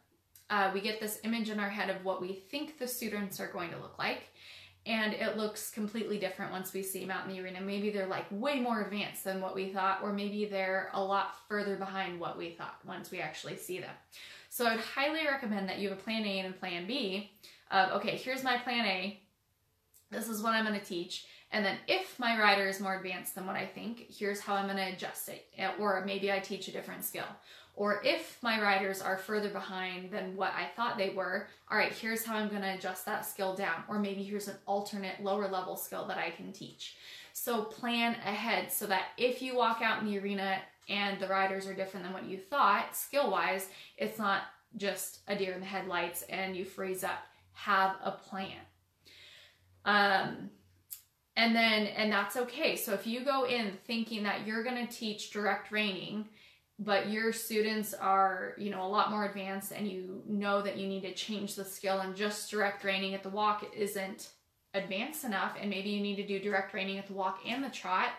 [0.49, 3.51] uh, we get this image in our head of what we think the students are
[3.51, 4.33] going to look like.
[4.87, 7.59] And it looks completely different once we see them out in the arena.
[7.59, 11.35] Maybe they're like way more advanced than what we thought, or maybe they're a lot
[11.49, 13.93] further behind what we thought once we actually see them.
[14.49, 17.31] So I'd highly recommend that you have a plan A and a plan B
[17.69, 19.19] of, okay, here's my plan A.
[20.09, 21.25] This is what I'm to teach.
[21.51, 24.73] And then if my rider is more advanced than what I think, here's how I'm
[24.73, 25.45] to adjust it.
[25.79, 27.27] Or maybe I teach a different skill.
[27.77, 31.93] Or if my riders are further behind than what I thought they were, all right,
[31.93, 33.83] here's how I'm going to adjust that skill down.
[33.87, 36.95] Or maybe here's an alternate lower level skill that I can teach.
[37.33, 40.57] So plan ahead so that if you walk out in the arena
[40.89, 44.41] and the riders are different than what you thought, skill wise, it's not
[44.75, 47.19] just a deer in the headlights and you freeze up.
[47.53, 48.57] Have a plan.
[49.85, 50.49] Um,
[51.35, 52.75] and then, and that's okay.
[52.75, 56.25] So if you go in thinking that you're going to teach direct reining,
[56.79, 60.87] but your students are, you know, a lot more advanced and you know that you
[60.87, 64.29] need to change the skill and just direct reining at the walk isn't
[64.73, 67.69] advanced enough and maybe you need to do direct reining at the walk and the
[67.69, 68.09] trot,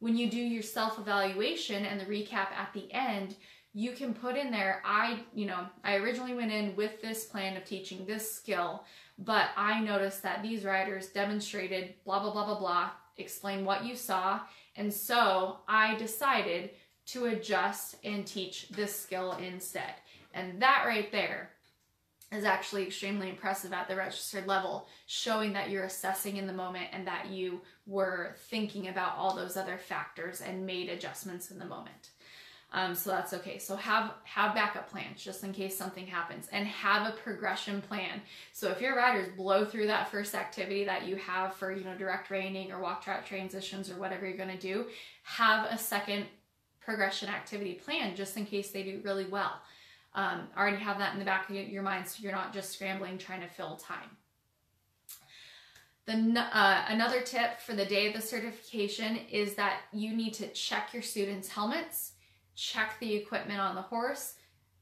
[0.00, 3.36] when you do your self-evaluation and the recap at the end,
[3.72, 7.56] you can put in there, I, you know, I originally went in with this plan
[7.56, 8.84] of teaching this skill,
[9.16, 13.94] but I noticed that these riders demonstrated blah, blah, blah, blah, blah, explain what you
[13.94, 14.40] saw.
[14.74, 16.70] And so I decided
[17.12, 19.94] to adjust and teach this skill instead.
[20.34, 21.50] And that right there
[22.32, 26.86] is actually extremely impressive at the registered level, showing that you're assessing in the moment
[26.92, 31.64] and that you were thinking about all those other factors and made adjustments in the
[31.64, 32.10] moment.
[32.74, 33.58] Um, so that's okay.
[33.58, 38.22] So have have backup plans just in case something happens, and have a progression plan.
[38.54, 41.94] So if your riders blow through that first activity that you have for you know
[41.94, 44.86] direct reining or walk trot transitions or whatever you're going to do,
[45.24, 46.24] have a second
[46.84, 49.60] progression activity plan just in case they do really well.
[50.14, 53.16] Um, already have that in the back of your mind so you're not just scrambling
[53.18, 54.16] trying to fill time.
[56.04, 60.48] The, uh, another tip for the day of the certification is that you need to
[60.48, 62.12] check your students' helmets
[62.54, 64.34] check the equipment on the horse,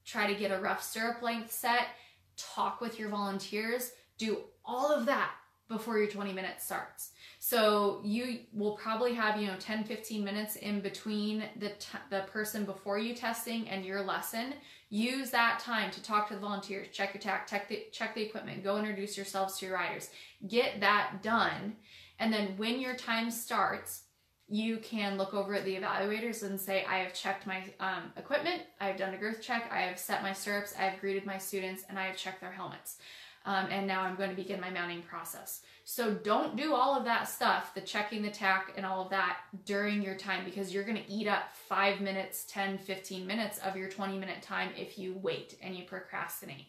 [0.05, 1.89] try to get a rough stirrup length set,
[2.37, 5.33] talk with your volunteers, do all of that
[5.69, 7.11] before your 20 minutes starts.
[7.51, 11.73] So you will probably have, you know, 10, 15 minutes in between the,
[12.09, 14.55] the person before you testing and your lesson.
[14.89, 18.23] Use that time to talk to the volunteers, check your tack, check the, check the
[18.23, 20.11] equipment, go introduce yourselves to your riders.
[20.47, 21.75] Get that done.
[22.21, 24.05] And then when your time starts,
[24.49, 28.63] you can look over at the evaluators and say, I have checked my um, equipment,
[28.81, 31.39] I have done a girth check, I have set my stirrups, I have greeted my
[31.39, 32.99] students, and I have checked their helmets.
[33.47, 35.63] Um, and now I'm going to begin my mounting process.
[35.85, 39.39] So don't do all of that stuff, the checking the tack and all of that
[39.65, 43.77] during your time because you're going to eat up five minutes, 10, 15 minutes of
[43.77, 46.67] your 20 minute time if you wait and you procrastinate.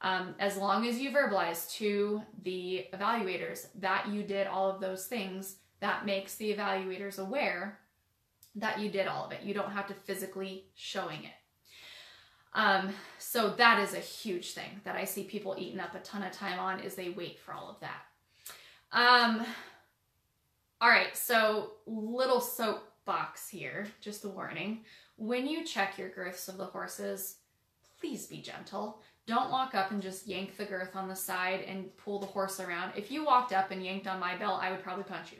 [0.00, 5.06] Um, as long as you verbalize to the evaluators that you did all of those
[5.06, 7.78] things, that makes the evaluators aware
[8.56, 9.42] that you did all of it.
[9.42, 11.32] You don't have to physically showing it.
[12.54, 16.22] Um, so that is a huge thing that I see people eating up a ton
[16.22, 18.02] of time on is they wait for all of that.
[18.92, 19.46] Um,
[20.80, 24.80] all right, so little soapbox here, just a warning.
[25.16, 27.36] When you check your girths of the horses,
[28.00, 29.00] please be gentle.
[29.26, 32.58] Don't walk up and just yank the girth on the side and pull the horse
[32.58, 32.92] around.
[32.96, 35.38] If you walked up and yanked on my belt, I would probably punch you.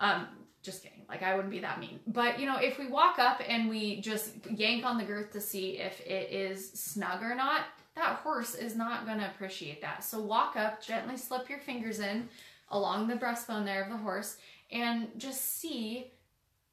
[0.00, 0.26] Um,
[0.62, 0.91] just kidding.
[1.08, 2.00] Like I wouldn't be that mean.
[2.06, 5.40] But you know, if we walk up and we just yank on the girth to
[5.40, 7.62] see if it is snug or not,
[7.94, 10.02] that horse is not going to appreciate that.
[10.04, 12.28] So walk up, gently slip your fingers in
[12.70, 14.38] along the breastbone there of the horse
[14.70, 16.12] and just see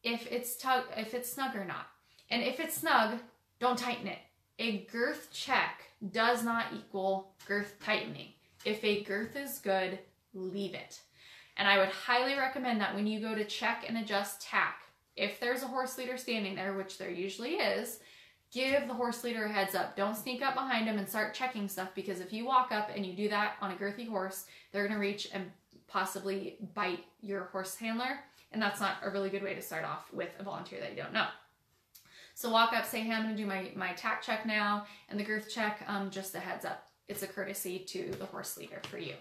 [0.03, 1.87] if it's tug if it's snug or not.
[2.29, 3.19] And if it's snug,
[3.59, 4.19] don't tighten it.
[4.59, 8.29] A girth check does not equal girth tightening.
[8.65, 9.99] If a girth is good,
[10.33, 11.01] leave it.
[11.59, 14.83] And I would highly recommend that when you go to check and adjust tack,
[15.17, 17.99] if there's a horse leader standing there, which there usually is,
[18.53, 19.97] give the horse leader a heads up.
[19.97, 23.05] Don't sneak up behind him and start checking stuff because if you walk up and
[23.05, 25.51] you do that on a girthy horse, they're going to reach and
[25.87, 28.21] possibly bite your horse handler.
[28.53, 31.03] And that's not a really good way to start off with a volunteer that you
[31.03, 31.27] don't know.
[32.35, 35.19] So walk up, say, hey, I'm going to do my, my tack check now and
[35.19, 36.87] the girth check, um, just a heads up.
[37.09, 39.15] It's a courtesy to the horse leader for you.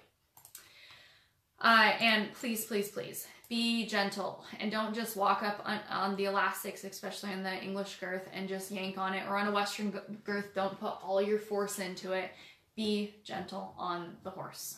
[1.60, 6.26] Uh, and please, please, please be gentle and don't just walk up on, on, the
[6.26, 9.24] elastics, especially on the English girth, and just yank on it.
[9.28, 9.90] Or on a Western
[10.24, 12.30] girth, don't put all your force into it.
[12.76, 14.76] Be gentle on the horse,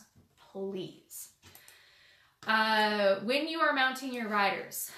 [0.51, 1.29] please.
[2.47, 4.89] Uh, when you are mounting your riders,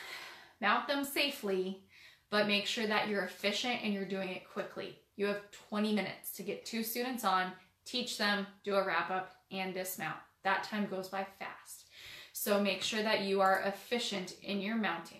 [0.62, 1.84] mount them safely,
[2.30, 5.00] but make sure that you're efficient and you're doing it quickly.
[5.18, 7.52] You have 20 minutes to get two students on,
[7.86, 10.18] teach them, do a wrap up, and dismount.
[10.44, 11.88] That time goes by fast.
[12.34, 15.20] So make sure that you are efficient in your mounting.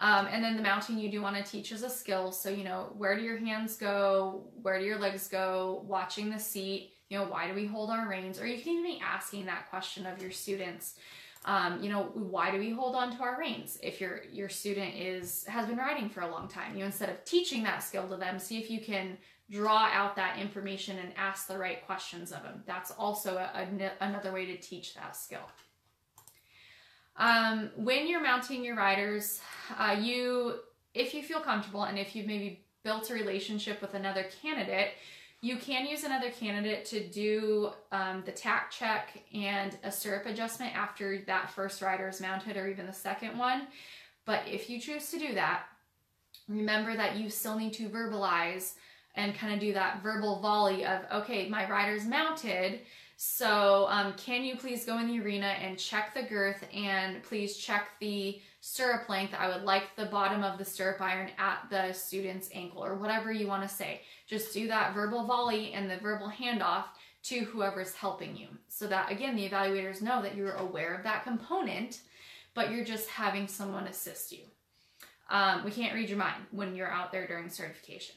[0.00, 2.30] Um, and then the mounting you do want to teach as a skill.
[2.30, 4.44] So, you know, where do your hands go?
[4.62, 5.84] Where do your legs go?
[5.86, 6.92] Watching the seat.
[7.08, 8.40] You know, why do we hold our reins?
[8.40, 10.94] Or you can even be asking that question of your students.
[11.44, 13.78] Um, you know, why do we hold on to our reins?
[13.82, 17.24] If your your student is has been riding for a long time, you instead of
[17.24, 19.16] teaching that skill to them, see if you can
[19.50, 22.62] draw out that information and ask the right questions of them.
[22.66, 25.48] That's also a, a, another way to teach that skill.
[27.16, 29.40] Um, when you're mounting your riders,
[29.76, 30.56] uh, you,
[30.94, 34.90] if you feel comfortable and if you've maybe built a relationship with another candidate,
[35.40, 40.74] you can use another candidate to do um, the tack check and a stirrup adjustment
[40.76, 43.68] after that first rider is mounted or even the second one.
[44.24, 45.62] But if you choose to do that,
[46.48, 48.74] remember that you still need to verbalize
[49.18, 52.80] and kind of do that verbal volley of, okay, my rider's mounted.
[53.16, 57.56] So um, can you please go in the arena and check the girth and please
[57.56, 59.34] check the stirrup length.
[59.36, 63.32] I would like the bottom of the stirrup iron at the student's ankle or whatever
[63.32, 64.02] you want to say.
[64.28, 66.84] Just do that verbal volley and the verbal handoff
[67.24, 68.46] to whoever's helping you.
[68.68, 72.02] So that again, the evaluators know that you're aware of that component,
[72.54, 74.44] but you're just having someone assist you.
[75.28, 78.14] Um, we can't read your mind when you're out there during certification.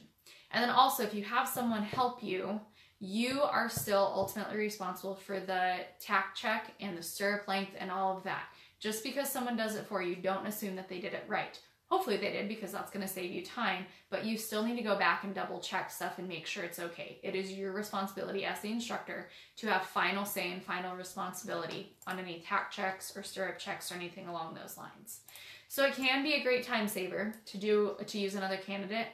[0.52, 2.60] And then also, if you have someone help you,
[3.00, 8.16] you are still ultimately responsible for the tack check and the stirrup length and all
[8.16, 8.44] of that.
[8.78, 11.58] Just because someone does it for you, don't assume that they did it right.
[11.88, 14.82] Hopefully they did because that's going to save you time, but you still need to
[14.82, 17.18] go back and double check stuff and make sure it's okay.
[17.22, 22.18] It is your responsibility as the instructor to have final say and final responsibility on
[22.18, 25.20] any tack checks or stirrup checks or anything along those lines.
[25.68, 29.08] So it can be a great time saver to do to use another candidate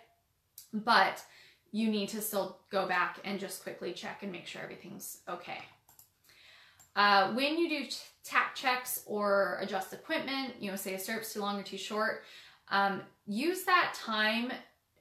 [0.73, 1.23] but
[1.71, 5.59] you need to still go back and just quickly check and make sure everything's okay.
[6.97, 7.87] Uh, when you do
[8.25, 12.23] tack checks or adjust equipment, you know, say a stirrup's too long or too short,
[12.71, 14.51] um, use that time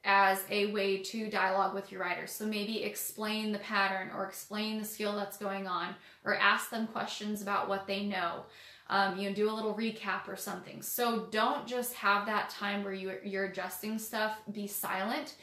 [0.04, 2.32] as a way to dialogue with your riders.
[2.32, 6.88] So maybe explain the pattern or explain the skill that's going on or ask them
[6.88, 8.44] questions about what they know
[8.90, 10.82] um, you know, do a little recap or something.
[10.82, 15.36] So don't just have that time where you, you're adjusting stuff, be silent.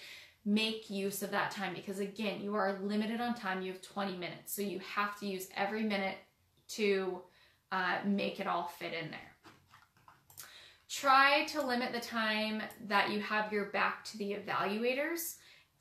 [0.47, 3.63] Make use of that time because, again, you are limited on time.
[3.63, 4.55] You have 20 minutes.
[4.55, 6.17] So you have to use every minute
[6.69, 7.21] to
[7.73, 9.35] uh, make it all fit in there.
[10.89, 15.37] Try to limit the time that you have your back to the evaluators.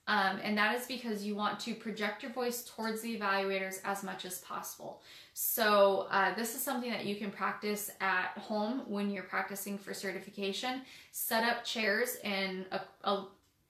[0.07, 4.03] Um, and that is because you want to project your voice towards the evaluators as
[4.03, 5.01] much as possible.
[5.33, 9.93] So uh, this is something that you can practice at home when you're practicing for
[9.93, 10.81] certification.
[11.11, 13.27] Set up chairs in a, a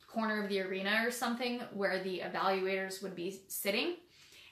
[0.08, 3.96] corner of the arena or something where the evaluators would be sitting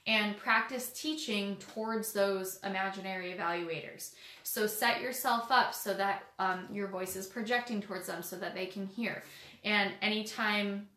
[0.08, 4.14] and practice teaching towards those imaginary evaluators.
[4.44, 8.56] So set yourself up so that um, your voice is projecting towards them so that
[8.56, 9.24] they can hear.
[9.64, 10.88] And anytime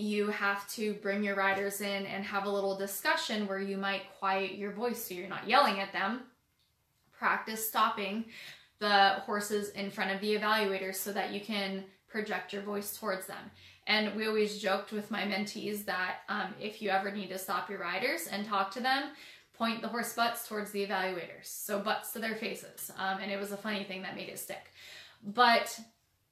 [0.00, 4.02] you have to bring your riders in and have a little discussion where you might
[4.18, 6.22] quiet your voice so you're not yelling at them.
[7.12, 8.24] Practice stopping
[8.78, 13.26] the horses in front of the evaluators so that you can project your voice towards
[13.26, 13.50] them.
[13.86, 17.68] And we always joked with my mentees that um, if you ever need to stop
[17.68, 19.10] your riders and talk to them,
[19.54, 21.44] point the horse butts towards the evaluators.
[21.44, 22.90] So butts to their faces.
[22.96, 24.72] Um, and it was a funny thing that made it stick.
[25.22, 25.78] But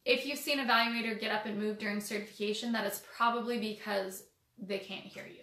[0.09, 4.25] if you've seen an evaluator get up and move during certification, that is probably because
[4.59, 5.43] they can't hear you.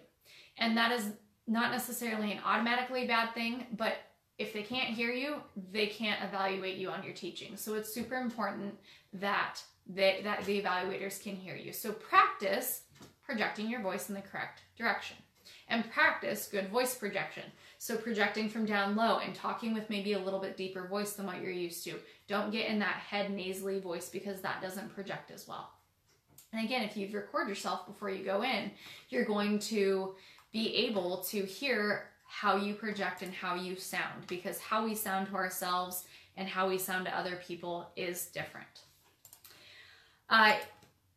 [0.58, 1.12] And that is
[1.46, 3.94] not necessarily an automatically bad thing, but
[4.38, 5.36] if they can't hear you,
[5.70, 7.56] they can't evaluate you on your teaching.
[7.56, 8.74] So it's super important
[9.12, 11.72] that they, that the evaluators can hear you.
[11.72, 12.82] So practice
[13.24, 15.16] projecting your voice in the correct direction.
[15.68, 17.44] And practice good voice projection.
[17.86, 21.24] So projecting from down low and talking with maybe a little bit deeper voice than
[21.24, 21.94] what you're used to.
[22.26, 25.70] Don't get in that head nasally voice because that doesn't project as well.
[26.52, 28.72] And again, if you record yourself before you go in,
[29.08, 30.16] you're going to
[30.52, 35.28] be able to hear how you project and how you sound because how we sound
[35.28, 36.06] to ourselves
[36.36, 38.80] and how we sound to other people is different.
[40.28, 40.56] Uh,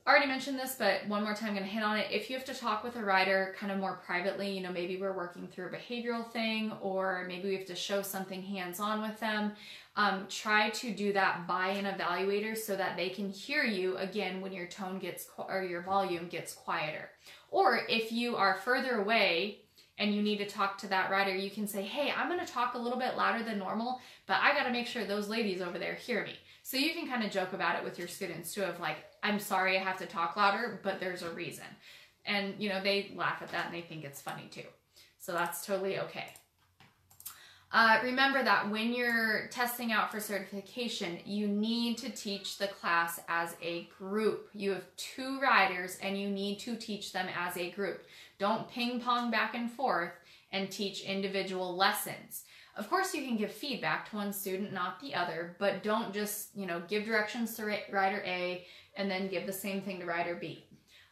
[0.07, 2.07] Already mentioned this, but one more time I'm going to hit on it.
[2.09, 4.97] If you have to talk with a rider kind of more privately, you know, maybe
[4.97, 9.01] we're working through a behavioral thing or maybe we have to show something hands on
[9.01, 9.51] with them,
[9.97, 14.41] um, try to do that by an evaluator so that they can hear you again
[14.41, 17.11] when your tone gets or your volume gets quieter.
[17.51, 19.59] Or if you are further away
[19.99, 22.73] and you need to talk to that rider, you can say, Hey, I'm to talk
[22.73, 25.77] a little bit louder than normal, but I got to make sure those ladies over
[25.77, 26.33] there hear me.
[26.63, 29.39] So you can kind of joke about it with your students too, of like, I'm
[29.39, 31.65] sorry I have to talk louder, but there's a reason.
[32.25, 34.67] And, you know, they laugh at that and they think it's funny too.
[35.17, 36.27] So that's totally okay.
[37.71, 43.19] Uh, remember that when you're testing out for certification, you need to teach the class
[43.27, 44.49] as a group.
[44.53, 48.05] You have two riders and you need to teach them as a group.
[48.39, 50.13] Don't ping pong back and forth
[50.51, 52.45] and teach individual lessons.
[52.75, 56.55] Of course, you can give feedback to one student, not the other, but don't just,
[56.55, 58.65] you know, give directions to rider A
[58.99, 60.65] and then give the same thing to rider B.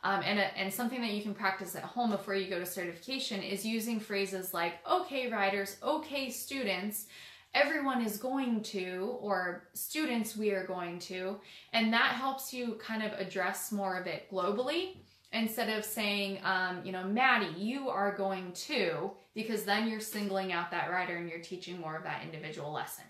[0.03, 2.65] Um, and, a, and something that you can practice at home before you go to
[2.65, 7.07] certification is using phrases like, okay, riders, okay, students,
[7.55, 11.37] everyone is going to, or students, we are going to.
[11.73, 14.97] And that helps you kind of address more of it globally
[15.33, 20.51] instead of saying, um, you know, Maddie, you are going to, because then you're singling
[20.51, 23.05] out that rider and you're teaching more of that individual lesson.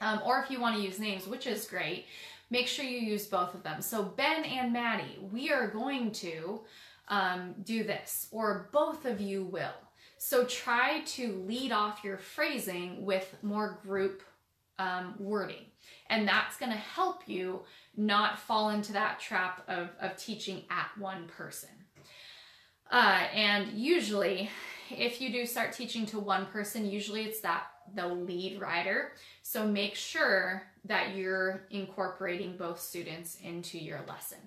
[0.00, 2.06] Um, or if you want to use names, which is great,
[2.52, 3.80] make sure you use both of them.
[3.80, 6.60] So Ben and Maddie, we are going to
[7.08, 9.80] um, do this, or both of you will.
[10.18, 14.22] So try to lead off your phrasing with more group
[14.78, 15.64] um, wording.
[16.10, 17.62] And that's going to help you
[17.96, 21.70] not fall into that trap of, of teaching at one person.
[22.90, 24.50] Uh, and usually,
[24.90, 27.64] if you do start teaching to one person, usually it's that
[27.94, 29.12] the lead rider.
[29.42, 34.38] So make sure that you're incorporating both students into your lesson.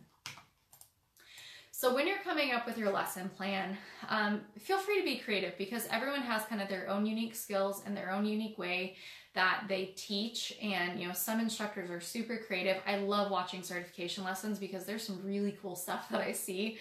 [1.71, 5.57] So when you're coming up with your lesson plan, um, feel free to be creative
[5.57, 8.95] because everyone has kind of their own unique skills and their own unique way
[9.33, 10.57] that they teach.
[10.61, 12.77] And, you know, some instructors are super creative.
[12.87, 16.77] I love watching certification lessons because there's some really cool stuff that I see.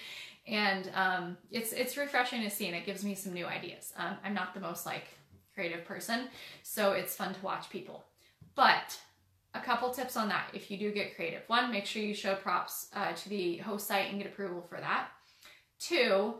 [0.47, 3.93] And um, it's, it's refreshing to see and it gives me some new ideas.
[3.97, 5.09] Um, I'm not the most like
[5.55, 6.28] creative person,
[6.62, 8.05] so it's fun to watch people.
[8.55, 8.97] But
[9.55, 11.43] a couple tips on that if you do get creative.
[11.47, 14.78] One, make sure you show props uh, to the host site and get approval for
[14.81, 15.09] that.
[15.78, 16.35] Two,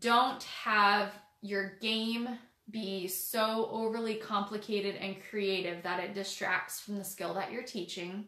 [0.00, 2.28] don't have your game
[2.70, 8.26] be so overly complicated and creative that it distracts from the skill that you're teaching.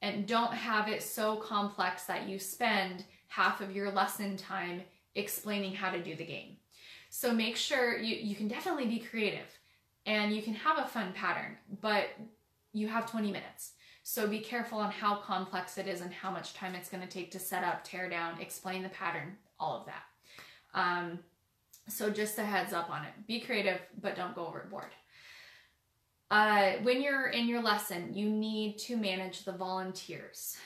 [0.00, 4.82] And don't have it so complex that you spend half of your lesson time
[5.16, 6.56] explaining how to do the game.
[7.10, 9.46] So make sure you, you can definitely be creative
[10.06, 12.06] and you can have a fun pattern, but
[12.72, 13.72] you have 20 minutes.
[14.02, 17.08] So be careful on how complex it is and how much time it's going to
[17.08, 20.02] take to set up, tear down, explain the pattern, all of that.
[20.74, 21.18] Um,
[21.88, 23.12] so just a heads up on it.
[23.26, 24.92] Be creative, but don't go overboard.
[26.30, 30.56] Uh, when you're in your lesson, you need to manage the volunteers.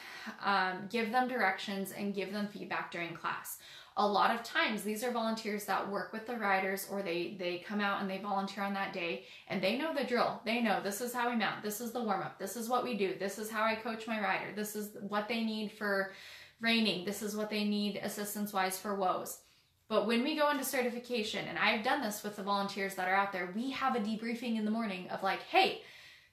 [0.45, 3.59] Um, give them directions and give them feedback during class
[3.97, 7.59] a lot of times these are volunteers that work with the riders or they they
[7.59, 10.41] come out and they volunteer on that day and they know the drill.
[10.45, 11.63] They know this is how we mount.
[11.63, 13.15] This is the warm up this is what we do.
[13.19, 14.53] This is how i coach my rider.
[14.55, 16.13] This is what they need for
[16.61, 19.41] reining this is what they need assistance wise for woes.
[19.89, 23.15] But when we go into certification and i've done this with the volunteers that are
[23.15, 25.83] out there we have a debriefing in the morning of like hey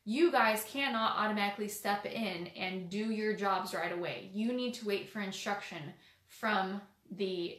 [0.05, 4.31] you guys cannot automatically step in and do your jobs right away.
[4.33, 5.93] You need to wait for instruction
[6.27, 6.81] from
[7.11, 7.57] the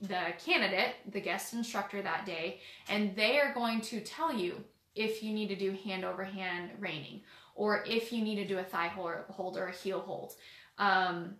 [0.00, 4.62] the candidate, the guest instructor that day, and they are going to tell you
[4.94, 7.22] if you need to do hand over hand reining
[7.54, 10.34] or if you need to do a thigh hold or a heel hold.
[10.78, 11.36] Um,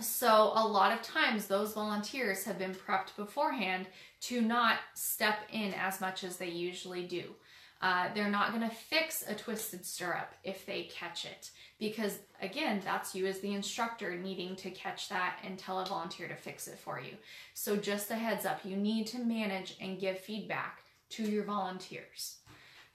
[0.00, 3.88] So, a lot of times, those volunteers have been prepped beforehand
[4.20, 7.34] to not step in as much as they usually do.
[7.80, 12.80] Uh, they're not going to fix a twisted stirrup if they catch it because, again,
[12.84, 16.66] that's you as the instructor needing to catch that and tell a volunteer to fix
[16.66, 17.12] it for you.
[17.54, 22.38] So, just a heads up, you need to manage and give feedback to your volunteers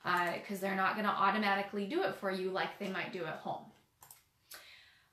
[0.03, 3.23] because uh, they're not going to automatically do it for you like they might do
[3.23, 3.64] at home.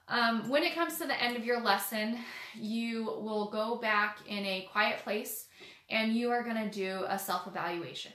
[0.09, 2.19] Um, when it comes to the end of your lesson,
[2.57, 5.47] you will go back in a quiet place
[5.89, 8.13] and you are going to do a self evaluation.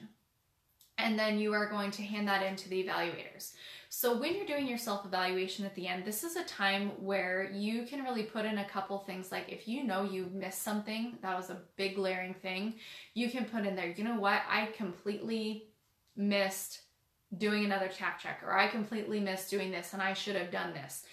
[0.98, 3.54] And then you are going to hand that in to the evaluators.
[3.90, 7.52] So, when you're doing your self evaluation at the end, this is a time where
[7.52, 9.32] you can really put in a couple things.
[9.32, 12.76] Like, if you know you missed something, that was a big glaring thing,
[13.14, 15.68] you can put in there, you know what, I completely
[16.16, 16.82] missed
[17.38, 20.74] doing another tack check, or I completely missed doing this and I should have done
[20.74, 21.04] this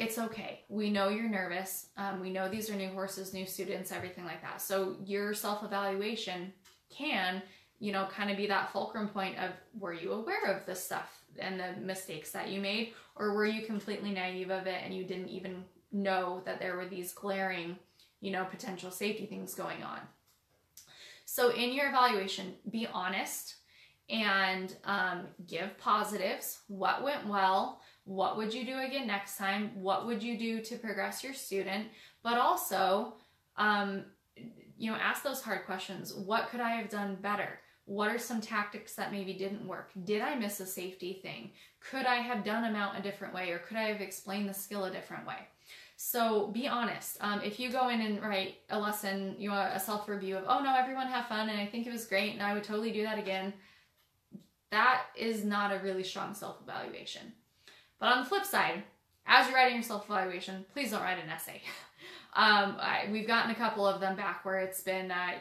[0.00, 0.64] it's okay.
[0.70, 1.88] We know you're nervous.
[1.98, 4.62] Um, we know these are new horses, new students, everything like that.
[4.62, 6.54] So your self evaluation
[6.88, 7.42] can,
[7.80, 11.08] you know, kind of be that fulcrum point of were you aware of this stuff
[11.38, 15.04] and the mistakes that you made, or were you completely naive of it and you
[15.04, 17.76] didn't even know that there were these glaring,
[18.20, 19.98] you know, potential safety things going on?
[21.24, 23.56] So in your evaluation, be honest
[24.10, 26.60] and um, give positives.
[26.68, 27.80] What went well?
[28.04, 29.70] What would you do again next time?
[29.74, 31.86] What would you do to progress your student?
[32.22, 33.14] But also,
[33.56, 34.04] um,
[34.76, 36.12] you know, ask those hard questions.
[36.12, 37.60] What could I have done better?
[37.90, 39.90] What are some tactics that maybe didn't work?
[40.04, 41.50] Did I miss a safety thing?
[41.80, 44.54] Could I have done a mount a different way or could I have explained the
[44.54, 45.38] skill a different way?
[45.96, 47.16] So be honest.
[47.20, 50.44] Um, if you go in and write a lesson, you know, a self review of,
[50.46, 52.92] oh no, everyone have fun and I think it was great and I would totally
[52.92, 53.52] do that again,
[54.70, 57.32] that is not a really strong self evaluation.
[57.98, 58.84] But on the flip side,
[59.26, 61.60] as you're writing your self evaluation, please don't write an essay.
[62.34, 65.32] um, I, we've gotten a couple of them back where it's been uh,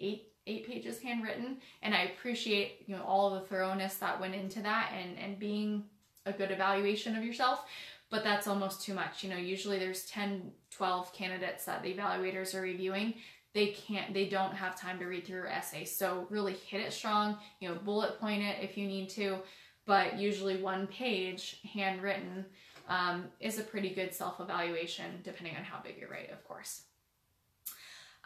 [0.00, 4.60] eight eight pages handwritten, and I appreciate you know all the thoroughness that went into
[4.62, 5.84] that and and being
[6.26, 7.64] a good evaluation of yourself.
[8.10, 9.22] But that's almost too much.
[9.22, 13.14] You know, usually there's 10, 12 candidates that the evaluators are reviewing
[13.54, 16.92] they can't they don't have time to read through your essay so really hit it
[16.92, 19.38] strong you know bullet point it if you need to
[19.86, 22.44] but usually one page handwritten
[22.88, 26.82] um, is a pretty good self-evaluation depending on how big you write of course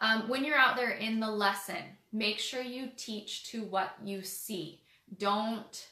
[0.03, 4.21] um, when you're out there in the lesson make sure you teach to what you
[4.21, 4.81] see
[5.17, 5.87] don't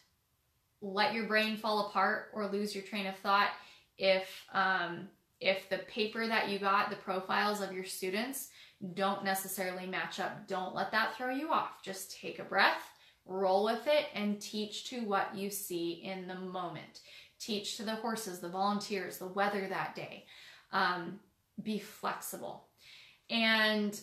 [0.82, 3.50] let your brain fall apart or lose your train of thought
[3.98, 5.08] if um,
[5.40, 8.50] if the paper that you got the profiles of your students
[8.94, 12.92] don't necessarily match up don't let that throw you off just take a breath
[13.26, 17.02] roll with it and teach to what you see in the moment.
[17.40, 20.26] Teach to the horses, the volunteers, the weather that day.
[20.72, 21.20] Um,
[21.62, 22.66] be flexible.
[23.32, 24.00] And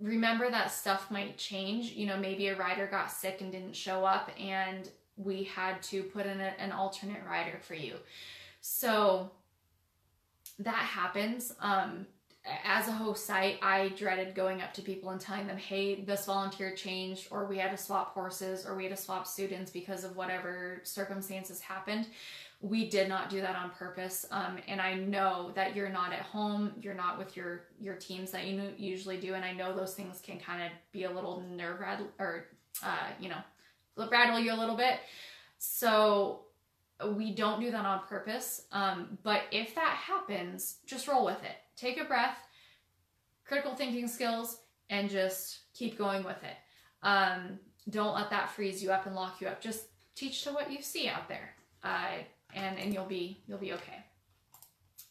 [0.00, 1.92] remember that stuff might change.
[1.92, 6.02] You know, maybe a rider got sick and didn't show up, and we had to
[6.04, 7.94] put in a, an alternate rider for you.
[8.60, 9.30] So
[10.60, 11.52] that happens.
[11.60, 12.06] Um,
[12.64, 16.26] as a host site, I dreaded going up to people and telling them, hey, this
[16.26, 20.02] volunteer changed, or we had to swap horses, or we had to swap students because
[20.02, 22.06] of whatever circumstances happened.
[22.62, 24.24] We did not do that on purpose.
[24.30, 28.30] Um, and I know that you're not at home, you're not with your your teams
[28.30, 31.42] that you usually do, and I know those things can kind of be a little
[31.54, 32.46] nerve rattle or
[32.84, 33.38] uh, you know
[33.96, 35.00] rattle you a little bit.
[35.58, 36.42] So
[37.16, 38.66] we don't do that on purpose.
[38.70, 42.38] Um, but if that happens, just roll with it take a breath,
[43.44, 44.58] critical thinking skills,
[44.90, 46.56] and just keep going with it.
[47.02, 47.58] Um,
[47.90, 49.60] don't let that freeze you up and lock you up.
[49.60, 52.18] Just teach to what you see out there, uh,
[52.54, 54.04] and and you'll be you'll be okay.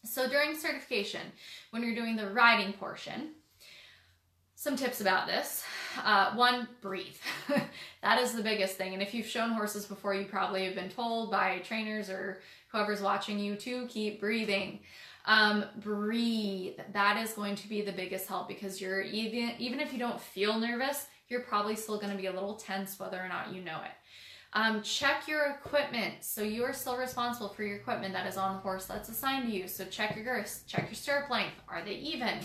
[0.04, 1.20] So during certification,
[1.70, 3.30] when you're doing the riding portion,
[4.62, 5.64] some tips about this.
[6.04, 7.16] Uh, one, breathe.
[8.02, 8.94] that is the biggest thing.
[8.94, 13.02] And if you've shown horses before, you probably have been told by trainers or whoever's
[13.02, 14.78] watching you to keep breathing.
[15.26, 16.78] Um, breathe.
[16.92, 20.20] That is going to be the biggest help because you're even even if you don't
[20.20, 23.62] feel nervous, you're probably still going to be a little tense whether or not you
[23.62, 23.92] know it.
[24.54, 26.16] Um, check your equipment.
[26.20, 29.46] So you are still responsible for your equipment that is on the horse that's assigned
[29.46, 29.66] to you.
[29.66, 31.54] So check your girths, check your stirrup length.
[31.68, 32.38] Are they even?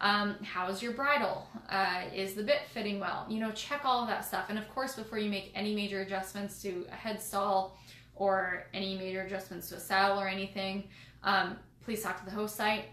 [0.00, 1.46] Um, how's your bridle?
[1.68, 3.26] Uh, is the bit fitting well?
[3.28, 4.46] You know, check all of that stuff.
[4.48, 7.78] And of course, before you make any major adjustments to a head stall
[8.16, 10.88] or any major adjustments to a saddle or anything,
[11.22, 12.86] um, please talk to the host site.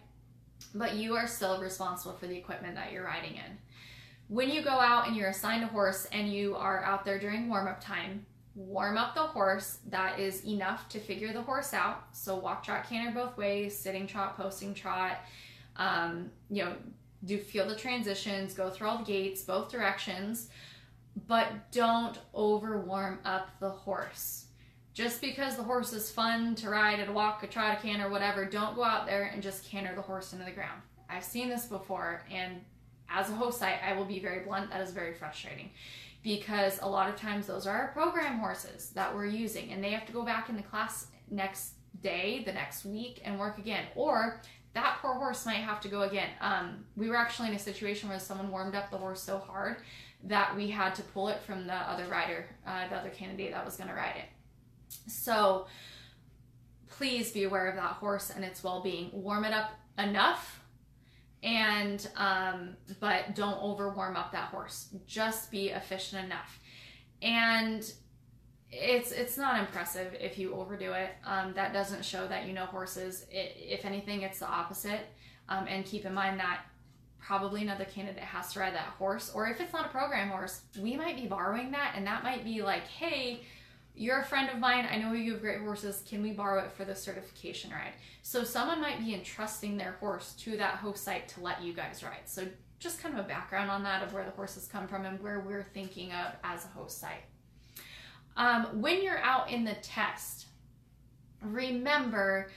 [0.75, 3.57] But you are still responsible for the equipment that you're riding in.
[4.27, 7.49] When you go out and you're assigned a horse and you are out there during
[7.49, 8.27] warm up time,
[8.59, 9.79] warm up the horse.
[9.89, 12.03] That is enough to figure the horse out.
[12.11, 15.17] So walk, trot, canter both ways, sitting trot, posting trot.
[15.77, 16.75] Um, you know,
[17.23, 20.49] do feel the transitions, go through all the gaits, both directions,
[21.27, 24.45] but don't over warm up the horse.
[24.93, 28.09] Just because the horse is fun to ride, at a walk, a trot, a canter,
[28.09, 30.81] whatever, don't go out there and just canter the horse into the ground.
[31.09, 32.61] I've seen this before, and
[33.09, 35.69] as a host, I, I will be very blunt, that is very frustrating
[36.21, 39.91] because a lot of times those are our program horses that we're using, and they
[39.91, 43.85] have to go back in the class next day, the next week, and work again.
[43.95, 44.41] Or
[44.73, 46.29] that poor horse might have to go again.
[46.41, 49.77] Um, we were actually in a situation where someone warmed up the horse so hard
[50.23, 53.65] that we had to pull it from the other rider, uh, the other candidate that
[53.65, 54.25] was going to ride it.
[55.09, 55.67] So
[56.89, 59.09] please be aware of that horse and its well-being.
[59.13, 60.58] Warm it up enough
[61.43, 64.89] and um, but don't over warm up that horse.
[65.07, 66.59] Just be efficient enough.
[67.21, 67.91] And
[68.71, 71.11] it's it's not impressive if you overdo it.
[71.25, 73.25] Um, that doesn't show that you know horses.
[73.31, 75.01] It, if anything, it's the opposite.
[75.47, 76.61] Um, and keep in mind that
[77.19, 80.61] probably another candidate has to ride that horse, or if it's not a program horse,
[80.79, 83.41] we might be borrowing that, and that might be like, hey,
[83.99, 84.87] you're a friend of mine.
[84.89, 86.01] I know you have great horses.
[86.07, 87.91] Can we borrow it for the certification ride?
[88.21, 92.01] So someone might be entrusting their horse to that host site to let you guys
[92.01, 92.21] ride.
[92.23, 92.47] So
[92.79, 95.41] just kind of a background on that of where the horses come from and where
[95.41, 97.25] we're thinking of as a host site.
[98.37, 100.45] Um, when you're out in the test,
[101.41, 102.51] remember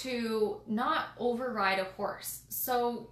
[0.00, 2.42] to not override a horse.
[2.48, 3.10] So,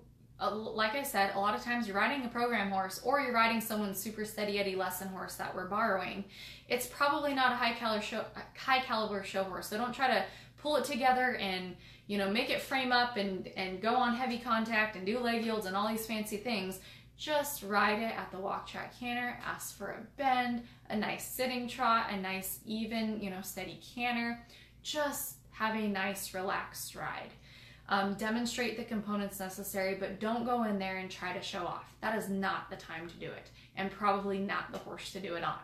[0.48, 3.60] like I said, a lot of times you're riding a program horse or you're riding
[3.60, 6.24] someone's super steady Eddie lesson horse that we're borrowing.
[6.68, 8.24] It's probably not a high caliber show,
[8.56, 9.68] high caliber show horse.
[9.68, 10.24] So don't try to
[10.56, 11.76] pull it together and
[12.06, 15.44] you know make it frame up and and go on heavy contact and do leg
[15.44, 16.80] yields and all these fancy things
[17.20, 21.68] just ride it at the walk trot canter, ask for a bend, a nice sitting
[21.68, 24.40] trot, a nice even, you know, steady canter.
[24.82, 27.28] Just have a nice relaxed ride.
[27.90, 31.92] Um, demonstrate the components necessary, but don't go in there and try to show off.
[32.00, 35.34] That is not the time to do it, and probably not the horse to do
[35.34, 35.58] it on.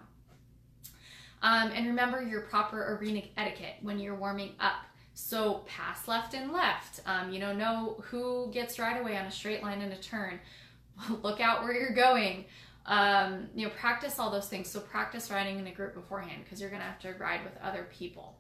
[1.43, 4.85] Um, and remember your proper arena etiquette when you're warming up.
[5.15, 7.01] So pass left and left.
[7.07, 10.41] Um, you know, know who gets right away on a straight line and a turn.
[11.23, 12.45] look out where you're going.
[12.87, 14.69] Um, you know, practice all those things.
[14.69, 17.57] So practice riding in a group beforehand because you're going to have to ride with
[17.63, 18.36] other people.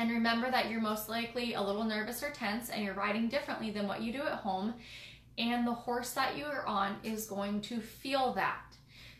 [0.00, 3.70] And remember that you're most likely a little nervous or tense and you're riding differently
[3.70, 4.72] than what you do at home.
[5.36, 8.62] And the horse that you are on is going to feel that.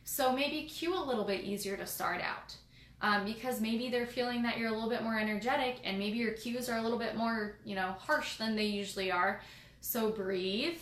[0.04, 2.56] So maybe cue a little bit easier to start out.
[3.02, 6.32] Um, because maybe they're feeling that you're a little bit more energetic and maybe your
[6.32, 9.42] cues are a little bit more, you know, harsh than they usually are.
[9.82, 10.78] So breathe,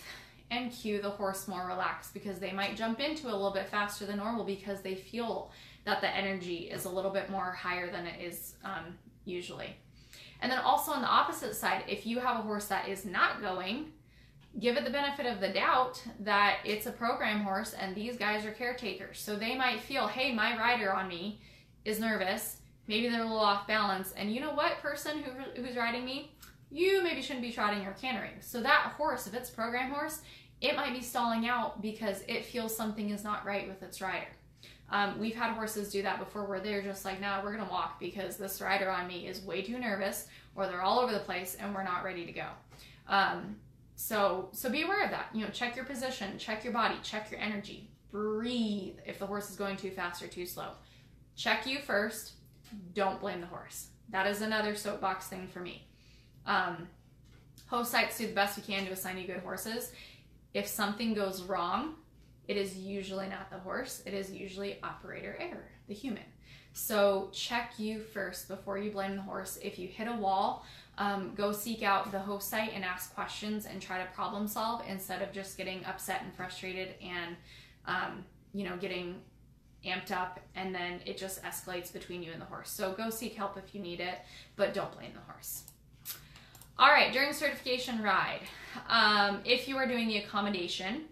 [0.49, 4.05] and cue the horse more relaxed because they might jump into a little bit faster
[4.05, 5.51] than normal because they feel
[5.83, 9.75] that the energy is a little bit more higher than it is um, usually.
[10.41, 13.41] And then also on the opposite side, if you have a horse that is not
[13.41, 13.91] going,
[14.59, 18.45] give it the benefit of the doubt that it's a program horse and these guys
[18.45, 19.19] are caretakers.
[19.19, 21.41] So they might feel, hey, my rider on me
[21.85, 22.57] is nervous.
[22.87, 24.13] Maybe they're a little off balance.
[24.13, 26.31] And you know what, person who, who's riding me?
[26.71, 28.33] You maybe shouldn't be trotting or cantering.
[28.41, 30.21] So that horse, if it's program horse,
[30.61, 34.27] it might be stalling out because it feels something is not right with its rider.
[34.91, 37.99] Um, we've had horses do that before where they're just like, nah, we're gonna walk
[37.99, 41.55] because this rider on me is way too nervous or they're all over the place
[41.59, 42.47] and we're not ready to go.
[43.07, 43.55] Um,
[43.95, 45.29] so, so be aware of that.
[45.33, 49.49] You know, check your position, check your body, check your energy, breathe if the horse
[49.49, 50.71] is going too fast or too slow.
[51.35, 52.33] Check you first.
[52.93, 53.87] Don't blame the horse.
[54.09, 55.87] That is another soapbox thing for me.
[56.45, 56.87] Um,
[57.67, 59.91] host sites do the best we can to assign you good horses
[60.53, 61.95] if something goes wrong,
[62.49, 66.23] it is usually not the horse, it is usually operator error, the human.
[66.73, 69.59] So check you first before you blame the horse.
[69.61, 70.65] If you hit a wall,
[70.97, 74.81] um, go seek out the host site and ask questions and try to problem solve
[74.89, 77.35] instead of just getting upset and frustrated and
[77.85, 79.21] um, you know getting
[79.85, 82.71] amped up and then it just escalates between you and the horse.
[82.71, 84.17] So go seek help if you need it,
[84.55, 85.65] but don't blame the horse.
[86.79, 88.41] All right, during certification ride,
[88.87, 91.03] um, if you are doing the accommodation,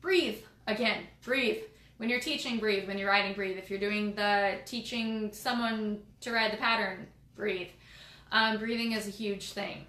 [0.00, 0.38] breathe.
[0.70, 1.62] Again, breathe.
[1.96, 2.86] When you're teaching, breathe.
[2.86, 3.58] When you're riding, breathe.
[3.58, 7.68] If you're doing the teaching someone to ride the pattern, breathe.
[8.30, 9.86] Um, breathing is a huge thing.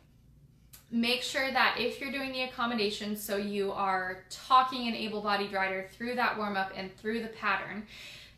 [0.90, 5.88] Make sure that if you're doing the accommodation, so you are talking an able-bodied rider
[5.94, 7.86] through that warm-up and through the pattern,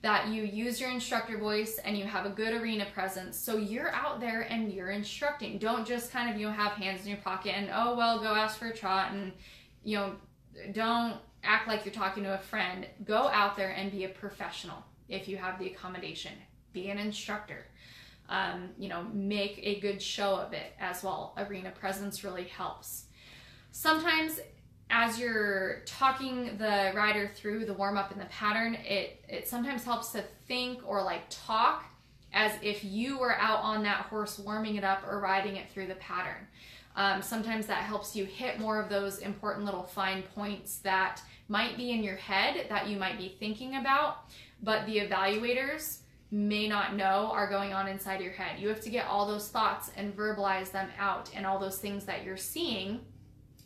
[0.02, 3.40] that you use your instructor voice and you have a good arena presence.
[3.40, 5.57] So you're out there and you're instructing.
[5.57, 8.36] Don't just kind of, you know, have hands in your pocket and, oh, well, go
[8.36, 9.32] ask for a trot and,
[9.86, 10.15] you know,
[10.74, 12.88] don't act like you're talking to a friend.
[13.06, 16.34] Go out there and be a professional if you have the accommodation.
[16.72, 17.65] Be an instructor.
[18.30, 21.34] Um, you know, make a good show of it as well.
[21.38, 23.06] Arena presence really helps.
[23.72, 24.40] sometimes
[24.90, 29.84] as you're talking the rider through the warm up and the pattern, it, it sometimes
[29.84, 31.86] helps to think or like talk
[32.32, 35.88] as if you were out on that horse warming it up or riding it through
[35.88, 36.48] the pattern.
[36.95, 41.76] Um, sometimes that helps you hit more of those important little fine points that might
[41.76, 44.26] be in your head that you might be thinking about,
[44.61, 45.99] but the evaluators
[46.32, 48.60] may not know are going on inside your head.
[48.60, 52.06] You have to get all those thoughts and verbalize them out and all those things
[52.06, 53.02] that you're seeing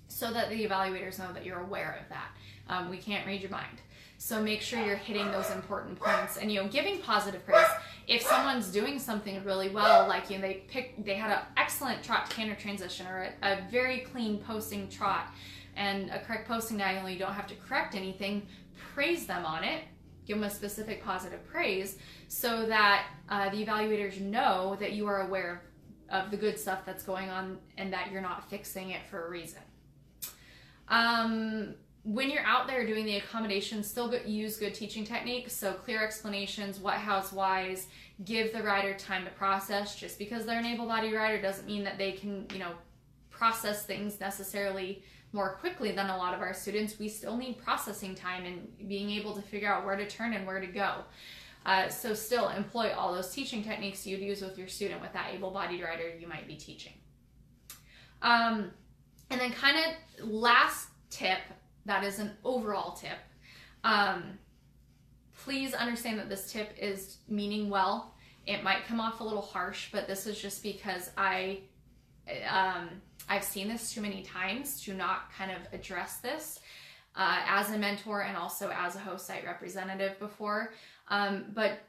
[0.10, 2.30] so that the evaluators know that you're aware of that.
[2.70, 3.82] Um, we can't read your mind.
[4.19, 7.68] So make sure you're hitting those important points and you know giving positive praise.
[8.07, 12.03] If someone's doing something really well, like you know, they pick they had an excellent
[12.03, 15.27] trot canter transition or a, a very clean posting trot
[15.76, 18.48] and a correct posting diagonal, you don't have to correct anything.
[18.94, 19.84] Praise them on it.
[20.26, 25.22] Give them a specific positive praise so that uh, the evaluators know that you are
[25.22, 25.61] aware
[26.10, 29.30] of the good stuff that's going on and that you're not fixing it for a
[29.30, 29.61] reason.
[30.89, 31.76] Um,
[32.08, 35.52] when you're out there doing the accommodations, still use good teaching techniques.
[35.52, 37.88] So clear explanations, what, how's, whys,
[38.24, 39.94] give the rider time to process.
[39.94, 42.72] Just because they're an able-bodied rider doesn't mean that they can, you know,
[43.30, 45.04] process things necessarily
[45.34, 46.98] more quickly than a lot of our students.
[46.98, 50.48] We still need processing time and being able to figure out where to turn and
[50.48, 51.00] where to go.
[51.66, 55.34] Uh, so still employ all those teaching techniques you'd use with your student with that
[55.34, 56.94] able-bodied rider you might be teaching.
[58.22, 58.72] Um,
[59.30, 61.40] and then kind of last tip,
[61.88, 63.18] that is an overall tip.
[63.84, 64.38] Um,
[65.44, 68.14] please understand that this tip is meaning well.
[68.46, 71.60] It might come off a little harsh, but this is just because I,
[72.50, 72.90] um,
[73.28, 76.60] I've seen this too many times to not kind of address this
[77.16, 80.74] uh, as a mentor and also as a host site representative before.
[81.08, 81.80] Um, but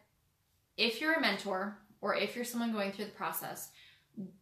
[0.76, 3.70] if you're a mentor or if you're someone going through the process,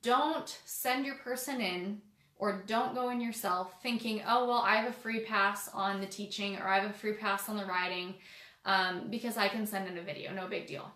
[0.03, 2.01] don't send your person in
[2.39, 6.07] or don't go in yourself thinking, oh, well, I have a free pass on the
[6.07, 8.15] teaching or I have a free pass on the riding
[8.65, 10.91] um, because I can send in a video, no big deal.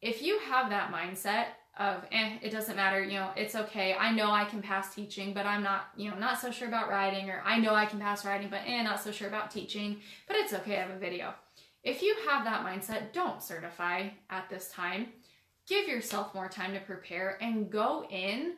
[0.00, 1.46] If you have that mindset
[1.78, 3.94] of, eh, it doesn't matter, you know, it's okay.
[3.94, 6.88] I know I can pass teaching, but I'm not, you know, not so sure about
[6.88, 9.98] riding, or I know I can pass riding, but eh, not so sure about teaching,
[10.26, 11.34] but it's okay, I have a video.
[11.84, 15.08] If you have that mindset, don't certify at this time.
[15.66, 18.54] Give yourself more time to prepare and go in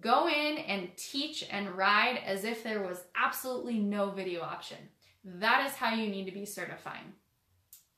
[0.00, 4.78] Go in and teach and ride as if there was absolutely no video option.
[5.24, 7.12] That is how you need to be certifying.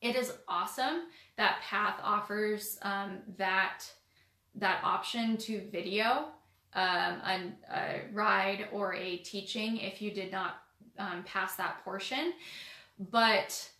[0.00, 1.04] It is awesome
[1.36, 3.84] that PATH offers um, that
[4.54, 6.26] that option to video
[6.74, 6.84] um,
[7.24, 10.62] a, a, ride or a teaching if you did not
[10.98, 12.32] um, pass that portion,
[13.10, 13.70] but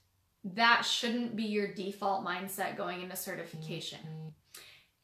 [0.45, 3.99] that shouldn't be your default mindset going into certification.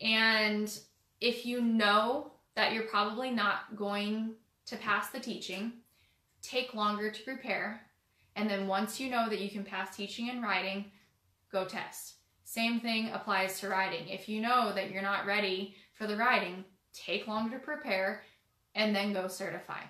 [0.00, 0.76] And
[1.20, 4.34] if you know that you're probably not going
[4.66, 5.72] to pass the teaching,
[6.42, 7.82] take longer to prepare,
[8.36, 10.86] and then once you know that you can pass teaching and riding,
[11.52, 12.14] go test.
[12.44, 14.08] Same thing applies to riding.
[14.08, 18.22] If you know that you're not ready for the riding, take longer to prepare
[18.74, 19.80] and then go certify.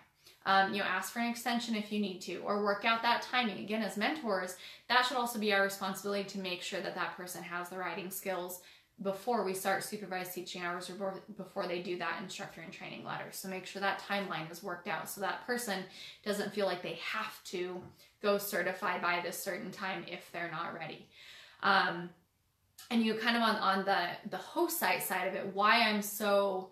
[0.46, 3.22] Um, you know, ask for an extension if you need to, or work out that
[3.22, 3.60] timing.
[3.60, 4.56] Again, as mentors,
[4.90, 8.10] that should also be our responsibility to make sure that that person has the riding
[8.10, 8.60] skills
[9.02, 13.26] before we start supervised teaching hours or before they do that instructor and training letter.
[13.32, 15.82] So make sure that timeline is worked out so that person
[16.24, 17.82] doesn't feel like they have to
[18.22, 21.08] go certify by this certain time if they're not ready.
[21.62, 22.08] Um,
[22.90, 26.00] and you kind of on, on the, the host site side of it, why I'm
[26.00, 26.70] so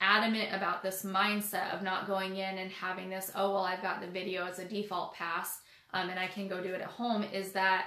[0.00, 4.00] adamant about this mindset of not going in and having this, oh, well, I've got
[4.00, 5.60] the video as a default pass
[5.92, 7.86] um, and I can go do it at home is that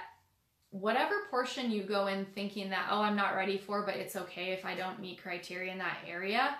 [0.70, 4.52] whatever portion you go in thinking that, oh, I'm not ready for, but it's okay
[4.52, 6.56] if I don't meet criteria in that area,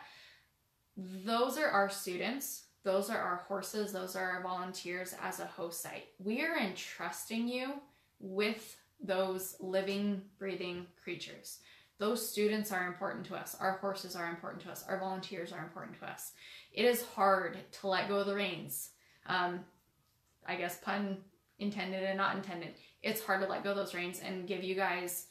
[0.96, 2.64] those are our students.
[2.82, 3.92] Those are our horses.
[3.92, 6.06] Those are our volunteers as a host site.
[6.18, 7.74] We are entrusting you
[8.20, 11.58] with those living, breathing creatures.
[11.98, 13.56] Those students are important to us.
[13.58, 14.84] Our horses are important to us.
[14.88, 16.32] Our volunteers are important to us.
[16.72, 18.90] It is hard to let go of the reins.
[19.26, 19.60] Um,
[20.46, 21.18] I guess pun
[21.58, 22.74] intended and not intended
[23.06, 25.26] it's hard to let go those reins and give you guys,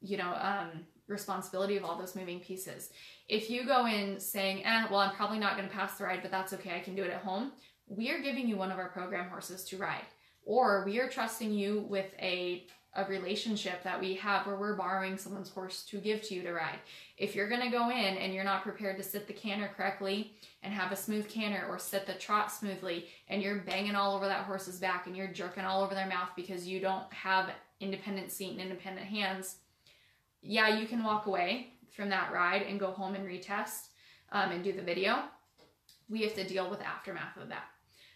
[0.00, 2.90] you know, um, responsibility of all those moving pieces.
[3.28, 6.20] If you go in saying, eh, well, I'm probably not going to pass the ride,
[6.22, 7.52] but that's okay, I can do it at home,
[7.88, 10.04] we are giving you one of our program horses to ride.
[10.44, 12.66] Or we are trusting you with a
[12.96, 16.52] a relationship that we have where we're borrowing someone's horse to give to you to
[16.52, 16.78] ride.
[17.18, 20.32] If you're going to go in and you're not prepared to sit the canter correctly
[20.62, 24.26] and have a smooth canter or sit the trot smoothly and you're banging all over
[24.26, 27.50] that horse's back and you're jerking all over their mouth because you don't have
[27.80, 29.56] independent seat and independent hands,
[30.42, 33.88] yeah, you can walk away from that ride and go home and retest
[34.32, 35.22] um, and do the video.
[36.08, 37.64] we have to deal with aftermath of that.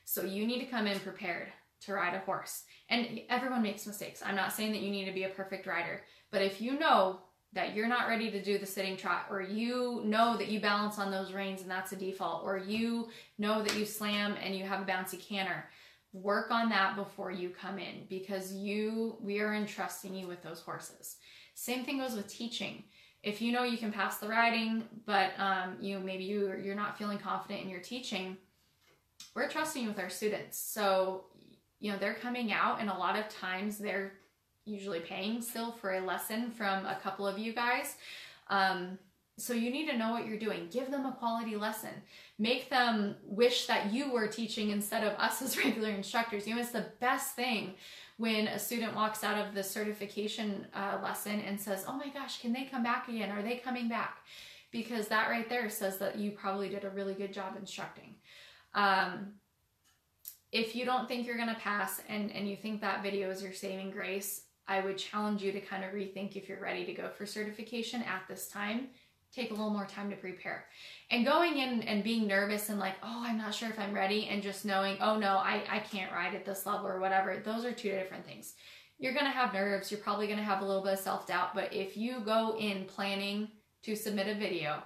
[0.04, 1.48] So you need to come in prepared
[1.86, 2.64] to ride a horse.
[2.88, 4.22] And everyone makes mistakes.
[4.24, 7.20] I'm not saying that you need to be a perfect rider, but if you know
[7.52, 10.98] that you're not ready to do the sitting trot, or you know that you balance
[10.98, 13.08] on those reins and that's a default, or you
[13.38, 15.64] know that you slam and you have a bouncy canter,
[16.12, 20.60] work on that before you come in because you we are entrusting you with those
[20.60, 21.16] horses.
[21.54, 22.84] Same thing goes with teaching.
[23.22, 26.98] If you know you can pass the riding, but um, you maybe you you're not
[26.98, 28.36] feeling confident in your teaching,
[29.34, 30.58] we're trusting you with our students.
[30.58, 31.24] So
[31.80, 34.12] you know they're coming out, and a lot of times they're
[34.64, 37.96] usually paying still for a lesson from a couple of you guys.
[38.48, 38.98] Um,
[39.40, 40.68] so you need to know what you're doing.
[40.70, 41.90] Give them a quality lesson.
[42.38, 46.46] Make them wish that you were teaching instead of us as regular instructors.
[46.46, 47.74] You know, it's the best thing
[48.18, 52.40] when a student walks out of the certification uh, lesson and says, Oh my gosh,
[52.40, 53.30] can they come back again?
[53.30, 54.18] Are they coming back?
[54.70, 58.14] Because that right there says that you probably did a really good job instructing.
[58.74, 59.32] Um,
[60.52, 63.42] if you don't think you're going to pass and, and you think that video is
[63.42, 66.92] your saving grace, I would challenge you to kind of rethink if you're ready to
[66.92, 68.88] go for certification at this time.
[69.32, 70.64] Take a little more time to prepare.
[71.10, 74.26] And going in and being nervous and like, oh, I'm not sure if I'm ready,
[74.26, 77.64] and just knowing, oh no, I, I can't ride at this level or whatever, those
[77.64, 78.54] are two different things.
[78.98, 81.72] You're gonna have nerves, you're probably gonna have a little bit of self doubt, but
[81.72, 83.48] if you go in planning
[83.84, 84.82] to submit a video,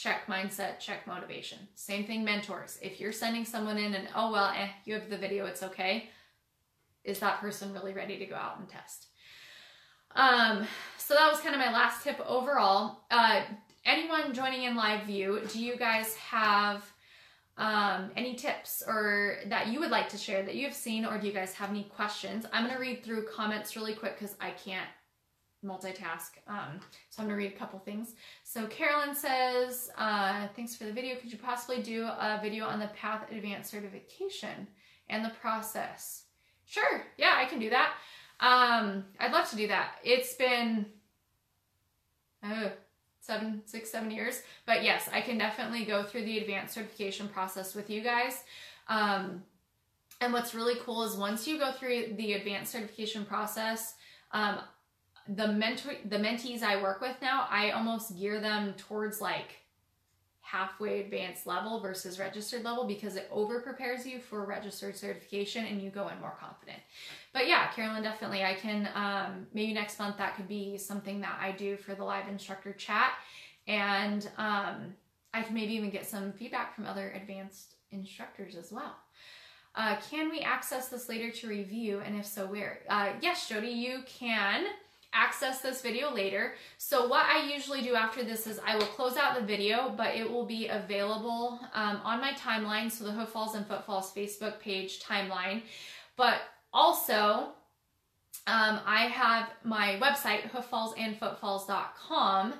[0.00, 1.58] check mindset, check motivation.
[1.74, 2.78] Same thing, mentors.
[2.80, 6.10] If you're sending someone in and, oh, well, eh, you have the video, it's okay
[7.08, 9.06] is that person really ready to go out and test?
[10.14, 10.66] Um,
[10.98, 13.04] so that was kind of my last tip overall.
[13.10, 13.42] Uh,
[13.84, 16.84] anyone joining in live view, do you guys have
[17.56, 21.18] um, any tips or that you would like to share that you have seen, or
[21.18, 22.46] do you guys have any questions?
[22.52, 24.88] I'm going to read through comments really quick because I can't
[25.64, 26.30] multitask.
[26.46, 26.80] Um,
[27.10, 28.14] so I'm to read a couple things.
[28.44, 31.16] So Carolyn says, uh, thanks for the video.
[31.16, 34.68] Could you possibly do a video on the PATH Advanced certification
[35.08, 36.24] and the process?
[36.66, 37.02] Sure.
[37.16, 37.92] Yeah, I can do that.
[38.40, 39.94] Um, I'd love to do that.
[40.04, 40.86] It's been
[42.44, 42.70] oh,
[43.20, 44.42] seven, six, seven years.
[44.64, 48.44] But yes, I can definitely go through the advanced certification process with you guys.
[48.88, 49.42] Um,
[50.20, 53.94] and what's really cool is once you go through the advanced certification process,
[54.32, 54.58] um,
[55.28, 59.58] the mentor, the mentees I work with now, I almost gear them towards like
[60.40, 65.82] halfway advanced level versus registered level because it over prepares you for registered certification and
[65.82, 66.78] you go in more confident.
[67.34, 68.42] But yeah, Carolyn, definitely.
[68.42, 72.04] I can, um, maybe next month that could be something that I do for the
[72.04, 73.12] live instructor chat.
[73.66, 74.94] And um,
[75.34, 78.96] I can maybe even get some feedback from other advanced instructors as well.
[79.74, 82.00] Uh, can we access this later to review?
[82.00, 82.80] And if so, where?
[82.88, 84.64] Uh, yes, Jody, you can
[85.12, 86.54] access this video later.
[86.76, 90.14] So what I usually do after this is I will close out the video, but
[90.14, 94.12] it will be available um, on my timeline, so the Hoof Falls and Foot Falls
[94.12, 95.62] Facebook page timeline.
[96.16, 96.40] But
[96.72, 97.52] also,
[98.46, 102.54] um, I have my website, hooffallsandfootfalls.com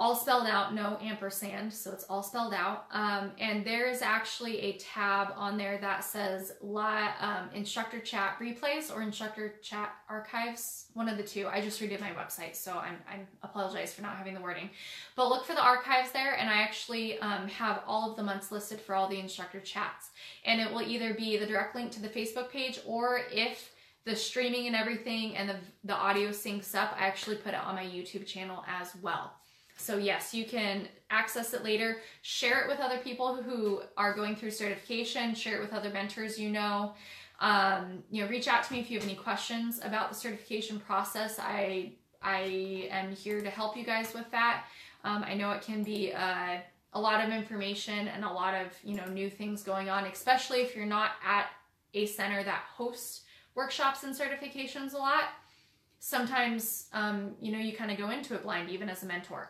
[0.00, 2.86] all spelled out, no ampersand, so it's all spelled out.
[2.90, 8.90] Um, and there is actually a tab on there that says um, instructor chat replays
[8.90, 11.46] or instructor chat archives, one of the two.
[11.48, 14.70] I just redid my website, so I'm, I apologize for not having the wording.
[15.16, 18.50] But look for the archives there, and I actually um, have all of the months
[18.50, 20.08] listed for all the instructor chats.
[20.46, 23.70] And it will either be the direct link to the Facebook page, or if
[24.06, 27.74] the streaming and everything and the, the audio syncs up, I actually put it on
[27.74, 29.34] my YouTube channel as well.
[29.80, 34.36] So yes, you can access it later, share it with other people who are going
[34.36, 36.92] through certification, share it with other mentors you know.
[37.40, 40.78] Um, you know, reach out to me if you have any questions about the certification
[40.78, 41.38] process.
[41.38, 41.92] I
[42.22, 44.64] I am here to help you guys with that.
[45.02, 46.58] Um, I know it can be uh,
[46.92, 50.60] a lot of information and a lot of you know new things going on, especially
[50.60, 51.46] if you're not at
[51.94, 53.22] a center that hosts
[53.54, 55.24] workshops and certifications a lot.
[55.98, 59.48] Sometimes um, you know you kind of go into it blind, even as a mentor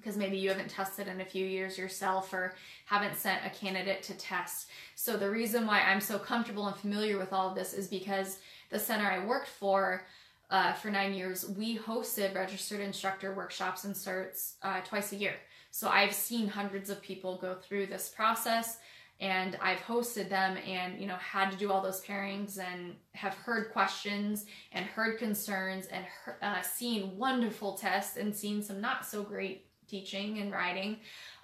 [0.00, 2.54] because maybe you haven't tested in a few years yourself or
[2.86, 4.68] haven't sent a candidate to test.
[4.94, 8.38] So the reason why I'm so comfortable and familiar with all of this is because
[8.70, 10.06] the center I worked for
[10.50, 15.34] uh, for nine years, we hosted registered instructor workshops and certs uh, twice a year.
[15.70, 18.78] So I've seen hundreds of people go through this process
[19.20, 23.34] and I've hosted them and you know had to do all those pairings and have
[23.34, 26.04] heard questions and heard concerns and
[26.42, 30.98] uh, seen wonderful tests and seen some not so great teaching and riding.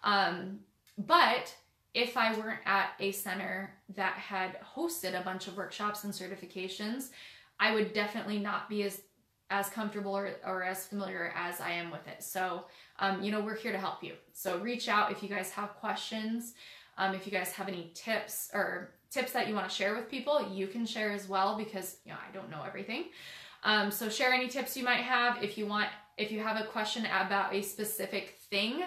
[0.05, 0.61] Um,
[0.97, 1.55] but
[1.95, 7.09] if I weren't at a center that had hosted a bunch of workshops and certifications,
[7.59, 9.01] I would definitely not be as
[9.49, 12.21] as comfortable or, or as familiar as I am with it.
[12.23, 12.65] So,
[12.99, 14.15] um, you know, we're here to help you.
[14.33, 16.55] So reach out if you guys have questions.
[16.99, 20.11] Um, if you guys have any tips or tips that you want to share with
[20.11, 23.05] people, you can share as well because you know I don't know everything.
[23.63, 25.43] Um, so share any tips you might have.
[25.43, 28.83] If you want, if you have a question about a specific thing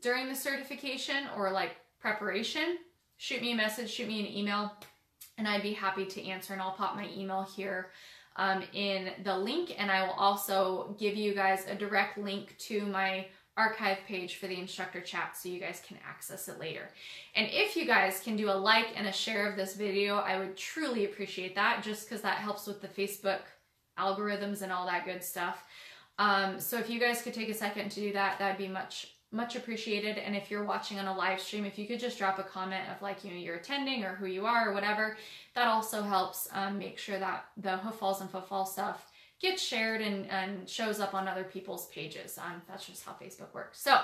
[0.00, 2.78] during the certification or like preparation,
[3.16, 4.72] shoot me a message, shoot me an email,
[5.38, 6.52] and I'd be happy to answer.
[6.52, 7.90] And I'll pop my email here
[8.36, 12.86] um, in the link, and I will also give you guys a direct link to
[12.86, 13.26] my
[13.56, 16.88] archive page for the instructor chat so you guys can access it later.
[17.36, 20.38] And if you guys can do a like and a share of this video, I
[20.38, 23.40] would truly appreciate that just because that helps with the Facebook
[23.98, 25.64] algorithms and all that good stuff.
[26.18, 29.08] Um, so if you guys could take a second to do that, that'd be much
[29.32, 30.18] much appreciated.
[30.18, 32.84] And if you're watching on a live stream, if you could just drop a comment
[32.94, 35.16] of like, you know, you're attending or who you are or whatever,
[35.54, 39.10] that also helps um, make sure that the Hoof Falls and Footfall stuff
[39.40, 42.38] gets shared and, and shows up on other people's pages.
[42.38, 43.80] Um, that's just how Facebook works.
[43.80, 43.98] So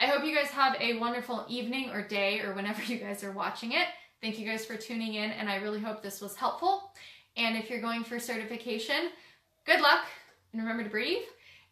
[0.00, 3.32] I hope you guys have a wonderful evening or day or whenever you guys are
[3.32, 3.86] watching it.
[4.20, 6.90] Thank you guys for tuning in, and I really hope this was helpful.
[7.36, 9.10] And if you're going for certification,
[9.64, 10.06] good luck
[10.52, 11.22] and remember to breathe.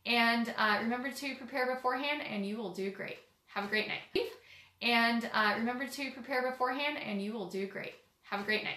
[0.06, 3.18] And uh, remember to prepare beforehand, and you will do great.
[3.46, 4.00] Have a great night.
[4.82, 7.94] And uh, remember to prepare beforehand, and you will do great.
[8.22, 8.72] Have a great night.